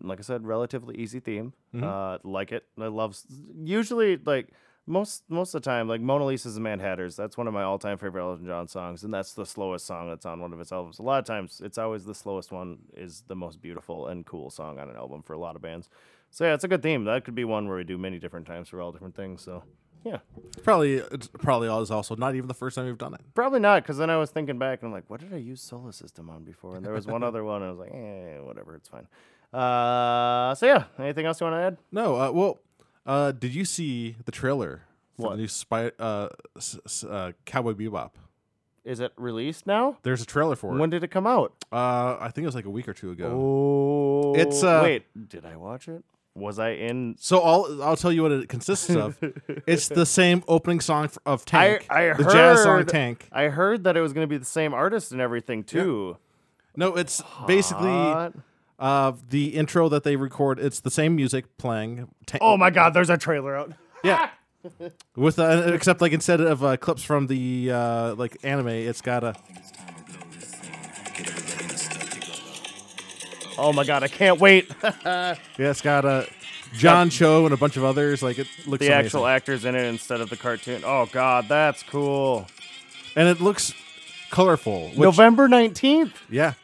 Like 0.00 0.20
I 0.20 0.22
said, 0.22 0.46
relatively 0.46 0.96
easy 0.96 1.18
theme. 1.18 1.52
Mm-hmm. 1.74 1.84
Uh, 1.84 2.18
like 2.22 2.52
it. 2.52 2.64
I 2.80 2.86
love. 2.86 3.16
Usually, 3.60 4.16
like 4.18 4.50
most 4.86 5.24
most 5.28 5.52
of 5.54 5.62
the 5.62 5.68
time, 5.68 5.88
like 5.88 6.00
Mona 6.00 6.26
Lisa's 6.26 6.56
and 6.56 6.64
Mad 6.64 6.80
Hatters. 6.80 7.16
That's 7.16 7.36
one 7.36 7.48
of 7.48 7.54
my 7.54 7.64
all 7.64 7.78
time 7.78 7.98
favorite 7.98 8.22
Elton 8.22 8.46
John 8.46 8.68
songs, 8.68 9.02
and 9.02 9.12
that's 9.12 9.34
the 9.34 9.46
slowest 9.46 9.84
song 9.86 10.08
that's 10.08 10.26
on 10.26 10.40
one 10.40 10.52
of 10.52 10.60
his 10.60 10.70
albums. 10.70 11.00
A 11.00 11.02
lot 11.02 11.18
of 11.18 11.24
times, 11.24 11.60
it's 11.64 11.78
always 11.78 12.04
the 12.04 12.14
slowest 12.14 12.52
one 12.52 12.78
is 12.96 13.24
the 13.26 13.36
most 13.36 13.60
beautiful 13.60 14.08
and 14.08 14.24
cool 14.26 14.50
song 14.50 14.78
on 14.78 14.90
an 14.90 14.96
album 14.96 15.22
for 15.22 15.32
a 15.32 15.38
lot 15.38 15.56
of 15.56 15.62
bands. 15.62 15.88
So 16.30 16.44
yeah, 16.44 16.54
it's 16.54 16.64
a 16.64 16.68
good 16.68 16.82
theme. 16.82 17.04
That 17.04 17.24
could 17.24 17.34
be 17.34 17.44
one 17.44 17.66
where 17.68 17.76
we 17.76 17.84
do 17.84 17.98
many 17.98 18.18
different 18.18 18.46
times 18.46 18.68
for 18.68 18.80
all 18.80 18.92
different 18.92 19.14
things. 19.14 19.40
So 19.40 19.62
yeah. 20.04 20.18
Probably 20.62 20.94
it's 20.94 21.28
probably 21.28 21.68
is 21.82 21.90
also 21.90 22.14
not 22.16 22.34
even 22.34 22.48
the 22.48 22.54
first 22.54 22.76
time 22.76 22.86
we've 22.86 22.98
done 22.98 23.14
it. 23.14 23.20
Probably 23.34 23.60
not, 23.60 23.82
because 23.82 23.96
then 23.98 24.10
I 24.10 24.16
was 24.16 24.30
thinking 24.30 24.58
back 24.58 24.80
and 24.82 24.88
I'm 24.88 24.92
like, 24.92 25.08
what 25.08 25.20
did 25.20 25.32
I 25.34 25.38
use 25.38 25.60
Solar 25.60 25.92
System 25.92 26.30
on 26.30 26.44
before? 26.44 26.76
And 26.76 26.84
there 26.84 26.92
was 26.92 27.06
one 27.06 27.22
other 27.28 27.42
one, 27.44 27.62
and 27.62 27.66
I 27.66 27.70
was 27.70 27.78
like, 27.80 27.92
eh, 27.92 28.38
whatever, 28.40 28.74
it's 28.76 28.88
fine. 28.88 29.06
Uh, 29.52 30.54
so 30.54 30.66
yeah, 30.66 30.84
anything 30.98 31.26
else 31.26 31.40
you 31.40 31.46
want 31.46 31.54
to 31.56 31.60
add? 31.66 31.76
No, 31.92 32.16
uh, 32.16 32.30
well, 32.32 32.60
uh, 33.06 33.32
did 33.32 33.54
you 33.54 33.64
see 33.64 34.16
the 34.24 34.32
trailer 34.32 34.82
for 35.16 35.22
What? 35.22 35.30
the 35.32 35.36
new 35.38 35.48
spy, 35.48 35.92
uh, 35.98 36.28
s- 36.56 36.78
s- 36.84 37.04
uh, 37.04 37.32
Cowboy 37.44 37.72
Bebop? 37.74 38.10
Is 38.84 39.00
it 39.00 39.12
released 39.16 39.66
now? 39.66 39.96
There's 40.02 40.20
a 40.20 40.26
trailer 40.26 40.56
for 40.56 40.74
it. 40.74 40.78
When 40.78 40.90
did 40.90 41.02
it 41.04 41.08
come 41.10 41.26
out? 41.26 41.54
Uh, 41.72 42.18
I 42.20 42.30
think 42.34 42.42
it 42.42 42.46
was 42.46 42.54
like 42.54 42.66
a 42.66 42.70
week 42.70 42.86
or 42.88 42.92
two 42.92 43.10
ago. 43.12 43.30
Oh, 43.32 44.34
It's, 44.34 44.62
uh, 44.62 44.80
wait, 44.82 45.28
did 45.28 45.46
I 45.46 45.56
watch 45.56 45.88
it? 45.88 46.04
Was 46.36 46.58
I 46.58 46.70
in? 46.70 47.14
So 47.20 47.40
I'll 47.40 47.82
I'll 47.82 47.96
tell 47.96 48.10
you 48.10 48.22
what 48.22 48.32
it 48.32 48.48
consists 48.48 48.90
of. 48.90 49.16
it's 49.68 49.86
the 49.88 50.04
same 50.20 50.42
opening 50.48 50.80
song 50.80 51.08
of 51.24 51.44
Tank, 51.44 51.86
I 51.88 52.08
the 52.08 52.14
heard 52.24 52.32
jazz 52.32 52.62
song 52.64 52.84
Tank. 52.86 53.28
I 53.30 53.44
heard 53.44 53.84
that 53.84 53.96
it 53.96 54.00
was 54.00 54.12
going 54.12 54.24
to 54.26 54.28
be 54.28 54.36
the 54.38 54.44
same 54.44 54.74
artist 54.74 55.12
and 55.12 55.20
everything 55.20 55.62
too. 55.62 56.16
No, 56.76 56.96
it's 56.96 57.22
basically 57.46 58.32
uh, 58.80 59.12
the 59.30 59.48
intro 59.54 59.88
that 59.88 60.02
they 60.02 60.16
record. 60.16 60.58
It's 60.58 60.80
the 60.80 60.90
same 60.90 61.14
music 61.14 61.56
playing. 61.56 62.08
Ta- 62.26 62.38
Oh 62.40 62.56
my 62.56 62.70
God, 62.70 62.94
there's 62.94 63.10
a 63.10 63.16
trailer 63.16 63.56
out. 63.56 63.72
yeah. 64.02 64.30
With 65.14 65.38
uh, 65.38 65.70
except 65.74 66.00
like 66.00 66.12
instead 66.12 66.40
of 66.40 66.64
uh, 66.64 66.76
clips 66.78 67.04
from 67.04 67.28
the 67.28 67.70
uh, 67.70 68.14
like 68.16 68.38
anime, 68.42 68.68
it's 68.68 69.02
got 69.02 69.22
a 69.22 69.34
Oh 73.58 73.72
my 73.72 73.84
God, 73.84 74.02
I 74.02 74.08
can't 74.08 74.40
wait. 74.40 74.70
yeah, 74.82 75.36
it's 75.58 75.80
got 75.80 76.04
a 76.04 76.28
John 76.74 77.10
Cho 77.10 77.44
and 77.44 77.54
a 77.54 77.56
bunch 77.56 77.76
of 77.76 77.84
others. 77.84 78.22
Like 78.22 78.38
it 78.38 78.46
looks 78.66 78.80
the 78.80 78.92
amazing. 78.92 79.06
actual 79.06 79.26
actors 79.26 79.64
in 79.64 79.74
it 79.74 79.84
instead 79.84 80.20
of 80.20 80.30
the 80.30 80.36
cartoon. 80.36 80.82
Oh 80.84 81.06
God, 81.12 81.46
that's 81.48 81.82
cool. 81.82 82.46
and 83.16 83.28
it 83.28 83.40
looks 83.40 83.72
colorful. 84.30 84.88
Which, 84.88 84.98
November 84.98 85.48
19th. 85.48 86.12
Yeah, 86.28 86.54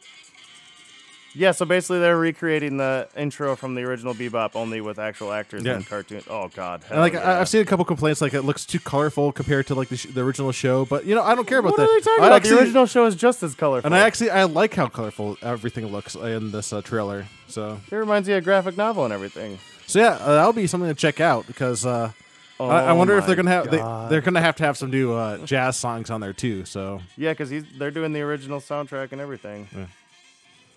Yeah, 1.41 1.53
so 1.53 1.65
basically 1.65 2.01
they're 2.01 2.19
recreating 2.19 2.77
the 2.77 3.09
intro 3.17 3.57
from 3.57 3.75
the 3.75 3.81
original 3.83 4.13
Bebop 4.13 4.51
only 4.55 4.83
with 4.83 4.99
actual 4.99 5.33
actors 5.33 5.65
Yeah. 5.65 5.77
and 5.77 5.87
cartoon. 5.87 6.23
Oh 6.29 6.49
God, 6.55 6.83
and 6.91 7.01
like 7.01 7.15
I 7.15 7.19
yeah. 7.19 7.41
I've 7.41 7.49
seen 7.49 7.63
a 7.63 7.65
couple 7.65 7.85
complaints 7.87 8.21
like 8.21 8.35
it 8.35 8.43
looks 8.43 8.67
too 8.67 8.79
colorful 8.79 9.33
compared 9.33 9.67
to 9.69 9.75
like 9.75 9.89
the, 9.89 9.97
sh- 9.97 10.07
the 10.15 10.21
original 10.21 10.53
show. 10.53 10.85
But 10.85 11.07
you 11.07 11.15
know 11.15 11.23
I 11.23 11.35
don't 11.35 11.47
care 11.49 11.61
about 11.61 11.71
What 11.73 11.77
that. 11.79 11.83
are 11.85 11.95
they 11.99 12.01
talking 12.05 12.25
I 12.25 12.27
about? 12.27 12.37
actually- 12.37 12.51
the 12.57 12.61
original 12.61 12.85
show 12.87 13.07
is 13.07 13.15
just 13.17 13.43
as 13.43 13.55
colorful. 13.55 13.87
And 13.89 13.95
I 13.95 14.01
actually 14.07 14.29
I 14.31 14.45
like 14.45 14.75
how 14.75 14.89
colorful 14.89 15.39
everything 15.41 15.87
looks 15.87 16.15
in 16.15 16.51
this 16.51 16.75
uh, 16.75 16.83
trailer. 16.83 17.25
So 17.49 17.81
it 17.91 17.97
reminds 17.97 18.29
me 18.29 18.35
of 18.35 18.43
a 18.43 18.45
graphic 18.45 18.77
novel 18.77 19.05
and 19.05 19.13
everything. 19.15 19.59
so 19.87 19.99
yeah, 19.99 20.19
uh, 20.21 20.35
that'll 20.35 20.53
be 20.53 20.67
something 20.67 20.91
to 20.91 20.95
check 20.95 21.21
out 21.21 21.47
because 21.47 21.87
uh, 21.87 22.13
I, 22.61 22.65
I 22.65 22.91
Oh 22.91 22.95
wonder 22.97 23.17
if 23.17 23.25
they're 23.27 23.35
my 23.37 23.43
gonna 23.45 23.51
have 23.57 23.71
they, 23.71 23.79
God. 23.79 24.11
they're 24.11 24.21
gonna 24.21 24.43
have 24.43 24.57
to 24.57 24.65
have 24.65 24.77
some 24.77 24.91
new 24.91 25.15
uh, 25.15 25.39
jazz 25.47 25.79
songs 25.79 26.11
on 26.11 26.21
there 26.21 26.35
too. 26.35 26.67
So 26.67 27.01
Yeah, 27.17 27.33
because 27.33 27.51
they're 27.79 27.91
doing 27.91 28.13
the 28.13 28.21
original 28.21 28.61
soundtrack 28.61 29.13
and 29.13 29.23
everything. 29.23 29.67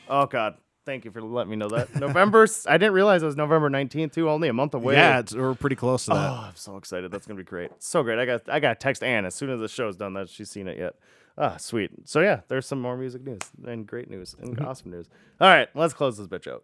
Oh 0.09 0.25
God, 0.25 0.55
thank 0.85 1.05
you 1.05 1.11
for 1.11 1.21
letting 1.21 1.51
me 1.51 1.55
know 1.55 1.69
that. 1.69 1.95
November. 1.99 2.47
I 2.67 2.77
didn't 2.77 2.93
realize 2.93 3.23
it 3.23 3.25
was 3.25 3.35
November 3.35 3.69
19th 3.69 4.13
too. 4.13 4.29
Only 4.29 4.47
a 4.49 4.53
month 4.53 4.73
away. 4.73 4.95
yeah, 4.95 5.19
it's, 5.19 5.33
we're 5.35 5.55
pretty 5.55 5.75
close 5.75 6.05
to 6.05 6.11
that. 6.11 6.29
Oh, 6.29 6.43
I'm 6.47 6.55
so 6.55 6.77
excited. 6.77 7.11
That's 7.11 7.25
gonna 7.25 7.37
be 7.37 7.43
great. 7.43 7.71
So 7.79 8.03
great. 8.03 8.19
I 8.19 8.25
got 8.25 8.49
I 8.49 8.59
got 8.59 8.69
to 8.69 8.75
text 8.83 9.03
Anne 9.03 9.25
as 9.25 9.35
soon 9.35 9.49
as 9.49 9.59
the 9.59 9.67
show's 9.67 9.95
done 9.95 10.13
that 10.13 10.29
she's 10.29 10.49
seen 10.49 10.67
it 10.67 10.77
yet. 10.77 10.95
Ah, 11.37 11.57
sweet. 11.57 11.91
So 12.05 12.19
yeah, 12.19 12.41
there's 12.47 12.67
some 12.67 12.79
more 12.79 12.95
music 12.95 13.23
news 13.23 13.39
and 13.65 13.87
great 13.87 14.09
news 14.09 14.35
and 14.39 14.59
awesome 14.61 14.91
news. 14.91 15.07
All 15.41 15.47
right, 15.47 15.67
let's 15.73 15.93
close 15.93 16.17
this 16.17 16.27
bitch 16.27 16.51
out. 16.51 16.63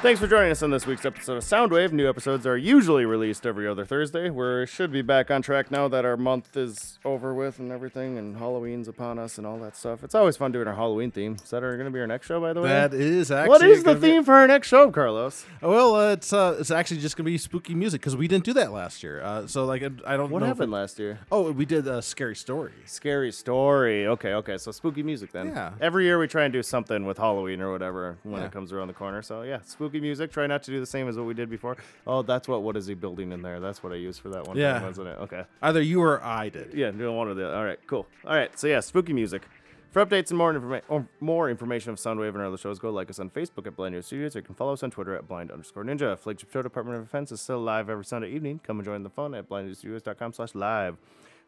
Thanks 0.00 0.20
for 0.20 0.28
joining 0.28 0.52
us 0.52 0.62
on 0.62 0.70
this 0.70 0.86
week's 0.86 1.04
episode 1.04 1.38
of 1.38 1.42
Soundwave. 1.42 1.90
New 1.90 2.08
episodes 2.08 2.46
are 2.46 2.56
usually 2.56 3.04
released 3.04 3.44
every 3.44 3.66
other 3.66 3.84
Thursday. 3.84 4.30
We 4.30 4.64
should 4.64 4.92
be 4.92 5.02
back 5.02 5.28
on 5.28 5.42
track 5.42 5.72
now 5.72 5.88
that 5.88 6.04
our 6.04 6.16
month 6.16 6.56
is 6.56 7.00
over 7.04 7.34
with 7.34 7.58
and 7.58 7.72
everything, 7.72 8.16
and 8.16 8.36
Halloween's 8.36 8.86
upon 8.86 9.18
us 9.18 9.38
and 9.38 9.46
all 9.46 9.58
that 9.58 9.74
stuff. 9.76 10.04
It's 10.04 10.14
always 10.14 10.36
fun 10.36 10.52
doing 10.52 10.68
our 10.68 10.74
Halloween 10.76 11.10
theme. 11.10 11.34
Is 11.42 11.50
that 11.50 11.64
are 11.64 11.76
going 11.76 11.86
to 11.86 11.90
be 11.90 11.98
our 11.98 12.06
next 12.06 12.28
show, 12.28 12.40
by 12.40 12.52
the 12.52 12.60
way? 12.62 12.68
That 12.68 12.94
is 12.94 13.32
actually 13.32 13.48
what 13.48 13.62
is 13.62 13.78
the 13.82 13.86
gonna 13.86 13.98
be- 13.98 14.06
theme 14.08 14.24
for 14.24 14.34
our 14.34 14.46
next 14.46 14.68
show, 14.68 14.88
Carlos? 14.92 15.44
Well, 15.60 15.96
uh, 15.96 16.12
it's 16.12 16.32
uh, 16.32 16.56
it's 16.60 16.70
actually 16.70 17.00
just 17.00 17.16
gonna 17.16 17.24
be 17.26 17.36
spooky 17.36 17.74
music 17.74 18.00
because 18.00 18.14
we 18.14 18.28
didn't 18.28 18.44
do 18.44 18.52
that 18.52 18.70
last 18.70 19.02
year. 19.02 19.20
Uh, 19.20 19.48
so 19.48 19.64
like 19.64 19.82
I 19.82 19.90
I 20.06 20.16
don't 20.16 20.30
What 20.30 20.42
happened 20.42 20.72
it- 20.72 20.76
last 20.76 21.00
year? 21.00 21.18
oh, 21.32 21.50
we 21.50 21.64
did 21.64 21.88
a 21.88 22.02
scary 22.02 22.36
story. 22.36 22.72
Scary 22.86 23.32
story. 23.32 24.06
Okay, 24.06 24.34
okay. 24.34 24.58
So 24.58 24.70
spooky 24.70 25.02
music 25.02 25.32
then. 25.32 25.48
Yeah. 25.48 25.72
Every 25.80 26.04
year 26.04 26.20
we 26.20 26.28
try 26.28 26.44
and 26.44 26.52
do 26.52 26.62
something 26.62 27.04
with 27.04 27.18
Halloween 27.18 27.60
or 27.60 27.72
whatever 27.72 28.16
when 28.22 28.42
Yeah. 28.42 28.46
it 28.46 28.52
comes 28.52 28.72
around 28.72 28.86
the 28.86 28.94
corner. 28.94 29.22
So 29.22 29.42
yeah, 29.42 29.58
spooky 29.64 29.87
music. 29.94 30.30
Try 30.30 30.46
not 30.46 30.62
to 30.64 30.70
do 30.70 30.80
the 30.80 30.86
same 30.86 31.08
as 31.08 31.16
what 31.16 31.26
we 31.26 31.34
did 31.34 31.50
before. 31.50 31.76
Oh, 32.06 32.22
that's 32.22 32.46
what. 32.46 32.62
What 32.62 32.76
is 32.76 32.86
he 32.86 32.94
building 32.94 33.32
in 33.32 33.42
there? 33.42 33.60
That's 33.60 33.82
what 33.82 33.92
I 33.92 33.96
used 33.96 34.20
for 34.20 34.28
that 34.30 34.46
one. 34.46 34.56
Yeah. 34.56 34.82
wasn't 34.82 35.08
it? 35.08 35.18
Okay. 35.20 35.44
Either 35.62 35.80
you 35.80 36.02
or 36.02 36.22
I 36.22 36.48
did. 36.48 36.74
Yeah, 36.74 36.90
doing 36.90 37.16
one 37.16 37.28
of 37.28 37.36
the. 37.36 37.54
All 37.54 37.64
right, 37.64 37.78
cool. 37.86 38.06
All 38.24 38.34
right, 38.34 38.56
so 38.58 38.66
yeah, 38.66 38.80
spooky 38.80 39.12
music. 39.12 39.42
For 39.90 40.04
updates 40.04 40.28
and 40.28 40.36
more 40.36 40.50
information, 40.54 40.84
or 40.88 41.08
more 41.20 41.48
information 41.48 41.90
of 41.90 41.96
Soundwave 41.96 42.28
and 42.28 42.38
our 42.38 42.46
other 42.46 42.58
shows, 42.58 42.78
go 42.78 42.90
like 42.90 43.08
us 43.08 43.18
on 43.18 43.30
Facebook 43.30 43.66
at 43.66 43.74
Blind 43.74 43.94
Ninja 43.94 44.04
Studios, 44.04 44.36
or 44.36 44.40
you 44.40 44.44
can 44.44 44.54
follow 44.54 44.74
us 44.74 44.82
on 44.82 44.90
Twitter 44.90 45.14
at 45.16 45.26
Blind 45.26 45.50
underscore 45.50 45.82
Ninja. 45.82 46.18
Flagship 46.18 46.52
Show 46.52 46.60
Department 46.60 46.98
of 46.98 47.04
Defense 47.04 47.32
is 47.32 47.40
still 47.40 47.58
live 47.60 47.88
every 47.88 48.04
Sunday 48.04 48.28
evening. 48.28 48.60
Come 48.62 48.78
and 48.78 48.84
join 48.84 49.02
the 49.02 49.08
fun 49.08 49.34
at 49.34 49.48
blindninjastudios.com 49.48 50.34
slash 50.34 50.54
live. 50.54 50.98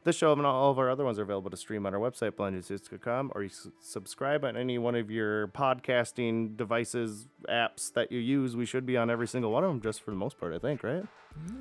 This 0.03 0.17
show 0.17 0.33
and 0.33 0.47
all 0.47 0.71
of 0.71 0.79
our 0.79 0.89
other 0.89 1.05
ones 1.05 1.19
are 1.19 1.23
available 1.23 1.51
to 1.51 1.59
stream 1.59 1.85
on 1.85 1.95
our 1.95 2.01
website, 2.01 2.31
blindninjastudios.com, 2.31 3.33
or 3.35 3.43
you 3.43 3.51
subscribe 3.81 4.47
on 4.47 4.57
any 4.57 4.79
one 4.79 4.95
of 4.95 5.11
your 5.11 5.49
podcasting 5.49 6.57
devices, 6.57 7.27
apps 7.51 7.93
that 7.93 8.11
you 8.11 8.19
use. 8.19 8.57
We 8.57 8.65
should 8.65 8.87
be 8.87 8.97
on 8.97 9.11
every 9.11 9.29
single 9.29 9.51
one 9.51 9.63
of 9.63 9.69
them, 9.69 9.83
just 9.83 10.01
for 10.03 10.11
the 10.11 10.17
most 10.17 10.41
part, 10.41 10.55
I 10.55 10.59
think, 10.59 10.83
right? 10.83 11.05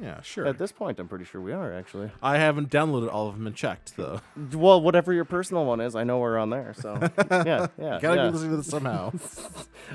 Yeah, 0.01 0.21
sure. 0.21 0.45
At 0.45 0.57
this 0.57 0.71
point, 0.71 0.99
I'm 0.99 1.07
pretty 1.07 1.25
sure 1.25 1.39
we 1.41 1.51
are, 1.53 1.73
actually. 1.73 2.11
I 2.21 2.37
haven't 2.37 2.69
downloaded 2.69 3.11
all 3.11 3.27
of 3.27 3.35
them 3.35 3.47
and 3.47 3.55
checked 3.55 3.95
though. 3.95 4.21
Well, 4.53 4.81
whatever 4.81 5.13
your 5.13 5.25
personal 5.25 5.65
one 5.65 5.79
is, 5.79 5.95
I 5.95 6.03
know 6.03 6.19
we're 6.19 6.37
on 6.37 6.49
there. 6.49 6.73
So 6.75 6.97
yeah, 7.31 7.67
yeah, 7.77 7.99
Gotta 8.01 8.15
yeah. 8.21 8.27
be 8.27 8.31
listening 8.33 8.51
to 8.51 8.57
this 8.57 8.67
somehow. 8.67 9.11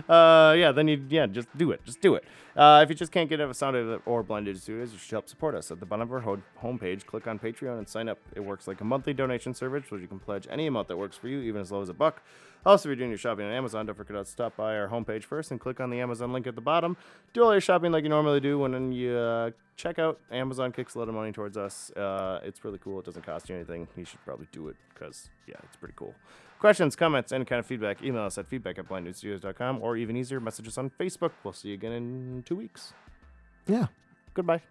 Uh, 0.09 0.55
yeah, 0.59 0.73
then 0.73 0.89
you 0.89 1.05
yeah, 1.09 1.25
just 1.27 1.47
do 1.57 1.71
it, 1.71 1.81
just 1.85 2.01
do 2.01 2.17
it. 2.17 2.25
Uh, 2.57 2.81
if 2.83 2.89
you 2.89 2.97
just 2.97 3.13
can't 3.13 3.29
get 3.29 3.39
a 3.39 3.55
sound 3.55 3.77
of 3.77 3.89
it 3.91 4.01
or 4.07 4.25
blended 4.25 4.61
studios, 4.61 4.93
you 4.93 4.99
should 4.99 5.13
help 5.13 5.29
support 5.29 5.55
us 5.55 5.71
at 5.71 5.79
the 5.79 5.87
bottom 5.87 6.09
of 6.09 6.13
our 6.13 6.21
ho- 6.21 6.43
homepage. 6.63 7.07
Click 7.07 7.29
on 7.29 7.39
Patreon 7.39 7.79
and 7.79 7.89
sign 7.89 8.09
up. 8.09 8.19
It 8.35 8.41
works 8.41 8.67
like 8.67 8.81
a 8.81 8.85
monthly 8.85 9.13
donation 9.15 9.55
service, 9.55 9.85
where 9.91 10.01
you 10.01 10.09
can 10.09 10.19
pledge 10.19 10.49
any 10.51 10.67
amount 10.67 10.89
that 10.89 10.97
works 10.97 11.17
for 11.17 11.29
you, 11.29 11.39
even 11.41 11.61
as 11.61 11.71
low 11.71 11.81
as 11.81 11.89
a 11.89 11.95
buck. 11.95 12.23
Also, 12.67 12.89
if 12.89 12.91
you're 12.91 12.97
doing 12.97 13.11
your 13.11 13.19
shopping 13.19 13.45
on 13.47 13.53
Amazon, 13.53 13.87
don't 13.87 13.95
forget 13.95 14.17
to 14.17 14.25
stop 14.25 14.57
by 14.57 14.77
our 14.77 14.89
homepage 14.89 15.25
first 15.25 15.51
and 15.51 15.61
click 15.61 15.81
on 15.81 15.91
the 15.91 16.01
Amazon 16.01 16.33
link 16.33 16.47
at 16.47 16.55
the 16.55 16.61
bottom. 16.61 16.97
Do 17.33 17.45
all 17.45 17.53
your 17.53 17.61
shopping 17.61 17.93
like 17.93 18.05
you 18.05 18.09
normally 18.09 18.41
do 18.41 18.59
when 18.59 18.93
you 18.93 19.15
uh, 19.15 19.51
check 19.77 19.99
out. 19.99 20.19
Amazon 20.31 20.73
kicks 20.73 20.95
a 20.95 20.99
lot 20.99 21.09
of 21.09 21.15
money 21.15 21.33
towards 21.33 21.57
us. 21.57 21.91
Uh, 21.91 22.41
it's 22.43 22.65
really 22.65 22.79
cool. 22.79 22.99
It 23.01 23.05
doesn't 23.05 23.25
cost 23.27 23.49
you 23.49 23.57
anything. 23.57 23.87
You 23.97 24.05
should 24.05 24.25
probably 24.25 24.49
do 24.53 24.69
it 24.69 24.77
because, 24.93 25.29
yeah, 25.47 25.57
it's 25.63 25.77
pretty 25.77 25.95
cool. 25.97 26.15
Questions, 26.59 26.97
comments, 26.97 27.33
any 27.33 27.45
kind 27.45 27.61
of 27.61 27.67
feedback, 27.67 28.03
email 28.03 28.23
us 28.23 28.39
at 28.39 28.47
feedback 28.47 28.79
at 28.79 28.89
blindninjastudios.com 28.89 29.83
or 29.83 29.97
even 29.99 30.17
easier, 30.17 30.41
message 30.41 30.67
us 30.67 30.79
on 30.79 30.91
Facebook. 30.99 31.33
We'll 31.43 31.53
see 31.53 31.69
you 31.69 31.75
again 31.75 31.93
in 31.93 32.43
two 32.47 32.57
weeks. 32.57 32.95
yeah. 33.67 33.87
Goodbye. 34.33 34.63